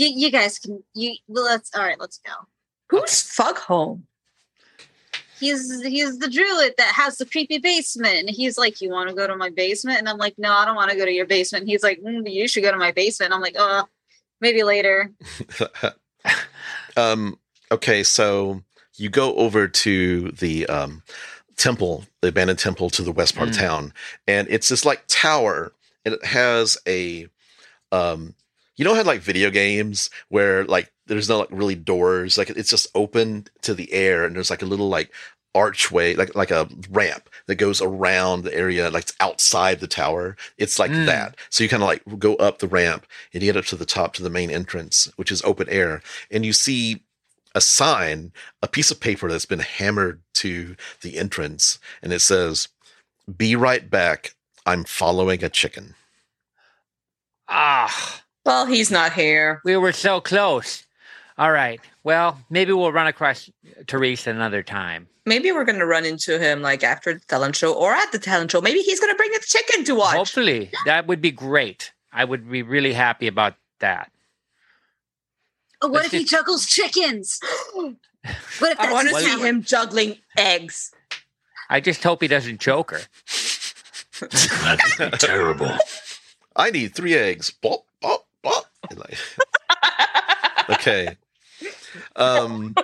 [0.00, 0.82] You, you guys can.
[0.94, 1.70] You well, let's.
[1.76, 2.32] All right, let's go.
[2.88, 4.00] Who's Fuckhole?
[5.38, 9.14] He's he's the druid that has the creepy basement, and he's like, "You want to
[9.14, 11.26] go to my basement?" And I'm like, "No, I don't want to go to your
[11.26, 13.84] basement." And he's like, mm, "You should go to my basement." I'm like, "Oh,
[14.40, 15.10] maybe later."
[16.96, 17.38] um,
[17.70, 18.62] okay, so
[18.96, 21.02] you go over to the um,
[21.58, 23.52] temple, the abandoned temple to the west part Mm.
[23.52, 23.92] of town,
[24.26, 25.72] and it's this like tower,
[26.06, 27.28] and it has a,
[27.92, 28.34] um,
[28.80, 32.70] you know, how like video games where like there's no like really doors, like it's
[32.70, 35.12] just open to the air, and there's like a little like
[35.54, 40.34] archway, like like a ramp that goes around the area, like it's outside the tower.
[40.56, 41.04] It's like Mm.
[41.04, 41.36] that.
[41.50, 43.84] So you kind of like go up the ramp and you get up to the
[43.84, 46.00] top to the main entrance, which is open air,
[46.30, 47.02] and you see
[47.54, 48.32] a sign,
[48.62, 52.68] a piece of paper that's been hammered to the entrance, and it says,
[53.36, 54.36] "Be right back.
[54.64, 55.96] I'm following a chicken."
[57.48, 59.60] ah, Well, he's not here.
[59.64, 60.84] we were so close.
[61.38, 61.80] All right.
[62.04, 63.50] Well, maybe we'll run across
[63.86, 65.08] Teresa another time.
[65.26, 68.50] Maybe we're gonna run into him like after the talent show or at the talent
[68.50, 68.60] show.
[68.60, 70.16] Maybe he's gonna bring the chicken to watch.
[70.16, 71.92] Hopefully, that would be great.
[72.12, 74.10] I would be really happy about that.
[75.82, 77.38] Oh, what Let's if he juggles chickens?
[77.74, 77.92] what
[78.24, 79.44] if that's I want to see talent?
[79.44, 80.92] him juggling eggs.
[81.68, 83.00] I just hope he doesn't choke her.
[84.20, 85.70] That would be terrible.
[86.56, 87.50] I need three eggs.
[87.50, 89.18] Bop, bop, And like-
[90.70, 91.16] okay.
[92.16, 92.74] Um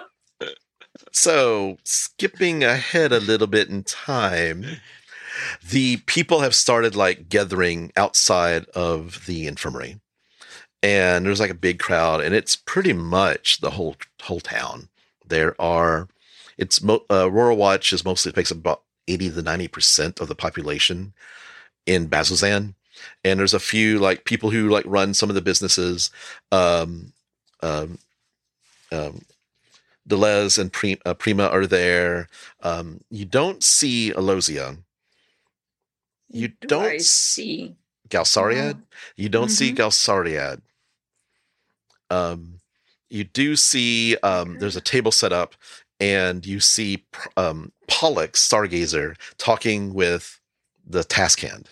[1.13, 4.67] so skipping ahead a little bit in time,
[5.69, 9.99] the people have started like gathering outside of the infirmary.
[10.83, 14.89] And there's like a big crowd and it's pretty much the whole whole town.
[15.27, 16.09] There are
[16.59, 21.13] it's mo- uh, Aurora Watch is mostly makes about 80 to 90% of the population
[21.87, 22.75] in Bazzoxan
[23.25, 26.11] and there's a few like people who like run some of the businesses
[26.53, 27.13] um
[27.63, 27.99] um
[28.93, 29.23] um
[30.09, 32.29] Deleuze and Pri- uh, Prima are there.
[32.63, 34.79] Um, you don't see Alosia.
[36.31, 37.75] You Do don't I see.
[38.09, 38.83] Galsariad.
[39.17, 39.77] You don't see Mhm.
[39.77, 40.61] Galsariad.
[42.09, 42.61] Um,
[43.09, 45.55] you do see um, there's a table set up,
[45.99, 47.05] and you see
[47.37, 50.41] um, Pollux Stargazer talking with
[50.87, 51.67] the Taskhand.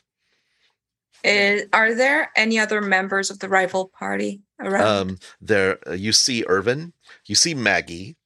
[1.25, 4.87] Is, are there any other members of the rival party around?
[4.87, 6.93] Um, there uh, you see Irvin,
[7.25, 8.17] you see Maggie,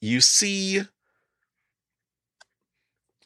[0.00, 0.82] you see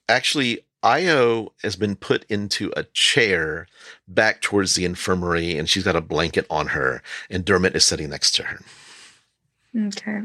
[0.08, 3.66] actually Ayo has been put into a chair
[4.08, 8.08] back towards the infirmary and she's got a blanket on her and Dermot is sitting
[8.08, 8.60] next to her.
[9.76, 10.22] okay.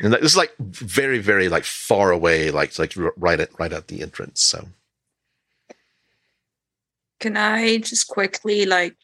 [0.00, 3.88] And this is like very, very like far away, like like right at right at
[3.88, 4.40] the entrance.
[4.40, 4.68] So
[7.20, 8.96] Can I just quickly like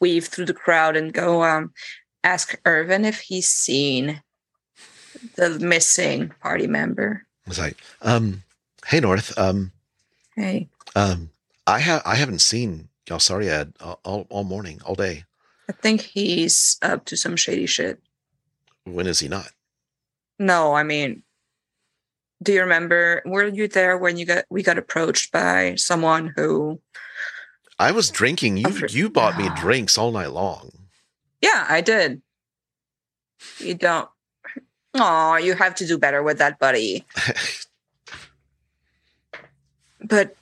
[0.00, 1.72] weave through the crowd and go um
[2.24, 4.22] ask Irvin if he's seen
[5.36, 7.26] the missing party member?
[7.46, 8.42] Was like, um,
[8.86, 9.72] hey North, um,
[10.34, 11.30] Hey, um,
[11.66, 15.24] I have I haven't seen Galsariad all, sorry all all morning, all day.
[15.68, 18.00] I think he's up to some shady shit.
[18.84, 19.50] When is he not?
[20.38, 21.22] No, I mean,
[22.42, 23.22] do you remember?
[23.24, 26.80] Were you there when you got we got approached by someone who?
[27.78, 28.58] I was drinking.
[28.58, 30.70] You you bought me drinks all night long.
[31.40, 32.22] Yeah, I did.
[33.58, 34.08] You don't.
[34.94, 37.04] Oh, you have to do better with that, buddy.
[40.04, 40.34] but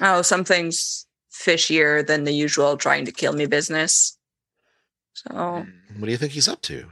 [0.00, 4.18] oh, something's fishier than the usual trying to kill me business.
[5.14, 6.00] So hmm.
[6.00, 6.86] what do you think he's up to?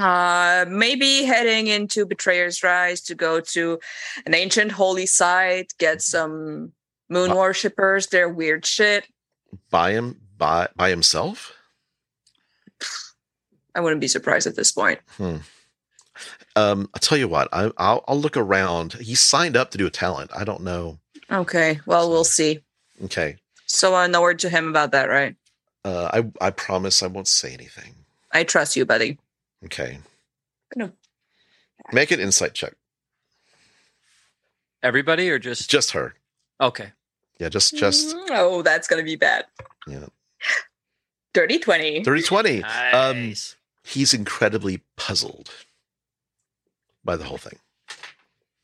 [0.00, 3.78] Uh maybe heading into Betrayer's Rise to go to
[4.24, 6.72] an ancient holy site, get some
[7.08, 7.36] moon Wow.
[7.38, 9.06] worshippers, their weird shit.
[9.70, 11.52] By him by by himself?
[13.74, 15.00] I wouldn't be surprised at this point.
[15.16, 15.36] Hmm.
[16.56, 17.48] Um, I'll tell you what.
[17.52, 18.94] I, I'll I'll look around.
[18.94, 20.30] He signed up to do a talent.
[20.34, 20.98] I don't know.
[21.30, 22.60] Okay, well, we'll see.
[23.04, 23.36] Okay.
[23.66, 25.36] So uh, no word to him about that, right?
[25.84, 26.10] Uh,
[26.40, 27.94] I I promise I won't say anything.
[28.32, 29.18] I trust you, buddy.
[29.64, 29.98] Okay.
[30.76, 30.92] Gonna-
[31.92, 32.74] Make an insight check.
[34.82, 36.14] Everybody or just Just her.
[36.60, 36.92] okay?
[37.38, 39.44] Yeah, just just oh, that's gonna be bad.
[39.86, 40.06] yeah.
[41.34, 42.02] Dirty twenty.
[42.02, 42.62] 30 20.
[42.64, 43.56] Um, Nice.
[43.84, 45.50] he's incredibly puzzled
[47.04, 47.58] by the whole thing.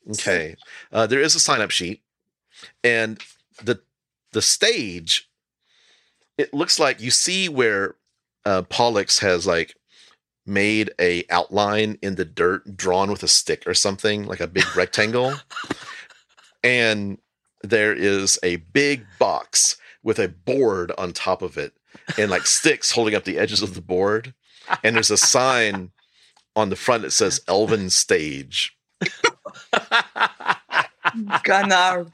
[0.09, 0.55] Okay.
[0.91, 2.01] Uh, there is a sign up sheet,
[2.83, 3.21] and
[3.63, 3.81] the
[4.31, 5.29] the stage.
[6.37, 7.95] It looks like you see where
[8.43, 9.75] uh, Pollux has like
[10.45, 14.75] made a outline in the dirt, drawn with a stick or something, like a big
[14.75, 15.33] rectangle,
[16.63, 17.17] and
[17.61, 21.73] there is a big box with a board on top of it,
[22.17, 24.33] and like sticks holding up the edges of the board
[24.83, 25.91] and there's a sign
[26.55, 28.77] on the front that says Elven Stage.
[31.43, 32.05] Gonna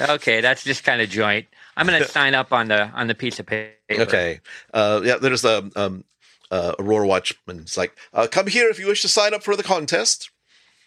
[0.00, 1.46] okay, that's just kind of joint.
[1.76, 3.74] I'm gonna sign up on the on the piece of paper.
[3.90, 4.40] Okay.
[4.72, 6.04] Uh, yeah, there's a um,
[6.50, 7.60] uh, Aurora Watchman.
[7.60, 10.30] It's like, uh, come here if you wish to sign up for the contest.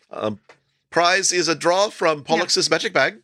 [0.09, 0.39] Um,
[0.89, 3.21] prize is a draw from Pollux's magic bag.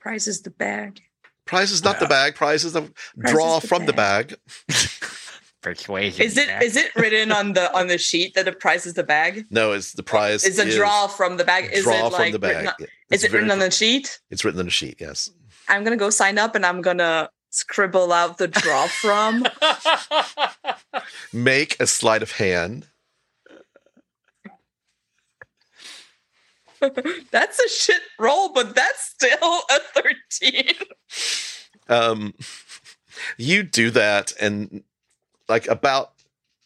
[0.00, 1.00] prize is the bag.
[1.46, 2.36] Prize is not the bag.
[2.36, 2.82] Prize is the
[3.18, 4.36] Prize draw is the from the bag.
[5.62, 6.24] Persuasion.
[6.24, 6.62] Is it check.
[6.62, 9.44] is it written on the on the sheet that the prize is the bag?
[9.50, 10.42] No, it's the prize.
[10.42, 11.68] It's a is draw from the bag.
[11.70, 12.54] Is draw it like from the bag.
[12.54, 14.20] written on, Yeah, is it written on the sheet?
[14.30, 14.96] It's written on the sheet.
[15.00, 15.28] Yes.
[15.68, 19.44] I'm gonna go sign up and I'm gonna scribble out the draw from.
[21.32, 22.86] Make a sleight of hand.
[27.30, 30.74] that's a shit roll, but that's still a 13.
[31.88, 32.34] um,
[33.36, 34.82] you do that, and
[35.48, 36.12] like about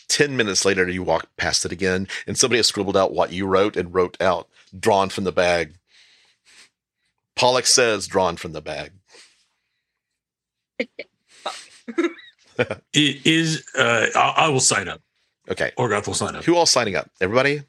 [0.09, 3.47] 10 minutes later, you walk past it again, and somebody has scribbled out what you
[3.47, 4.48] wrote and wrote out
[4.78, 5.74] drawn from the bag.
[7.35, 8.93] Pollux says drawn from the bag.
[12.92, 13.64] It is.
[13.76, 15.01] Uh, I, I will sign up.
[15.51, 15.72] Okay.
[15.76, 16.44] Orgoth will sign up.
[16.44, 17.10] Who all signing up?
[17.20, 17.62] Everybody?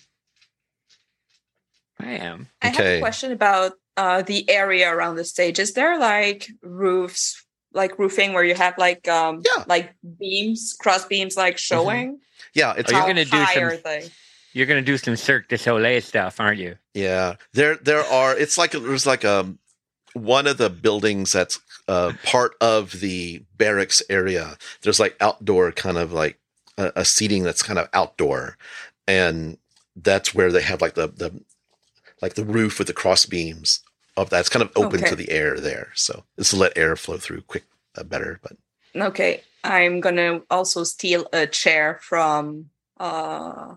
[2.00, 2.48] I am.
[2.62, 5.58] I have a question about uh, the area around the stage.
[5.60, 9.62] Is there like roofs, like roofing where you have like um Yeah.
[9.62, 9.70] Mm-hmm.
[9.70, 12.20] like beams, cross beams like showing?
[12.54, 14.10] Yeah, it's Oh, you're gonna do high some- are they?
[14.54, 16.78] You're gonna do some Cirque du Soleil stuff, aren't you?
[16.94, 18.38] Yeah, there there are.
[18.38, 19.60] It's like there's like um
[20.16, 24.58] one of the buildings that's uh, part of the barracks area.
[24.82, 26.40] There's like outdoor kind of like
[26.78, 28.58] a, a seating that's kind of outdoor,
[29.08, 29.58] and
[29.96, 31.44] that's where they have like the the
[32.22, 33.82] like the roof with the cross beams
[34.18, 35.10] of that's kind of open Okay.
[35.10, 35.92] to the air there.
[35.96, 37.66] So it's to let air flow through quick
[37.98, 38.40] uh, better.
[38.42, 38.58] But
[38.96, 42.70] Okay, I'm gonna also steal a chair from
[43.00, 43.76] uh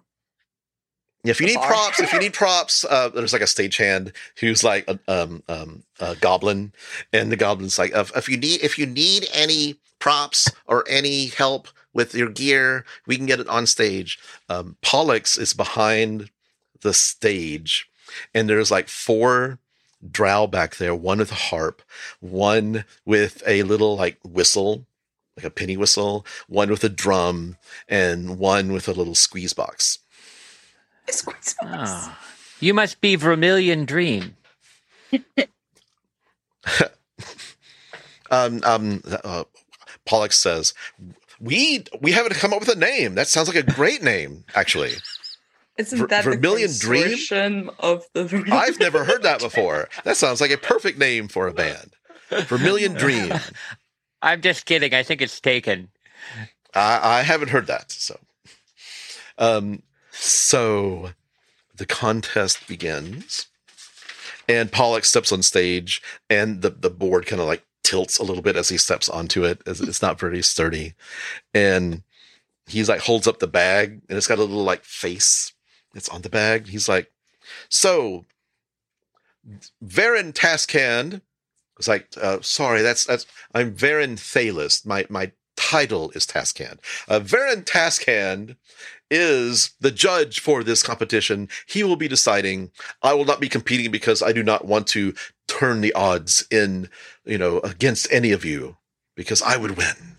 [1.24, 1.66] if you need bar.
[1.69, 5.82] props, if you need props, uh, there's like a stagehand who's like a, um, um,
[6.01, 6.73] a goblin,
[7.12, 11.27] and the goblin's like, if, if you need if you need any props or any
[11.27, 14.19] help with your gear, we can get it on stage.
[14.49, 16.31] Um, Pollux is behind
[16.82, 17.90] the stage,
[18.32, 19.59] and there's like four
[20.09, 21.82] drow back there, one with a harp,
[22.20, 24.86] one with a little like whistle,
[25.36, 27.57] like a penny whistle, one with a drum,
[27.89, 29.99] and one with a little squeeze box.
[31.10, 32.09] Squeeze box.
[32.09, 32.16] Oh.
[32.60, 34.36] You must be Vermilion Dream.
[38.30, 39.44] Um, um, uh,
[40.05, 40.74] Pollux says,
[41.40, 43.14] "We we haven't come up with a name.
[43.14, 44.93] That sounds like a great name, actually.
[45.78, 47.06] Isn't Ver- that Vermilion the Dream?
[47.16, 49.89] consortium of the Vermilion I've never heard that before.
[50.05, 51.94] That sounds like a perfect name for a band.
[52.28, 53.32] Vermilion Dream.
[54.22, 54.93] I'm just kidding.
[54.93, 55.89] I think it's taken.
[56.74, 57.90] I, I haven't heard that.
[57.93, 58.18] So,
[59.39, 59.82] um,
[60.20, 61.11] so
[61.77, 63.47] the contest begins,
[64.49, 68.43] and Pollux steps on stage, and the the board kind of like tilts a little
[68.43, 70.95] bit as he steps onto it, it's not very sturdy,
[71.55, 72.03] and
[72.66, 75.53] he's like holds up the bag, and it's got a little like face
[75.95, 76.69] that's on the bag.
[76.69, 77.12] He's like,
[77.69, 78.24] so.
[79.82, 81.23] Verin Taskhand
[81.78, 83.24] was like, uh, sorry, that's that's
[83.55, 84.85] I'm Verin Thelyss.
[84.85, 86.78] My my title is Taskhand.
[87.09, 88.57] Uh, Varen Taskhand
[89.10, 91.48] is the judge for this competition.
[91.66, 92.70] He will be deciding.
[93.02, 95.14] I will not be competing because I do not want to
[95.47, 96.89] turn the odds in,
[97.24, 98.76] you know, against any of you
[99.14, 100.16] because I would win.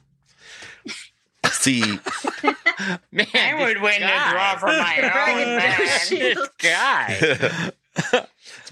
[1.51, 1.81] See,
[3.11, 4.31] Man, I would this win the guy.
[4.31, 4.95] draw for my
[5.29, 5.77] own man.
[6.09, 7.71] this guy.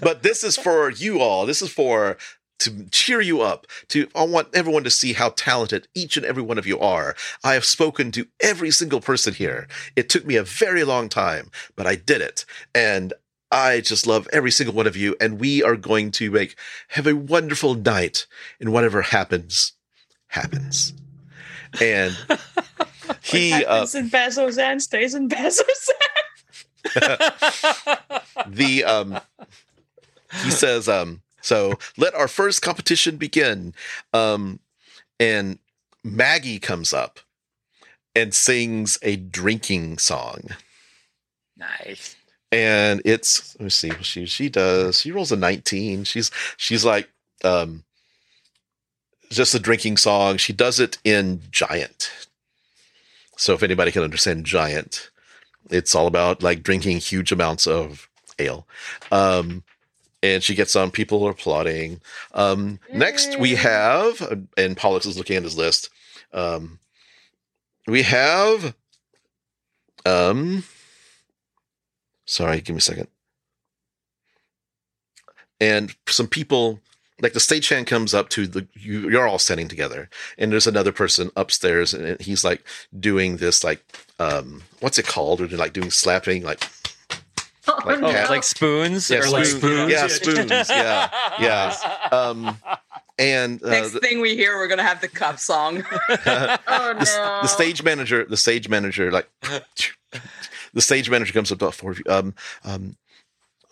[0.00, 1.44] but this is for you all.
[1.46, 2.16] This is for
[2.58, 3.66] to cheer you up.
[3.88, 7.14] To I want everyone to see how talented each and every one of you are.
[7.44, 9.68] I have spoken to every single person here.
[9.96, 12.44] It took me a very long time, but I did it.
[12.74, 13.12] And
[13.50, 15.16] I just love every single one of you.
[15.20, 16.56] And we are going to make
[16.88, 18.26] have a wonderful night.
[18.60, 19.72] And whatever happens,
[20.28, 20.92] happens.
[21.80, 22.16] And
[23.22, 25.92] he uh, Happens in Bazzoxan stays in Bazzoxan.
[28.46, 29.20] the um
[30.42, 33.74] he says um so let our first competition begin.
[34.12, 34.60] Um
[35.20, 35.58] and
[36.04, 37.20] maggie comes up
[38.14, 40.40] and sings a drinking song.
[41.56, 42.16] Nice.
[42.52, 45.00] and it's let me see what she she does.
[45.00, 47.08] She rolls a 19 she's she's like
[47.44, 47.84] um
[49.30, 50.36] just a drinking song.
[50.38, 52.10] She does it in giant.
[53.36, 55.10] So if anybody can understand giant
[55.70, 58.08] it's all about like drinking huge amounts of
[58.38, 58.66] ale.
[59.12, 59.64] Um
[60.22, 62.00] and she gets on people are applauding
[62.34, 65.90] um next we have and pollux is looking at his list
[66.32, 66.78] um
[67.86, 68.74] we have
[70.04, 70.64] um
[72.28, 73.08] Sorry, give me a second.
[75.58, 76.78] And some people,
[77.22, 80.92] like the stagehand comes up to the you, you're all standing together, and there's another
[80.92, 82.62] person upstairs, and he's like
[83.00, 83.82] doing this like
[84.18, 85.40] um what's it called?
[85.40, 86.68] Or they're like doing slapping, like
[87.84, 88.10] Like no.
[88.10, 89.62] cat- like spoons Yeah, or like spoons?
[89.62, 89.92] spoons.
[89.92, 91.74] yeah spoons, yeah, yeah.
[92.12, 92.56] Um,
[93.18, 95.84] and uh, Next the, thing we hear, we're gonna have the cup song.
[96.08, 96.98] oh no.
[96.98, 99.28] the, the stage manager, the stage manager, like
[100.72, 102.04] the stage manager comes up to all four of you.
[102.08, 102.34] Um,
[102.64, 102.96] um,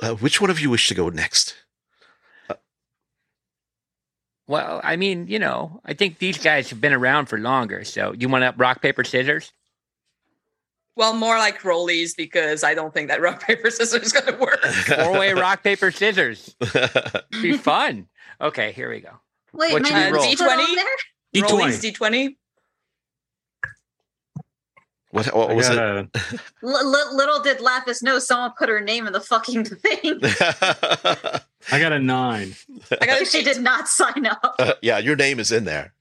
[0.00, 1.54] uh, which one of you wish to go next?
[4.48, 7.82] Well, I mean, you know, I think these guys have been around for longer.
[7.84, 9.52] So you want to rock, paper, scissors?
[10.96, 14.60] Well, more like rollies because I don't think that rock paper scissors is gonna work.
[14.86, 16.56] Four way rock, paper, scissors.
[17.30, 18.08] Be fun.
[18.40, 19.10] Okay, here we go.
[19.52, 20.24] Wait, What my should we name's roll?
[20.36, 20.74] put on D20?
[20.74, 21.42] there?
[21.42, 21.48] D20.
[21.48, 22.38] Rollies D twenty.
[25.10, 26.08] what, what was got it?
[26.14, 30.20] a- L- little did Lapis know someone put her name in the fucking thing.
[31.72, 32.54] I got a nine.
[33.00, 34.56] I got a she did not sign up.
[34.58, 35.94] Uh, yeah, your name is in there.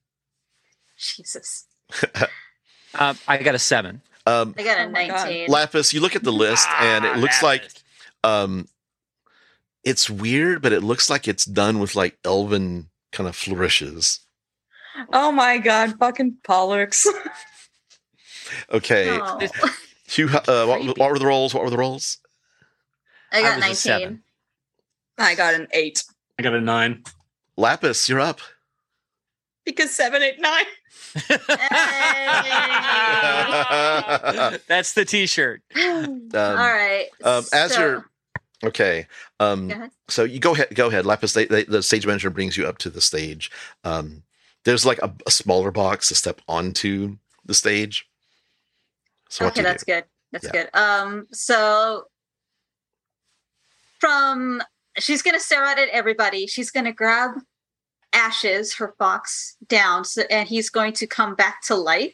[0.98, 1.66] Jesus.
[2.94, 4.02] Uh, I got a seven.
[4.26, 5.48] Um, I got a Oh 19.
[5.50, 7.70] Lapis, you look at the list and it Ah, looks that like
[8.24, 8.68] um,
[9.84, 14.22] it's weird, but it looks like it's done with like elven kind of flourishes.
[15.14, 17.06] Oh my god, fucking Pollux.
[18.72, 19.40] Okay, Oh,
[20.08, 21.54] Hugh, uh, what, what were the rolls?
[21.54, 22.20] What were the rolls?
[23.32, 23.76] I got was a 19.
[23.76, 24.24] seven.
[25.18, 26.04] I got an eight.
[26.38, 27.04] I got a nine.
[27.58, 28.40] Lapis, you're up.
[29.66, 30.66] Because seven, eight, nine.
[31.16, 31.52] Hey.
[34.68, 35.62] That's the T-shirt.
[35.76, 37.08] Um, All right.
[37.24, 38.10] um, as so- you're
[38.66, 39.08] okay,
[39.40, 39.92] um, Go ahead.
[40.10, 40.68] so you go ahead.
[40.76, 41.34] Go ahead, Lapis.
[41.34, 43.50] They, they, the stage manager brings you up to the stage.
[43.86, 44.24] Um,
[44.66, 48.06] there's like a, a smaller box to step onto the stage.
[49.30, 49.94] So okay, that's do?
[49.94, 50.04] good.
[50.34, 50.52] That's Yeah.
[50.52, 50.70] good.
[50.74, 52.06] Um, so
[54.00, 54.62] from
[55.00, 56.48] she's gonna stare out at everybody.
[56.48, 57.32] She's gonna grab
[58.16, 62.14] Ashes, her fox, down, so, and he's going to come back to life.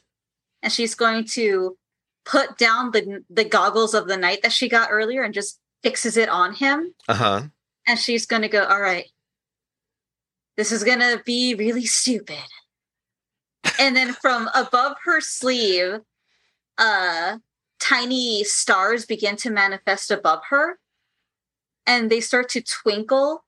[0.64, 1.78] And she's going to
[2.26, 6.18] put down the the goggles of the night that she got earlier and just fixes
[6.18, 6.94] it on him.
[7.08, 7.42] Uh huh.
[7.88, 9.06] And she's gonna go, all right,
[10.58, 12.36] this is gonna be really stupid.
[13.80, 16.00] and then from above her sleeve,
[16.78, 17.38] uh
[17.80, 20.78] tiny stars begin to manifest above her
[21.88, 23.44] and they start to twinkle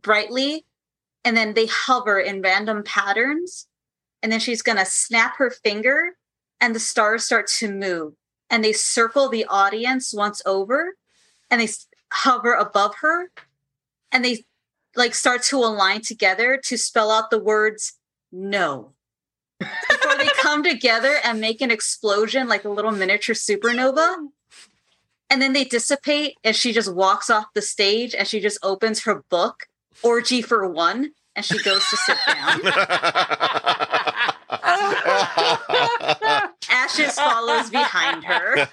[0.00, 0.64] brightly
[1.24, 3.66] and then they hover in random patterns
[4.22, 6.16] and then she's going to snap her finger
[6.60, 8.14] and the stars start to move
[8.48, 10.94] and they circle the audience once over
[11.50, 11.68] and they
[12.12, 13.30] hover above her
[14.12, 14.44] and they
[14.96, 17.94] like start to align together to spell out the words
[18.32, 18.92] no
[19.60, 24.28] before they come together and make an explosion like a little miniature supernova.
[25.28, 29.04] And then they dissipate and she just walks off the stage and she just opens
[29.04, 29.66] her book,
[30.02, 32.60] Orgy for One, and she goes to sit down.
[36.70, 38.68] Ashes follows behind her.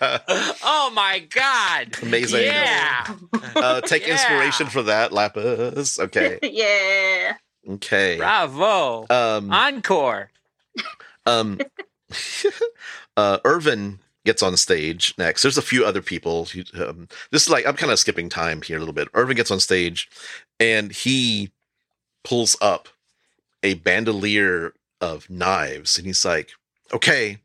[0.64, 1.96] oh my god!
[2.02, 2.44] Amazing.
[2.46, 3.08] Yeah.
[3.56, 4.14] uh, take Yeah.
[4.14, 6.00] inspiration for that, Lapis.
[6.00, 6.40] Okay.
[6.44, 7.34] yeah.
[7.76, 8.18] Okay.
[8.18, 9.06] Bravo.
[9.10, 10.32] Um, Encore.
[11.26, 11.60] Um,
[13.18, 15.42] uh, Irvin gets on stage next.
[15.42, 16.46] There's a few other people.
[16.46, 19.08] Who, um, this is like I'm kind of skipping time here a little bit.
[19.16, 20.08] Irvin gets on stage,
[20.60, 21.52] and he
[22.24, 22.90] pulls up
[23.64, 26.52] a bandolier of knives, and he's like,
[26.94, 27.40] "Okay,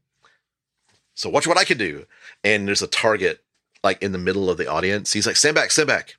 [1.14, 2.04] so watch what I can do."
[2.44, 3.42] And there's a target
[3.82, 5.12] like in the middle of the audience.
[5.12, 6.16] He's like, "Stand back, stand back,"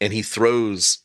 [0.00, 0.98] and he throws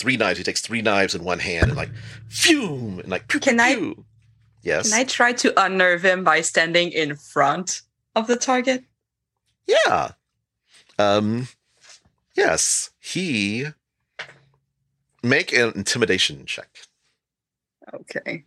[0.00, 0.38] three knives.
[0.38, 1.90] He takes three knives in one hand and like,
[2.28, 4.04] fume, and like, pew, Can I- pew.
[4.62, 4.90] Yes.
[4.90, 7.82] Can I try to unnerve him by standing in front
[8.14, 8.84] of the target?
[9.66, 10.12] Yeah.
[10.98, 11.48] Um
[12.36, 13.66] yes, he
[15.22, 16.68] make an intimidation check.
[17.92, 18.44] Okay.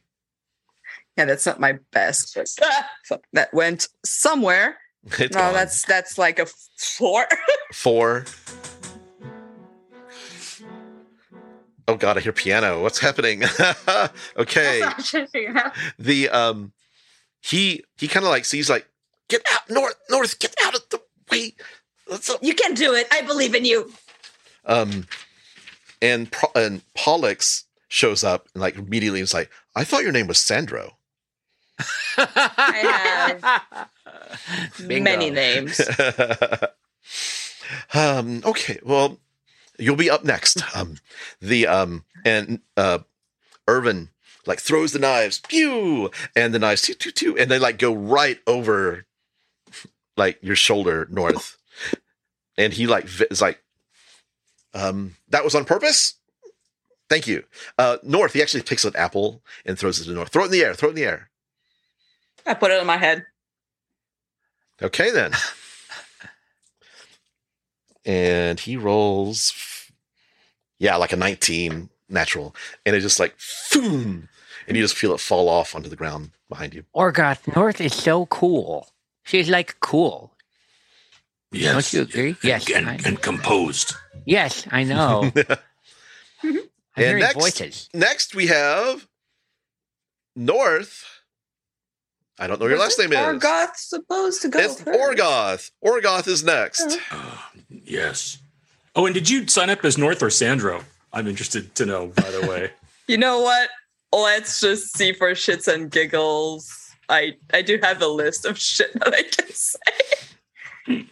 [1.18, 2.34] Yeah, that's not my best.
[2.36, 2.48] But
[3.04, 4.78] so that went somewhere.
[5.20, 5.54] It's no, gone.
[5.54, 7.26] that's that's like a four.
[7.74, 8.26] 4.
[11.90, 12.82] Oh god, I hear piano.
[12.84, 13.44] What's happening?
[14.38, 14.82] okay.
[14.82, 15.74] That's what I'm trying to figure out.
[15.98, 16.74] The um
[17.42, 18.88] he he kind of like sees like
[19.30, 21.02] get out north north get out of the
[21.32, 21.54] way.
[22.10, 23.08] Let's you can do it.
[23.12, 23.92] I believe in you.
[24.66, 25.08] um
[26.02, 30.28] and Pro- and Pollux shows up and like immediately is like I thought your name
[30.28, 30.98] was Sandro.
[32.18, 33.62] I
[34.80, 35.04] Bingo.
[35.04, 35.80] Many names.
[37.94, 39.20] um, okay, well,
[39.78, 40.62] you'll be up next.
[40.76, 40.98] Um,
[41.42, 43.00] the um, and uh,
[43.68, 44.10] Irvin
[44.46, 47.94] like throws the knives, pew, and the knives, two, two, two, and they like go
[47.94, 49.06] right over
[50.18, 51.58] like your shoulder north,
[52.58, 53.62] and he like is like,
[54.74, 56.16] um, that was on purpose.
[57.10, 57.44] Thank you.
[57.78, 60.30] Uh, north, he actually picks an apple and throws it to north.
[60.30, 60.74] Throw it in the air.
[60.74, 61.30] Throw it in the air.
[62.46, 63.26] I put it on my head.
[64.82, 65.32] Okay, then.
[68.06, 69.54] and he rolls,
[70.80, 72.56] yeah, like a 19 natural.
[72.86, 73.36] And it just like,
[73.74, 74.30] boom.
[74.68, 76.84] And you just feel it fall off onto the ground behind you.
[76.96, 78.90] Orgoth North is so cool.
[79.28, 80.34] She's like cool.
[81.52, 81.74] Yes.
[81.74, 82.30] Don't you agree?
[82.30, 83.94] And, Yes, And, I- and composed.
[84.26, 85.32] Yes, I know.
[86.44, 86.58] I'm
[86.96, 87.90] And next- voices.
[87.94, 89.08] Next, we have
[90.36, 91.04] North.
[92.40, 93.18] I don't know what your last name is.
[93.18, 95.00] Orgoth supposed to go It's first.
[95.00, 95.72] Orgoth.
[95.84, 97.00] Orgoth is next.
[97.12, 97.38] Uh,
[97.70, 98.38] yes.
[98.96, 100.84] Oh, and did you sign up as North or Sandro?
[101.14, 102.72] I'm interested to know, by the way.
[103.10, 103.70] You know what?
[104.12, 106.87] Let's just see for shits and giggles.
[107.10, 111.06] I I do have a list of shit that I can say.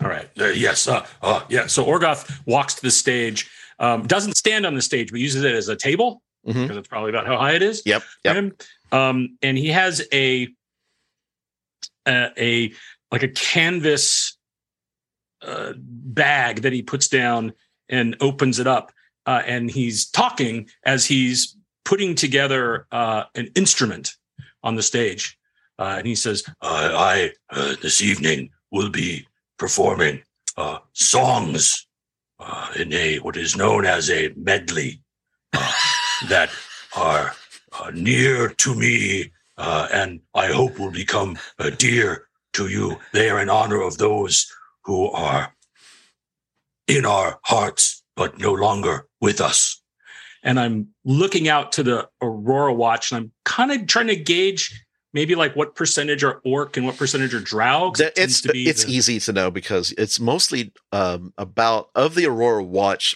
[0.00, 0.28] All right.
[0.38, 0.86] Uh, yes.
[0.86, 1.66] Uh, uh, yeah.
[1.66, 5.54] So Orgoth walks to the stage, um, doesn't stand on the stage, but uses it
[5.54, 7.82] as a table because that's probably about how high it is.
[7.84, 8.02] Yep.
[8.24, 8.62] Yep.
[8.92, 10.48] Um, and he has a,
[12.06, 12.72] a a
[13.10, 14.38] like a canvas
[15.42, 17.52] uh, bag that he puts down
[17.88, 18.92] and opens it up,
[19.26, 24.14] uh, and he's talking as he's putting together uh, an instrument
[24.68, 25.36] on the stage.
[25.78, 29.26] Uh, and he says, "I uh, this evening will be
[29.58, 30.22] performing
[30.56, 31.86] uh, songs
[32.40, 35.00] uh, in a what is known as a medley
[35.52, 35.72] uh,
[36.28, 36.50] that
[36.96, 37.34] are
[37.78, 42.98] uh, near to me, uh, and I hope will become uh, dear to you.
[43.12, 44.50] They are in honor of those
[44.84, 45.52] who are
[46.86, 49.77] in our hearts, but no longer with us.
[50.48, 54.82] And I'm looking out to the Aurora Watch, and I'm kind of trying to gauge
[55.12, 57.90] maybe like what percentage are orc and what percentage are drow.
[57.90, 61.90] it That- it's to be it's the- easy to know because it's mostly um, about
[61.94, 63.14] of the Aurora Watch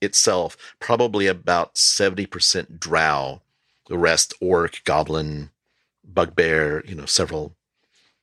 [0.00, 3.42] itself, probably about seventy percent Drow,
[3.88, 5.50] the rest Orc, Goblin,
[6.02, 6.82] Bugbear.
[6.88, 7.56] You know, several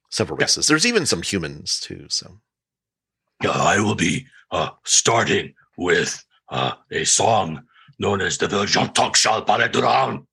[0.10, 0.46] several Yeah.
[0.46, 0.66] races.
[0.66, 2.08] There's even some humans too.
[2.10, 2.40] So
[3.46, 7.62] Uh, I will be uh, starting with uh, a song
[8.00, 10.26] known as the Jantok Shal Paleduran,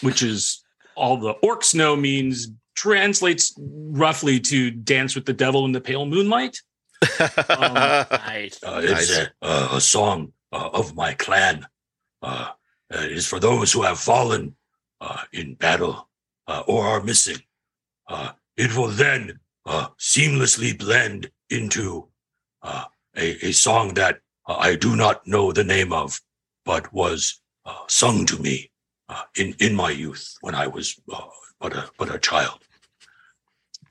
[0.00, 0.62] which is
[0.96, 6.06] all the orcs know means translates roughly to dance with the devil in the pale
[6.06, 6.60] moonlight.
[7.20, 8.62] Nice.
[8.62, 9.18] Uh, it's Nice.
[9.18, 11.66] a, uh, a song uh, of my clan.
[12.22, 12.48] Uh,
[12.92, 14.54] uh, it is for those who have fallen
[15.00, 16.08] uh, in battle
[16.46, 17.36] uh, or are missing.
[18.08, 22.08] Uh, it will then uh, seamlessly blend into
[22.62, 22.84] uh,
[23.16, 26.20] a, a song that uh, I do not know the name of,
[26.64, 28.70] but was uh, sung to me
[29.08, 31.20] uh, in in my youth when I was uh,
[31.60, 32.60] but a but a child.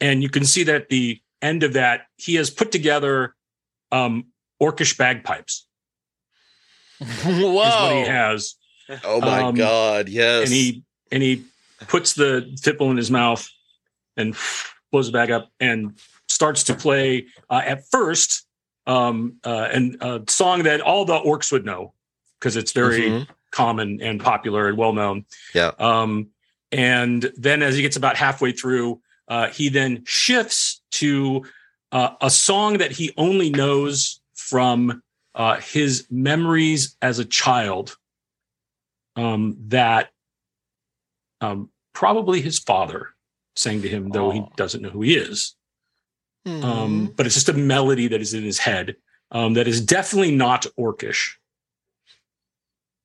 [0.01, 3.35] And you can see that the end of that he has put together
[3.91, 4.25] um,
[4.61, 5.67] orcish bagpipes
[6.99, 8.55] is what he has,
[9.03, 10.43] oh my Um, god, yes.
[10.43, 11.43] and he and he
[11.87, 13.47] puts the tipple in his mouth
[14.17, 14.35] and
[14.91, 15.97] blows it back up and
[16.27, 18.45] starts to play uh, at first
[18.87, 21.93] um, uh, and a song that all the orcs would know
[22.43, 23.27] because it's very Mhm.
[23.51, 25.25] common and popular and well known.
[25.53, 25.71] Yeah.
[25.79, 26.31] Um,
[26.73, 31.45] and then as he gets about halfway through, uh, he then shifts to
[31.93, 35.03] uh, a song that he only knows from
[35.35, 37.95] uh, his memories as a child.
[39.15, 40.11] Um, that
[41.39, 43.09] um, probably his father
[43.55, 45.55] sang to him, though he doesn't know who he is.
[46.45, 46.63] Hmm.
[46.63, 48.95] Um, but it's just a melody that is in his head
[49.31, 51.35] um, that is definitely not orcish.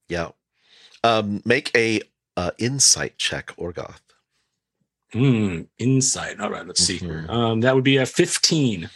[0.09, 0.31] Yeah.
[1.05, 2.01] Um, make a
[2.37, 4.01] uh, insight check, Orgoth.
[5.13, 6.39] Hmm, insight.
[6.41, 6.99] All right, let's see.
[6.99, 7.29] Mhm.
[7.31, 8.91] Um, that would be a 15.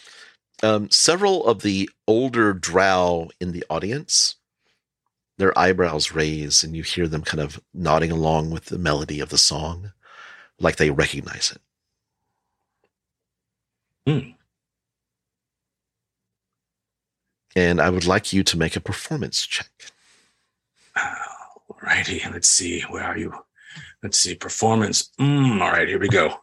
[0.61, 4.35] Um, several of the older drow in the audience,
[5.37, 9.29] their eyebrows raise, and you hear them kind of nodding along with the melody of
[9.29, 9.91] the song,
[10.59, 11.61] like they recognize it.
[14.07, 14.29] Hmm.
[17.55, 19.91] And I would like you to make a performance check.
[21.83, 22.81] Righty, let's see.
[22.81, 23.33] Where are you?
[24.01, 24.35] Let's see.
[24.35, 25.11] Performance.
[25.19, 26.33] Mm, all right, here we go.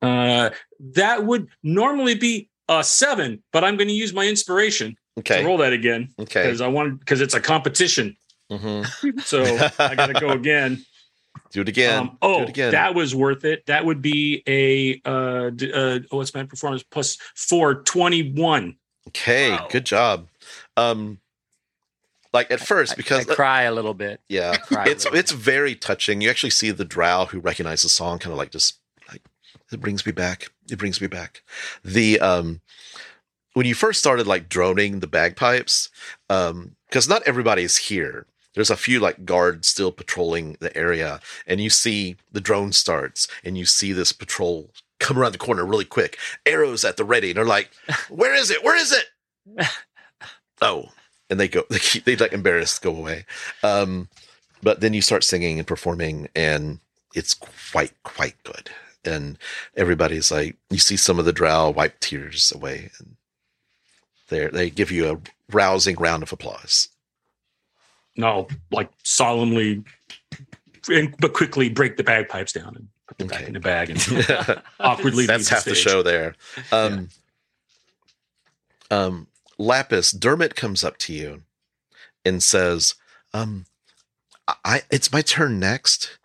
[0.00, 0.50] Uh,
[0.80, 5.40] that would normally be a seven, but I'm going to use my inspiration Okay.
[5.40, 6.42] to roll that again Okay.
[6.42, 8.16] because I want because it's a competition.
[8.50, 8.82] hmm
[9.24, 10.84] So I got to go again.
[11.52, 11.98] Do it again.
[11.98, 12.72] Um, oh, it again.
[12.72, 13.64] that was worth it.
[13.66, 18.76] That would be a uh, uh oh, what's my performance plus four twenty one.
[19.08, 19.50] okay.
[19.50, 19.68] Wow.
[19.70, 20.28] Good job.
[20.76, 21.20] Um,
[22.34, 24.20] like at first, I- because I, cry a little bit.
[24.28, 26.20] yeah, it's it's very touching.
[26.20, 28.78] You actually see the drow who recognize the song, kind of like just
[29.10, 29.22] like
[29.72, 30.48] it brings me back.
[30.70, 31.42] It brings me back.
[31.82, 32.60] The um,
[33.54, 35.88] when you first started like droning the bagpipes,
[36.28, 38.26] um, because not everybody is here.
[38.54, 43.26] There's a few like guards still patrolling the area, and you see the drone starts,
[43.42, 44.70] and you see this patrol
[45.00, 47.70] come around the corner really quick, arrows at the ready, and they're like,
[48.08, 48.62] "Where is it?
[48.62, 49.66] Where is it?"
[50.62, 50.86] oh,
[51.30, 53.26] and they go, they keep, they like embarrassed, go away.
[53.62, 54.08] Um,
[54.62, 56.78] but then you start singing and performing, and
[57.14, 58.70] it's quite quite good.
[59.04, 59.36] And
[59.76, 63.16] everybody's like, you see some of the drow wipe tears away, and
[64.28, 65.20] they they give you a
[65.52, 66.88] rousing round of applause.
[68.16, 69.84] No, like solemnly,
[70.88, 73.98] and, but quickly break the bagpipes down and put them back in the bag and
[74.80, 75.26] awkwardly.
[75.26, 75.78] That's leave the half the stage.
[75.78, 76.34] show there.
[76.72, 77.08] Um,
[78.90, 79.26] um,
[79.58, 81.42] Lapis, Dermot comes up to you
[82.24, 82.94] and says,
[83.32, 83.66] um,
[84.64, 86.18] I, it's my turn next.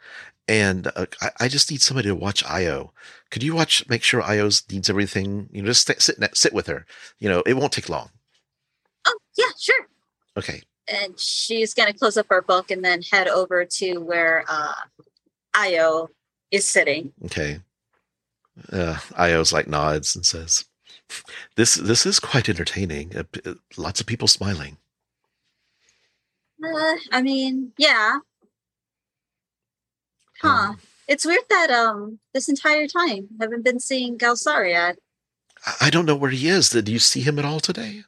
[0.48, 2.90] And uh, I, I just need somebody to watch Ayo.
[3.30, 5.48] Could you watch, make sure Ayo needs everything?
[5.52, 6.86] You know, just st- sit, sit with her.
[7.20, 8.10] You know, it won't take long.
[9.06, 9.88] Oh, yeah, sure.
[10.36, 10.64] Okay.
[10.92, 14.74] And she's going to close up her book and then head over to where uh,
[15.56, 16.08] Ayo
[16.50, 17.14] is sitting.
[17.26, 17.60] Okay.
[18.74, 20.66] Uh, Ayo's like nods and says,
[21.56, 23.16] "This this is quite entertaining.
[23.16, 24.78] Uh, lots of people smiling."
[26.64, 28.20] Uh, I mean, yeah.
[30.42, 30.48] Huh.
[30.50, 34.98] Um, It's weird that um this entire time I haven't been seeing Galsariad.
[35.66, 36.70] I- I don't know where he is.
[36.70, 38.04] Did you see him at all today?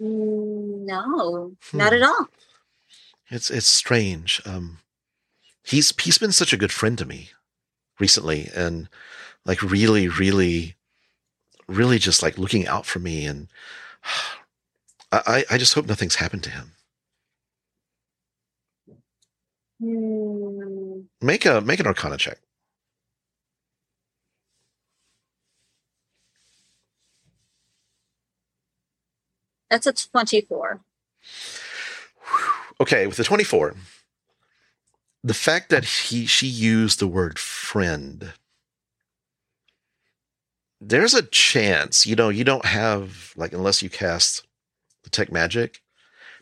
[0.00, 1.96] Mm, No, not Hmm.
[1.98, 2.28] at all.
[3.30, 4.40] It's it's strange.
[4.44, 4.78] Um,
[5.62, 7.30] he's he's been such a good friend to me
[8.00, 8.88] recently, and
[9.44, 10.76] like really, really,
[11.68, 13.26] really just like looking out for me.
[13.26, 13.48] And
[15.12, 16.72] I I- just hope nothing's happened to him.
[19.80, 21.00] Hmm.
[21.24, 22.38] Make a make an Arcana check.
[29.70, 30.80] That's a 24.
[32.80, 33.74] okay with the 24
[35.24, 38.32] the fact that he she used the word friend
[40.80, 44.46] there's a chance you know you don't have like unless you cast
[45.02, 45.82] the tech magic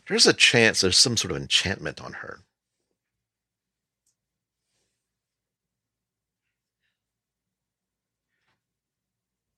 [0.07, 2.39] there's a chance there's some sort of enchantment on her.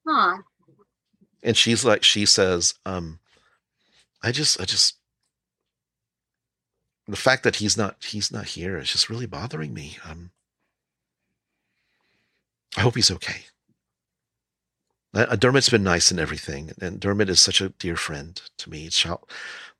[0.07, 0.37] Huh.
[1.43, 3.19] and she's like she says um
[4.23, 4.97] i just i just
[7.07, 9.97] the fact that he's not he's not here is just really bothering me.
[10.03, 10.31] Um
[12.75, 13.45] i hope he's okay
[15.13, 18.89] uh, dermot's been nice and everything and dermot is such a dear friend to me
[18.89, 19.27] Shall-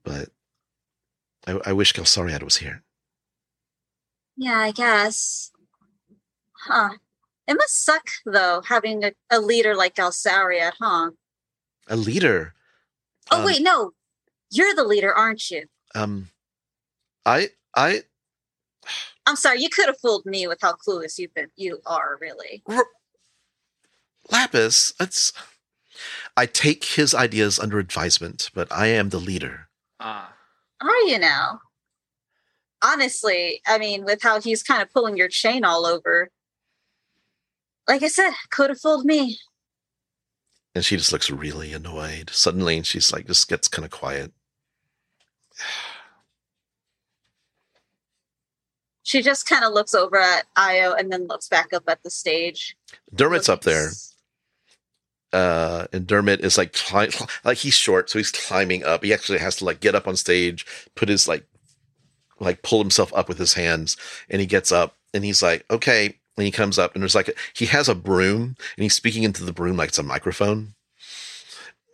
[0.04, 0.30] but
[1.48, 2.84] I, I wish Galsariad was here
[4.38, 5.52] Yeah, I guess.
[6.66, 6.90] Huh.
[7.48, 11.12] It must suck though, having a, a leader like Galsariad, huh?
[11.88, 12.54] a leader
[13.32, 13.92] Oh Um, wait, no.
[14.52, 15.66] You're the leader, aren't you?
[15.96, 16.30] um
[17.26, 18.02] i i
[19.26, 21.50] I'm sorry, you could have fooled me with how clueless you've been.
[21.56, 22.64] You are really.
[22.68, 22.86] R-
[24.32, 25.34] Lapis, it's.
[26.38, 29.68] I take his ideas under advisement, but I am the leader.
[30.00, 30.34] Ah.
[30.82, 31.60] Are you now?
[32.82, 36.30] honestly, I mean, with how he's kind of pulling your chain all over,
[37.88, 39.38] like I said, could have fooled me.
[40.76, 42.30] And she just looks really annoyed.
[42.30, 44.32] Suddenly, and she's like, just gets kind of quiet.
[49.04, 52.12] She just kind of looks over at Ayo and then looks back up at the
[52.12, 52.78] stage.
[53.14, 53.90] Dermot's up there.
[55.34, 57.10] Uh and Dermot is like cli-
[57.44, 59.04] like he's short, so he's climbing up.
[59.04, 60.66] He actually has to like get up on stage,
[60.96, 61.46] put his like
[62.40, 63.98] like pull himself up with his hands,
[64.30, 66.16] and he gets up and he's like, okay.
[66.38, 69.24] And he comes up and there's like a, he has a broom and he's speaking
[69.24, 70.74] into the broom like it's a microphone.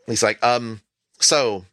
[0.05, 0.81] He's like, um,
[1.19, 1.65] so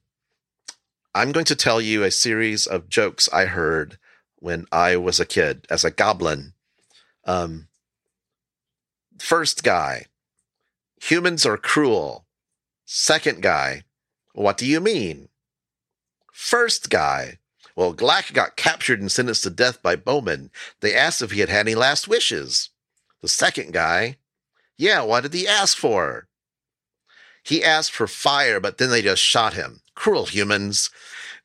[1.15, 3.99] I'm going to tell you a series of jokes I heard
[4.37, 6.55] when I was a kid as a goblin.
[7.27, 7.69] Um,
[9.19, 10.07] first guy,
[11.03, 12.27] humans are cruel.
[12.85, 13.83] Second guy,
[14.35, 15.29] what do you mean?
[16.33, 17.39] First guy,
[17.75, 20.51] well, Glack got captured and sentenced to death by Bowman.
[20.81, 22.71] They asked if he had had any last wishes.
[23.21, 24.17] The second guy,
[24.77, 26.29] yeah, what did he ask for?
[27.43, 29.81] He asked for fire, but then they just shot him.
[29.95, 30.91] Cruel humans.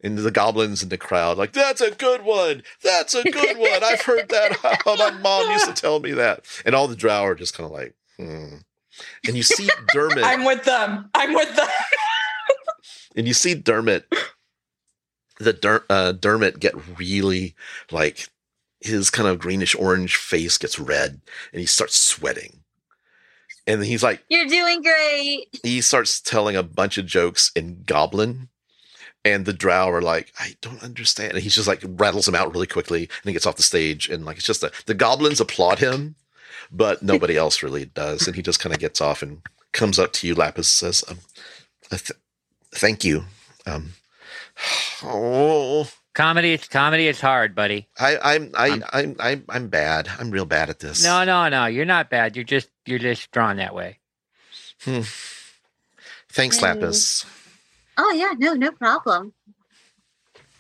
[0.04, 2.62] And the goblins in the crowd, like, that's a good one.
[2.84, 3.84] That's a good one.
[3.84, 4.84] I've heard that.
[4.86, 6.46] My mom used to tell me that.
[6.64, 8.58] And all the drow are just kind of like, hmm.
[9.28, 10.18] And you see Dermot.
[10.24, 11.10] I'm with them.
[11.14, 11.68] I'm with them.
[13.16, 14.06] and you see Dermot,
[15.40, 17.56] the Der- uh, Dermot get really
[17.92, 18.28] like
[18.80, 21.22] his kind of greenish orange face gets red,
[21.52, 22.64] and he starts sweating.
[23.66, 25.48] And he's like, You're doing great.
[25.64, 28.50] he starts telling a bunch of jokes in Goblin,
[29.26, 31.34] and the Drow are like, I don't understand.
[31.34, 34.10] And he's just like rattles them out really quickly, and he gets off the stage,
[34.10, 36.16] and like it's just a, the Goblins applaud him,
[36.72, 39.42] but nobody else really does, and he just kind of gets off and
[39.74, 41.20] comes up to you, Lapis, says, um,
[41.90, 42.12] th-
[42.74, 43.26] "Thank you."
[43.66, 43.94] Um,
[45.04, 47.08] oh, Comedy, it's comedy.
[47.08, 47.88] It's hard, buddy.
[48.00, 50.10] I, I'm, I, I'm- I'm, I'm, I'm bad.
[50.18, 51.04] I'm real bad at this.
[51.04, 51.68] No, no, no.
[51.68, 52.36] You're not bad.
[52.36, 54.00] You're just you're just drawn that way.
[54.84, 55.02] Hmm.
[56.30, 56.60] Thanks.
[56.62, 57.24] Lapis.
[57.98, 59.34] Oh yeah, no, no problem.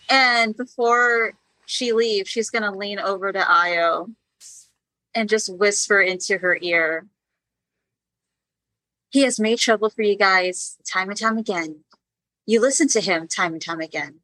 [0.10, 1.34] And before
[1.66, 4.14] she leaves, she's gonna lean over to Ayo
[5.18, 7.08] and just whisper into her ear.
[9.10, 11.84] He has made trouble for you guys time and time again.
[12.46, 14.20] You listen to him time and time again.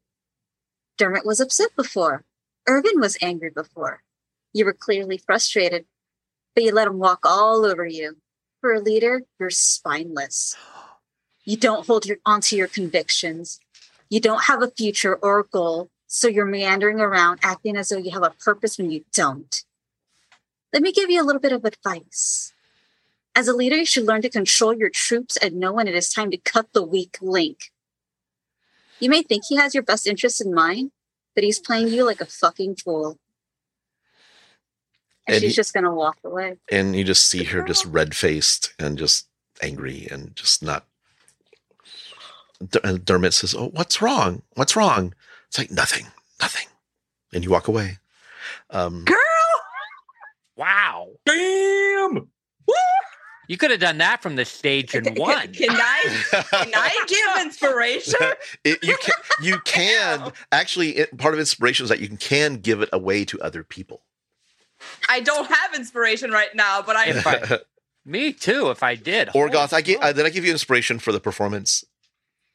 [0.96, 2.24] Dermot was upset before.
[2.68, 4.04] Irvin was angry before.
[4.52, 5.86] You were clearly frustrated,
[6.54, 8.18] but you let him walk all over you.
[8.60, 10.56] For a leader, you're spineless.
[11.44, 13.58] You don't hold your, onto your convictions.
[14.08, 17.98] You don't have a future or a goal, so you're meandering around acting as though
[17.98, 19.64] you have a purpose when you don't.
[20.74, 22.52] Let me give you a little bit of advice.
[23.36, 26.12] As a leader, you should learn to control your troops and know when it is
[26.12, 27.70] time to cut the weak link.
[29.00, 30.90] You may think he has your best interests in mind,
[31.34, 33.18] but he's playing you like a fucking fool.
[35.26, 36.58] And, And she's he- just gonna walk away.
[36.70, 39.26] and you just see her just red faced and just
[39.62, 40.86] angry and just not.
[42.84, 44.42] And Dermot says, "Oh, what's wrong?
[44.54, 45.14] What's wrong?"
[45.48, 46.06] It's like nothing,
[46.40, 46.66] nothing,
[47.32, 47.98] and you walk away.
[48.70, 49.16] Um, Girl,
[50.56, 51.08] Wow.
[51.26, 52.28] Damn!
[53.46, 55.52] You could have done that from the stage and Can- won.
[55.52, 56.02] Can I
[56.50, 58.20] can I give inspiration?
[58.64, 62.56] it, you can you can actually it, part of inspiration is that you can, can
[62.56, 64.02] give it away to other people.
[65.08, 67.58] I don't have inspiration right now, but I If I-
[68.06, 68.70] Me too.
[68.70, 69.28] If I did.
[69.28, 70.02] Orgoth, I get.
[70.02, 71.84] Uh, did I give you inspiration for the performance?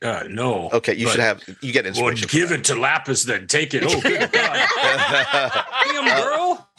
[0.02, 0.70] Uh, no.
[0.72, 1.44] Okay, you should have.
[1.62, 2.28] You get inspiration.
[2.28, 3.48] for give it to Lapis then.
[3.48, 3.84] Take it.
[3.86, 4.70] Oh, good God.
[5.92, 6.70] Damn, girl.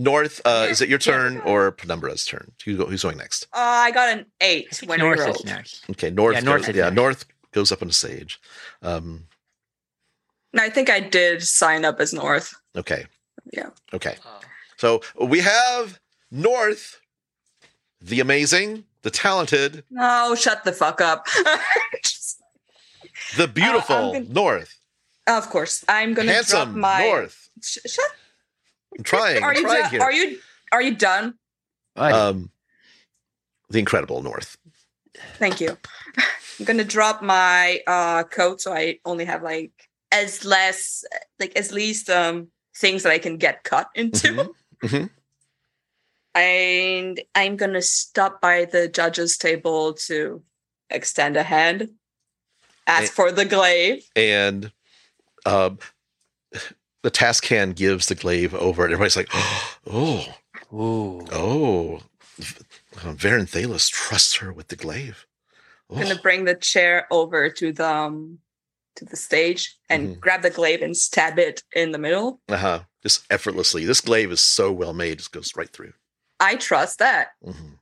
[0.00, 0.40] North.
[0.44, 2.52] Uh, is it your turn or Penumbra's turn?
[2.64, 3.46] Who go, who's going next?
[3.52, 5.44] uh, I got an eight when North is rolled.
[5.44, 5.84] next.
[5.90, 6.34] Okay, North.
[6.34, 6.96] Yeah, North goes, is yeah, next.
[6.96, 8.40] North goes up on the stage.
[8.82, 9.26] Um,
[10.52, 12.54] And I think I did sign up as North.
[12.76, 13.06] okay.
[13.52, 13.70] Yeah.
[13.92, 14.16] Okay.
[14.76, 15.98] So we have
[16.30, 17.00] North,
[18.00, 21.26] the amazing, the talented, Oh, shut the fuck up.
[22.04, 22.40] Just-
[23.36, 24.78] the beautiful Uh, gonna- North,
[25.26, 27.02] of course, I'm gonna drop my.
[27.04, 27.50] North.
[27.62, 28.10] Sh- shut.
[28.98, 29.42] I'm trying.
[29.42, 29.90] Are I'm you trying done?
[29.90, 30.00] here.
[30.02, 30.38] Are you
[30.72, 31.34] are you done?
[31.96, 32.50] Um,
[33.68, 34.56] the incredible North.
[35.38, 35.76] Thank you.
[36.58, 39.72] I'm gonna drop my uh coat so I only have like
[40.12, 41.04] as less
[41.38, 44.28] like as least um things that I can get cut into.
[44.28, 44.48] Mhm.
[44.84, 45.10] Mhm.
[46.34, 50.42] And I'm gonna stop by the judges table to
[50.88, 51.90] extend a hand.
[52.86, 53.14] Ask Eh.
[53.14, 54.04] for the glaive.
[54.16, 54.72] And
[55.46, 55.78] um,
[57.02, 59.30] the task hand gives the glaive over, and everybody's like,
[59.86, 60.26] "Oh,
[60.72, 61.26] Ooh.
[61.32, 62.00] oh."
[62.96, 65.26] Uh, Verin Thelyss trusts her with the glaive.
[65.90, 66.22] I'm gonna Oh.
[66.22, 68.38] bring the chair over to the um
[68.96, 70.20] to the stage and Mhm.
[70.20, 72.40] grab the glaive and stab it in the middle.
[72.48, 72.80] Uh huh.
[73.02, 73.84] Just effortlessly.
[73.84, 75.92] This glaive is so well made; just goes right through.
[76.40, 77.28] I trust that.
[77.44, 77.78] Mhm.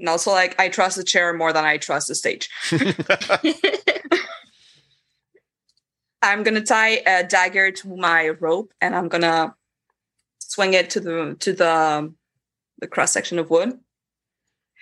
[0.00, 2.48] And also, like, I trust the chair more than I trust the stage.
[6.22, 9.54] I'm gonna tie a dagger to my rope and I'm gonna
[10.38, 12.14] swing it to the to the
[12.78, 13.78] the cross section of wood.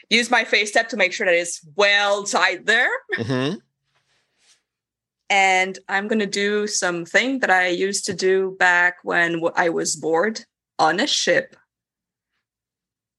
[0.08, 2.90] Use my face step to make sure that it's well tied there.
[3.18, 3.60] Mhm.
[5.28, 10.44] And I'm gonna do something that I used to do back when I was bored
[10.78, 11.56] on a ship,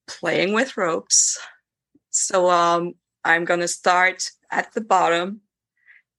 [0.07, 1.37] playing with ropes.
[2.09, 2.93] So um,
[3.25, 5.41] I'm gonna start at the bottom,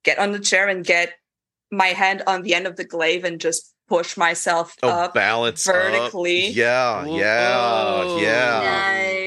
[0.05, 1.15] get on the chair, and get
[1.71, 5.65] my hand on the end of the glaive and just push myself Oh, up, balance
[5.65, 6.49] vertically.
[6.49, 8.19] Yeah, yeah, Whoa.
[8.21, 8.61] yeah.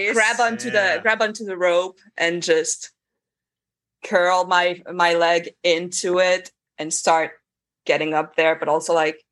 [0.07, 0.13] nice.
[0.13, 0.95] grab onto Yeah.
[0.97, 2.91] the grab onto the rope and just
[4.03, 7.31] curl my my leg into it and start
[7.85, 9.23] getting up there but also like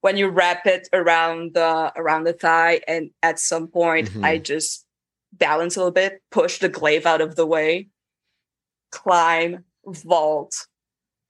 [0.00, 4.24] when you wrap it around the around the thigh and at some point Mhm.
[4.24, 4.84] i just
[5.32, 7.88] balance a little bit push the glaive out of the way
[8.92, 10.66] climb vault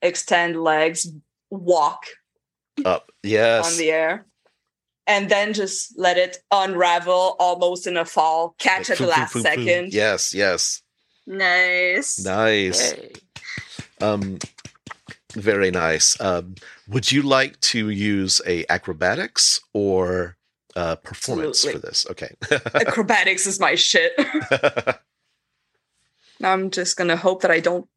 [0.02, 1.06] extend legs
[1.50, 2.04] walk
[2.84, 3.10] Up.
[3.22, 3.72] Yes.
[3.72, 4.26] on the air
[5.06, 9.06] and then just let it unravel almost in a fall catch Like, at the foom,
[9.06, 9.42] foom, last foom, foom.
[9.42, 10.82] second Yes, yes.
[11.26, 12.22] Nice.
[12.24, 12.90] Nice.
[12.92, 13.12] Hey.
[14.00, 14.38] Um,
[15.34, 16.20] very nice.
[16.20, 16.54] Um,
[16.88, 20.36] would you like to use a acrobatics or
[20.76, 21.80] uh, performance Absolutely.
[21.80, 22.06] for this?
[22.10, 22.34] Okay.
[22.86, 24.12] acrobatics is my shit
[26.42, 27.88] i'm just gonna hope that i don't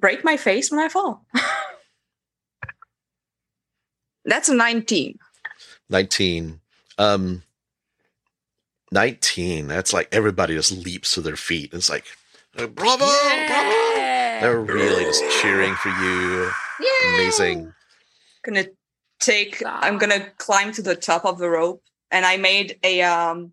[0.00, 1.24] break my face when i fall
[4.24, 5.18] that's a 19
[5.90, 6.60] 19.
[6.98, 7.42] Um,
[8.92, 9.68] 19.
[9.68, 11.72] That's like everybody just leaps to their feet.
[11.72, 12.04] It's like,
[12.56, 13.74] uh, bravo, bravo.
[14.40, 16.50] They're really just cheering for you.
[16.80, 17.14] Yay!
[17.14, 17.72] Amazing.
[18.44, 18.66] gonna
[19.20, 23.50] take i'm gonna climb to the top of the rope and i made a um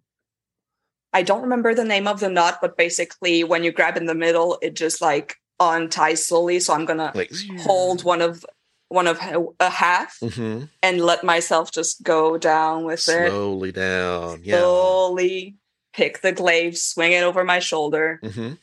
[1.11, 4.13] i don't remember the name of the knot but basically when you grab in the
[4.13, 8.45] middle it just like unties slowly so i'm gonna Like, hold one of
[8.89, 9.17] one of
[9.59, 10.69] a half Mhm.
[10.83, 14.41] and let myself just go down with it slowly down.
[14.43, 14.59] Yeah.
[14.59, 15.55] slowly
[15.93, 18.53] pick the glaive swing it over my shoulder hmm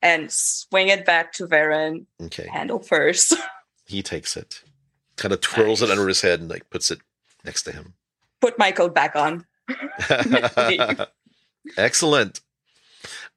[0.00, 2.46] and swing it back to Verin Okay.
[2.48, 3.34] handle first
[3.86, 4.62] He takes it,
[5.16, 7.00] kind of twirls it under his head and like puts it
[7.44, 7.94] next to him.
[8.40, 9.46] put my coat back on
[11.76, 12.40] Excellent.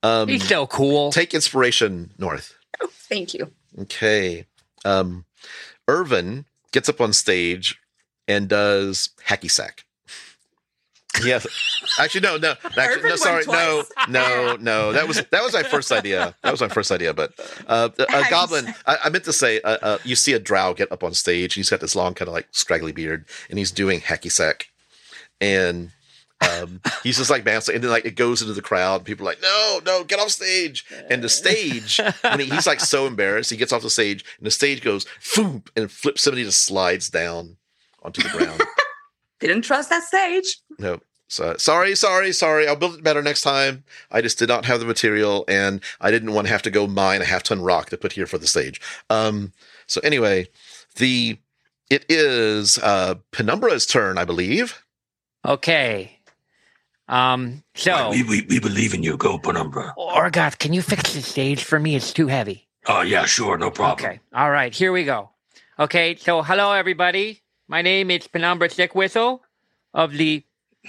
[0.03, 1.11] Um, He's so cool.
[1.11, 2.55] take inspiration, North.
[2.89, 4.45] thank you Okay.
[4.83, 5.25] Um,
[5.87, 7.77] Irvin gets up on stage
[8.27, 9.85] and does hacky sack.
[11.23, 11.39] Yeah.
[11.99, 13.15] Actually, no, no, actually, Irvin no.
[13.17, 14.93] Sorry, no, no, no.
[14.93, 16.33] That was that was my first idea.
[16.41, 17.13] That was my first idea.
[17.13, 17.33] But
[17.67, 18.73] uh, a Hacky goblin.
[18.87, 21.53] I, I meant to say, uh, uh, you see a drow get up on stage.
[21.55, 24.67] He's got this long, kind of like scraggly beard, and he's doing hacky sack,
[25.41, 25.91] and
[26.41, 28.97] um, he's just like bouncing, and then like it goes into the crowd.
[28.97, 32.67] And people are like, "No, no, get off stage!" And the stage, when he, he's
[32.67, 36.25] like so embarrassed, he gets off the stage, and the stage goes foom and flips
[36.25, 37.57] him, and he just slides down
[38.03, 38.61] onto the ground.
[39.39, 40.99] didn't trust that stage no,
[41.31, 42.67] so sorry, sorry, sorry.
[42.67, 43.85] I'll build it better next time.
[44.11, 46.87] I just did not have the material, and I didn't want to have to go
[46.87, 48.81] mine a half ton rock to put here for the stage.
[49.09, 49.53] Um,
[49.87, 50.47] so anyway,
[50.97, 51.37] the
[51.89, 54.83] it is uh, Penumbra's turn, I believe.
[55.45, 56.19] Okay.
[57.11, 57.63] Um.
[57.75, 59.17] So, we, we, we believe in you.
[59.17, 59.93] Go, Penumbra.
[59.97, 61.95] Orgoth, can you fix the stage for me?
[61.95, 62.67] It's too heavy.
[62.87, 63.57] Oh, yeah, sure.
[63.57, 64.05] No problem.
[64.05, 64.19] Okay.
[64.33, 64.73] All right.
[64.73, 65.29] Here we go.
[65.77, 66.15] Okay.
[66.15, 67.41] So, hello, everybody.
[67.67, 69.41] My name is Penumbra Thickwhistle
[69.93, 70.43] of the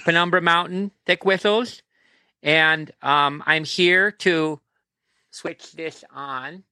[0.05, 1.81] Penumbra Mountain Thickwhistles.
[2.41, 4.59] And um, I'm here to
[5.31, 6.63] switch this on.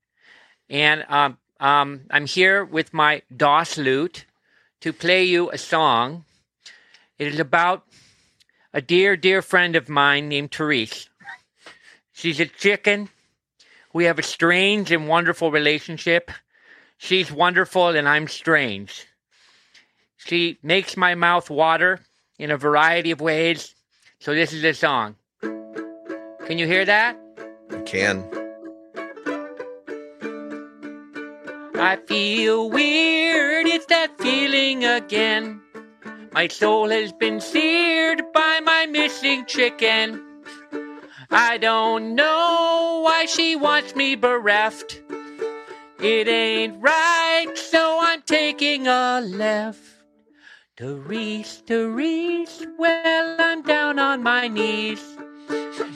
[0.69, 4.25] And um, um, I'm here with my DOS lute
[4.79, 6.25] to play you a song.
[7.19, 7.90] It is about
[8.73, 11.09] a dear, dear friend of mine named Therese.
[12.13, 13.09] She's a chicken.
[13.93, 16.31] We have a strange and wonderful relationship.
[16.97, 19.07] She's wonderful and I'm strange.
[20.17, 21.99] She makes my mouth water
[22.37, 23.75] in a variety of ways.
[24.19, 25.15] So this is a song.
[25.41, 27.17] Can you hear that?
[27.71, 28.23] You can.
[31.75, 35.61] I feel weird, it's that feeling again.
[36.33, 40.23] My soul has been seared by my missing chicken.
[41.29, 45.01] I don't know why she wants me bereft.
[45.99, 49.83] It ain't right, so I'm taking a left.
[50.77, 55.03] Therese, Therese, well, I'm down on my knees.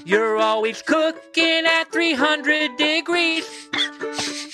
[0.05, 3.64] You're always cooking at 300 degrees.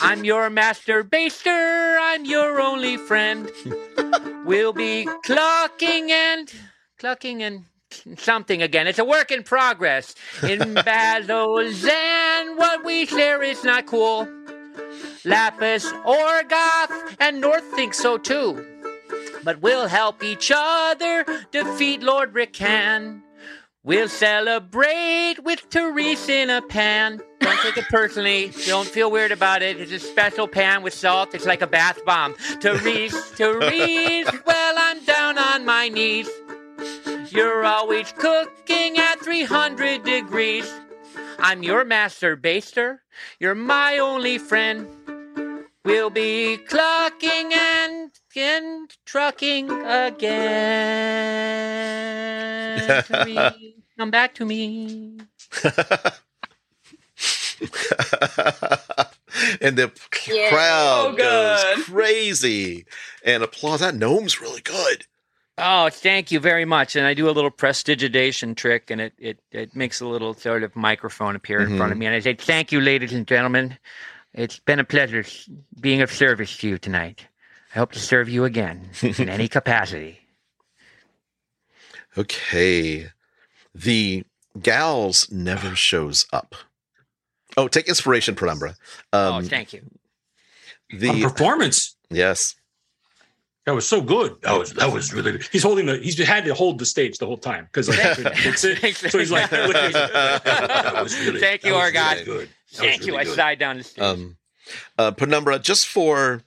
[0.04, 1.98] I'm your master baster.
[2.00, 3.52] I'm your only friend.
[4.46, 6.52] we'll be clucking and
[6.98, 7.66] clucking and
[8.18, 8.88] something again.
[8.88, 10.16] It's a work in progress.
[10.42, 14.28] In and what we share is not cool.
[15.24, 18.66] Lapis, or Orgoth, and North think so too.
[19.44, 23.22] But we'll help each other defeat Lord Rickan.
[23.84, 27.22] We'll celebrate with Therese in a pan.
[27.62, 28.52] Take it personally.
[28.66, 29.80] Don't feel weird about it.
[29.80, 31.36] It's a special pan with salt.
[31.36, 32.34] It's like a bath bomb.
[32.60, 36.28] Therese, Therese, well, I'm down on my knees.
[37.30, 40.72] You're always cooking at 300 degrees.
[41.38, 43.00] I'm your master baster.
[43.40, 44.88] You're my only friend.
[45.86, 50.42] We'll be clocking and, and trucking again.
[53.04, 53.54] Therese,
[53.98, 55.20] come back to me.
[59.62, 59.92] and the
[60.28, 60.50] Yeah.
[60.50, 62.86] crowd So goes crazy
[63.24, 63.82] and applause.
[63.82, 65.06] That gnome's really good.
[65.58, 66.96] Oh, thank you very much.
[66.96, 70.64] And I do a little prestidigitation trick, and it, it, it makes a little sort
[70.64, 72.00] of microphone appear in front of mm-hmm.
[72.00, 72.06] me.
[72.08, 73.78] And I say, Thank you, ladies and gentlemen.
[74.34, 75.26] It's been a pleasure
[75.80, 77.28] being of service to you tonight.
[77.76, 80.20] I hope to serve you again in any capacity.
[82.18, 83.10] Okay.
[83.76, 84.24] The
[84.62, 86.56] gals never shows up.
[87.58, 88.76] Oh, take inspiration, Penumbra.
[89.14, 89.82] oh, Um, thank you.
[90.94, 91.96] A the performance.
[92.10, 92.56] yes.
[93.66, 94.42] That was so good.
[94.42, 95.48] That was that was really good.
[95.52, 98.24] He's holding the he's had to hold the stage the whole time because like, he
[98.24, 98.58] it.
[98.58, 102.12] So he's like, he's- that was really Thank you, that was Orgoth.
[102.14, 102.50] really good.
[102.50, 103.08] That was Thank you.
[103.14, 103.34] really I good.
[103.36, 104.04] slide down the stage.
[104.04, 104.38] Um,
[104.98, 106.42] uh, Penumbra, just for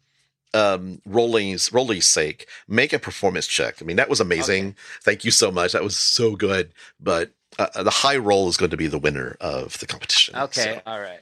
[0.54, 3.76] um, Rolly's Rolly's sake, make a performance check.
[3.80, 4.74] I mean, that was amazing.
[5.02, 5.72] Thank you so much.
[5.72, 6.72] That was so good.
[6.98, 10.34] But uh, the high roll is going to be the winner of the competition.
[10.36, 10.74] okay.
[10.76, 11.20] So- All right.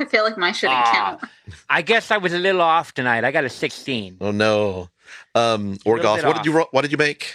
[0.00, 1.30] I feel like mine shouldn't Ah, count.
[1.70, 3.22] I guess I was a little off tonight.
[3.24, 4.16] I got a 16.
[4.20, 4.88] Oh no.
[5.34, 7.34] Um, Little Orgoth, bit what did you ro- what did you make?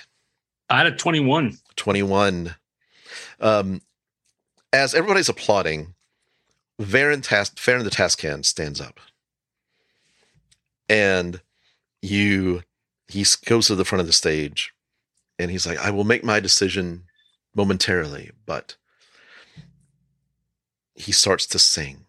[0.69, 1.57] I had a 21.
[1.77, 2.55] 21.
[3.39, 3.81] Um,
[4.73, 5.93] as everybody's applauding,
[6.81, 8.99] Verin, Tas- Verin the Taskhand stands up.
[10.89, 11.41] And
[12.01, 12.63] you,
[13.07, 14.73] he goes to the front of the stage
[15.39, 17.03] and he's like, I will make my decision
[17.57, 18.75] momentarily, but
[20.95, 22.05] he starts to sing.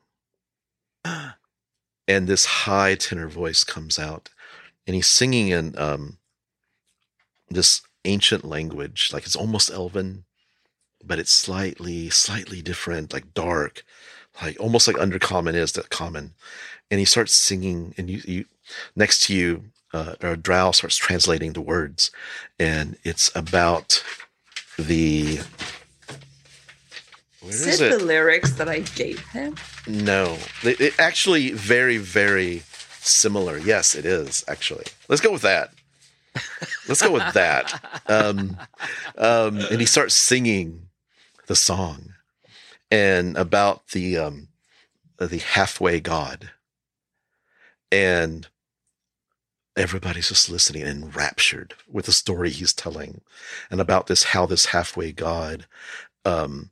[2.11, 4.31] And this high tenor voice comes out
[4.87, 6.17] and he's singing in um,
[7.51, 10.25] this ancient language, like it's almost elven,
[11.05, 13.85] but it's slightly, slightly different, like dark,
[14.43, 16.33] like almost like undercommon is that common.
[16.91, 18.45] And he starts singing, and you, you
[18.97, 22.11] next to you, uh, or Drow starts translating the words,
[22.59, 24.03] and it's about
[24.79, 25.41] the.
[27.41, 27.99] Where Is is it it?
[27.99, 29.57] the lyrics that I gave him?
[29.87, 32.63] No, it, it actually very, very
[33.01, 33.59] similar.
[33.59, 34.85] Yes, it is actually.
[35.09, 35.71] Let's go with that.
[36.89, 37.85] Let's go with that.
[38.11, 38.57] Um,
[39.19, 40.89] um, and he starts singing
[41.47, 42.15] the song
[42.91, 44.49] and about the um,
[45.19, 46.51] the halfway God,
[47.93, 48.49] and
[49.79, 53.23] everybody's just listening enraptured with the story he's telling,
[53.71, 55.67] and about this how this halfway God,
[56.25, 56.71] um,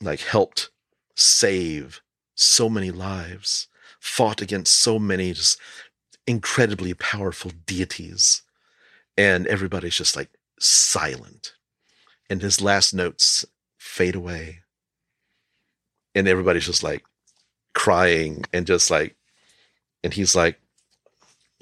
[0.00, 0.70] like helped
[1.14, 2.02] save
[2.34, 3.68] so many lives,
[4.00, 5.58] fought against so many just
[6.26, 8.42] incredibly powerful deities,
[9.16, 11.54] and everybody's just like silent.
[12.28, 13.44] And his last notes
[13.78, 14.60] fade away.
[16.14, 17.04] And everybody's just like
[17.74, 19.16] crying and just like,
[20.02, 20.58] and he's like,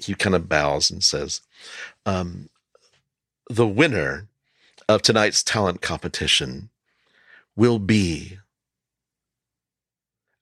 [0.05, 1.41] he kind of bows and says,
[2.05, 2.49] um,
[3.49, 4.27] the winner
[4.87, 6.69] of tonight's talent competition
[7.55, 8.37] will be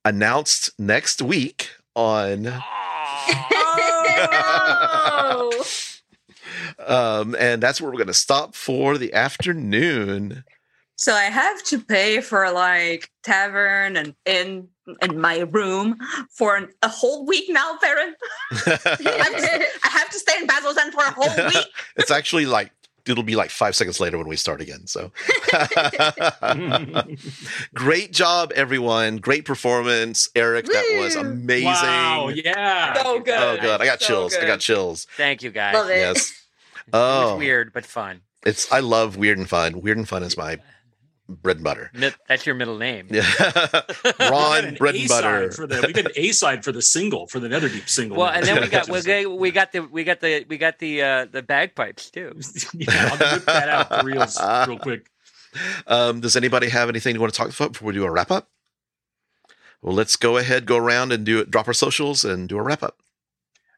[0.04, 2.48] announced next week on
[4.24, 5.66] Oh!
[6.86, 10.44] um and that's where we're going to stop for the afternoon
[10.96, 14.68] so I have to pay for like tavern and in
[15.01, 15.97] in my room
[16.30, 18.15] for an, a whole week now, Baron.
[18.51, 21.65] I have to stay in Basil's End for a whole week.
[21.95, 22.72] it's actually like
[23.07, 25.11] it'll be like five seconds later when we start again so
[27.73, 32.93] great job everyone great performance erik that was amazing Wow, yeah.
[32.93, 33.34] So oh, good.
[33.34, 35.73] oh god i got So chills i got chills Thank you, guys.
[35.73, 35.97] Love it.
[35.97, 36.30] yes
[36.88, 38.22] It oh was weird, but fun.
[38.45, 40.59] it's i love weird and fun weird and fun is my
[41.32, 43.08] bread and butter Mi- That's your middle name.
[43.10, 43.24] yeah
[44.20, 46.82] We ron an bread and butter For the, we got an A side for the
[46.82, 48.18] single, for the Netherdeep single.
[48.18, 50.80] Well, and then we got we got we got the we got the we got
[50.80, 52.34] the uh, the bagpipes too.
[52.74, 55.10] yeah, I'll whip that out for reals real quick.
[55.88, 58.32] Um, does anybody have anything you want to talk about before we do a wrap
[58.32, 58.49] up?
[59.82, 61.49] Well, let's go ahead, go around and do it.
[61.52, 63.02] Drop our socials and do a wrap up.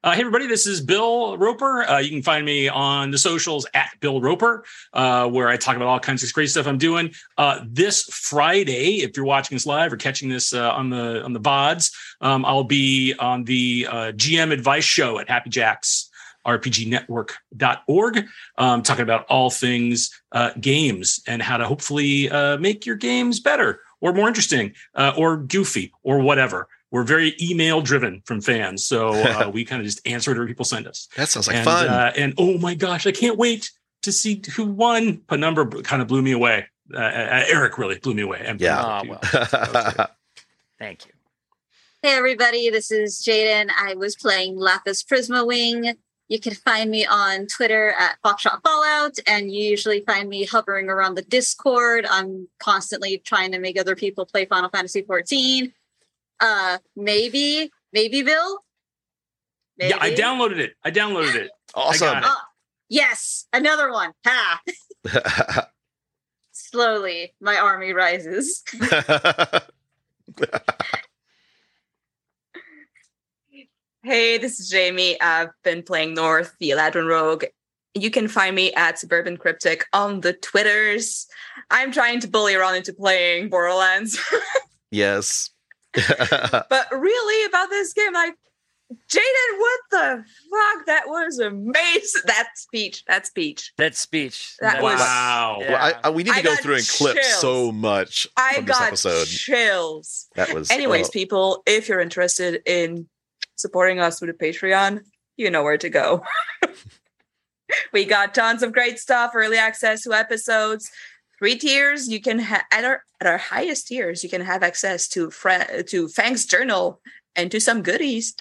[0.04, 1.90] Uh, hey, everybody, this is Bill Roper.
[1.90, 5.78] Uh, you can find me on the socials at Bill Roper, uh, where I talk
[5.78, 7.14] about all kinds of great stuff I'm doing.
[7.38, 11.32] Uh, this Friday, if you're watching this live or catching this uh, on the on
[11.32, 16.10] the VODs, um, I'll be on the uh, GM Advice Show at Happy Jacks.
[16.46, 18.26] RPGnetwork.org,
[18.58, 20.12] um, talking about all things
[20.60, 24.74] games and how to hopefully make your games better or more interesting
[25.16, 28.86] or goofy or whatever we're very email driven from fans.
[28.86, 31.10] So uh, we kind of just answer whatever people send us.
[31.18, 31.88] That sounds like and, fun.
[31.88, 33.72] Uh, and oh my gosh, I can't wait
[34.04, 35.18] to see who won.
[35.28, 36.68] Penumbra kind of blew me away.
[36.94, 38.44] Uh, uh Erik really blew me away.
[38.46, 39.02] And yeah.
[39.04, 39.20] Oh, well.
[40.80, 41.12] Thank you.
[42.04, 42.70] Hey, everybody.
[42.70, 43.72] This is Jaiden.
[43.76, 45.96] I was playing Laphus Prismawing.
[46.28, 50.90] You can find me on Twitter at Foxtrot Fallout, and you usually find me hovering
[50.90, 52.06] around the Discord.
[52.10, 55.74] I'm constantly trying to make other people play Final Fantasy 14
[56.40, 58.60] uh, maybe, maybe Bill.
[59.78, 59.90] Maybe.
[59.90, 60.74] Yeah, I downloaded it.
[60.84, 61.52] I downloaded it.
[61.74, 62.18] Awesome.
[62.18, 62.24] It.
[62.24, 62.36] Uh,
[62.90, 64.12] yes, another one.
[64.26, 64.62] Ha.
[66.52, 68.64] Slowly, my army rises.
[74.04, 75.20] hey, this is Jaime.
[75.20, 77.46] I've been playing North, the Eladrin Rogue.
[77.96, 81.28] You can find me at Suburban Cryptic on the Twitters.
[81.70, 84.20] I'm trying to bully Ron into playing Borderlands.
[84.92, 85.50] yes.
[86.70, 88.36] but really about this game, like
[89.10, 90.86] Jaiden, what the fuck?
[90.86, 92.22] That was amazing.
[92.26, 93.04] That speech.
[93.08, 93.74] That speech.
[93.78, 94.56] That speech.
[94.60, 95.58] That, was wow.
[95.60, 95.72] Yeah.
[95.72, 97.42] Well, I, I, we need to I go through and clip chills.
[97.42, 98.28] so much.
[98.38, 99.28] I from got this episode.
[99.28, 100.28] chills.
[100.36, 100.70] That was.
[100.72, 103.08] Anyways, uh, people, if you're interested in
[103.56, 105.02] supporting us through the Patreon,
[105.38, 106.24] you know where to go.
[107.94, 110.90] we got tons of great stuff, early access to episodes,
[111.40, 115.30] three tiers you can at our at our highest tiers you can have access to
[115.32, 117.02] fr- to Fang's journal
[117.36, 118.36] and to some goodies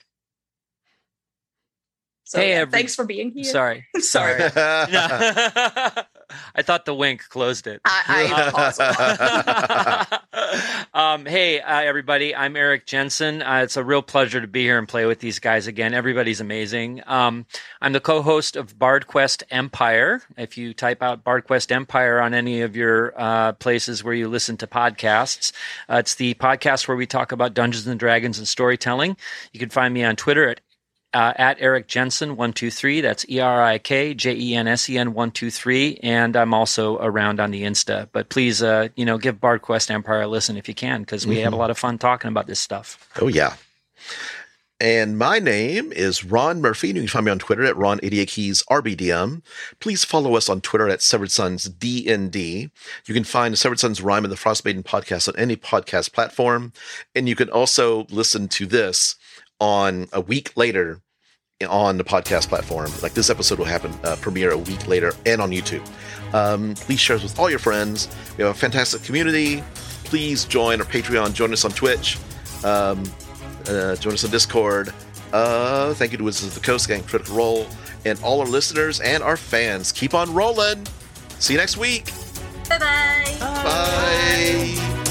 [2.33, 3.45] so hey, yeah, every- thanks for being here.
[3.45, 4.41] Sorry, sorry.
[6.55, 7.83] I thought the wink closed it.
[7.85, 8.49] I,
[10.95, 12.35] I um, hey, uh, everybody.
[12.35, 13.43] I'm Erik Jensen.
[13.43, 15.93] Uh, it's a real pleasure to be here and play with these guys again.
[15.93, 17.03] Everybody's amazing.
[17.07, 17.45] Um,
[17.83, 20.23] I'm the co-host of Bard Quest Empire.
[20.39, 24.27] If you type out Bard Quest Empire on any of your uh, places where you
[24.27, 25.53] listen to podcasts,
[25.91, 29.19] uh, it's the podcast where we talk about Dungeons and Dragons and storytelling.
[29.53, 30.61] You can find me on Twitter at
[31.15, 33.01] uh, at Erik Jensen one two three.
[33.01, 36.37] That's E R I K J E N S E N one two three, and
[36.37, 38.09] I'm also around on the Insta.
[38.13, 41.27] But please, uh, you know, give Bard Quest Empire a listen if you can, because
[41.27, 41.45] we mm-hmm.
[41.45, 43.09] have a lot of fun talking about this stuff.
[43.21, 43.55] Oh yeah.
[44.83, 46.89] And my name is Ron Murphy.
[46.89, 49.41] You can find me on Twitter at Ron88Keys RBDM.
[49.79, 52.69] Please follow us on Twitter at Severed Sons DND.
[53.07, 56.73] You can find Severed Sons Rime and the Frostmaiden podcast on any podcast platform.
[57.15, 59.15] And you can also listen to this
[59.63, 61.01] on a week later
[61.69, 62.91] on the podcast platform.
[63.01, 65.89] Like this episode will happen uh, premiere a week later and on YouTube.
[66.35, 68.09] Um, please share us with all your friends.
[68.37, 69.63] We have a fantastic community.
[70.03, 71.33] Please join our Patreon.
[71.33, 72.19] Join us on Twitch.
[72.65, 73.05] Um,
[73.69, 74.93] uh, join us on Discord.
[75.33, 77.67] Uh, thank you to Wizards of the Coast Gang, Critical Role,
[78.05, 79.93] and all our listeners and our fans.
[79.93, 80.85] Keep on rolling.
[81.39, 82.07] See you next week.
[82.69, 83.37] Bye-bye.
[83.39, 83.63] Bye.
[83.63, 85.02] Bye.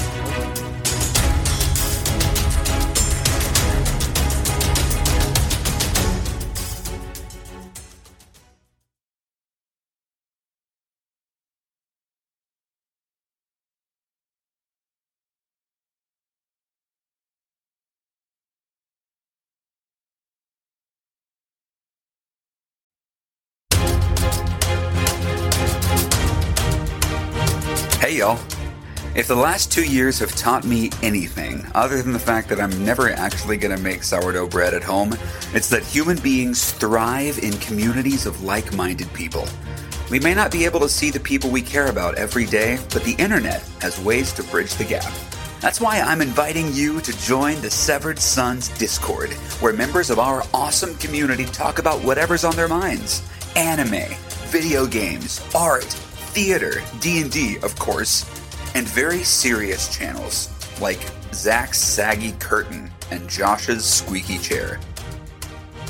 [28.22, 28.38] Y'all.
[29.16, 32.84] If the last two years have taught me anything, other than the fact that I'm
[32.84, 35.16] never actually going to make sourdough bread at home,
[35.52, 39.44] it's that human beings thrive in communities of like minded people.
[40.08, 43.02] We may not be able to see the people we care about every day, but
[43.02, 45.12] the internet has ways to bridge the gap.
[45.60, 50.44] That's why I'm inviting you to join the Severed Sons Discord, where members of our
[50.54, 54.14] awesome community talk about whatever's on their minds anime,
[54.46, 55.92] video games, art,
[56.32, 58.24] theater, D&D, of course,
[58.74, 60.48] and very serious channels
[60.80, 60.98] like
[61.34, 64.80] Zach's Saggy Curtain and Josh's Squeaky Chair.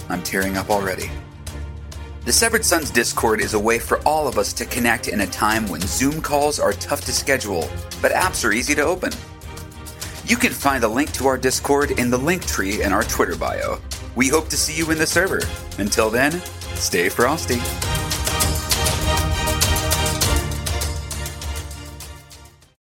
[0.09, 1.09] I'm tearing up already.
[2.25, 5.27] The Severed Sons Discord is a way for all of us to connect in a
[5.29, 7.69] time when Zoom calls are tough to schedule,
[8.01, 9.13] but apps are easy to open.
[10.25, 13.37] You can find a link to our Discord in the link tree in our Twitter
[13.37, 13.79] bio.
[14.17, 15.43] We hope to see you in the server.
[15.79, 16.33] Until then,
[16.75, 17.61] stay frosty.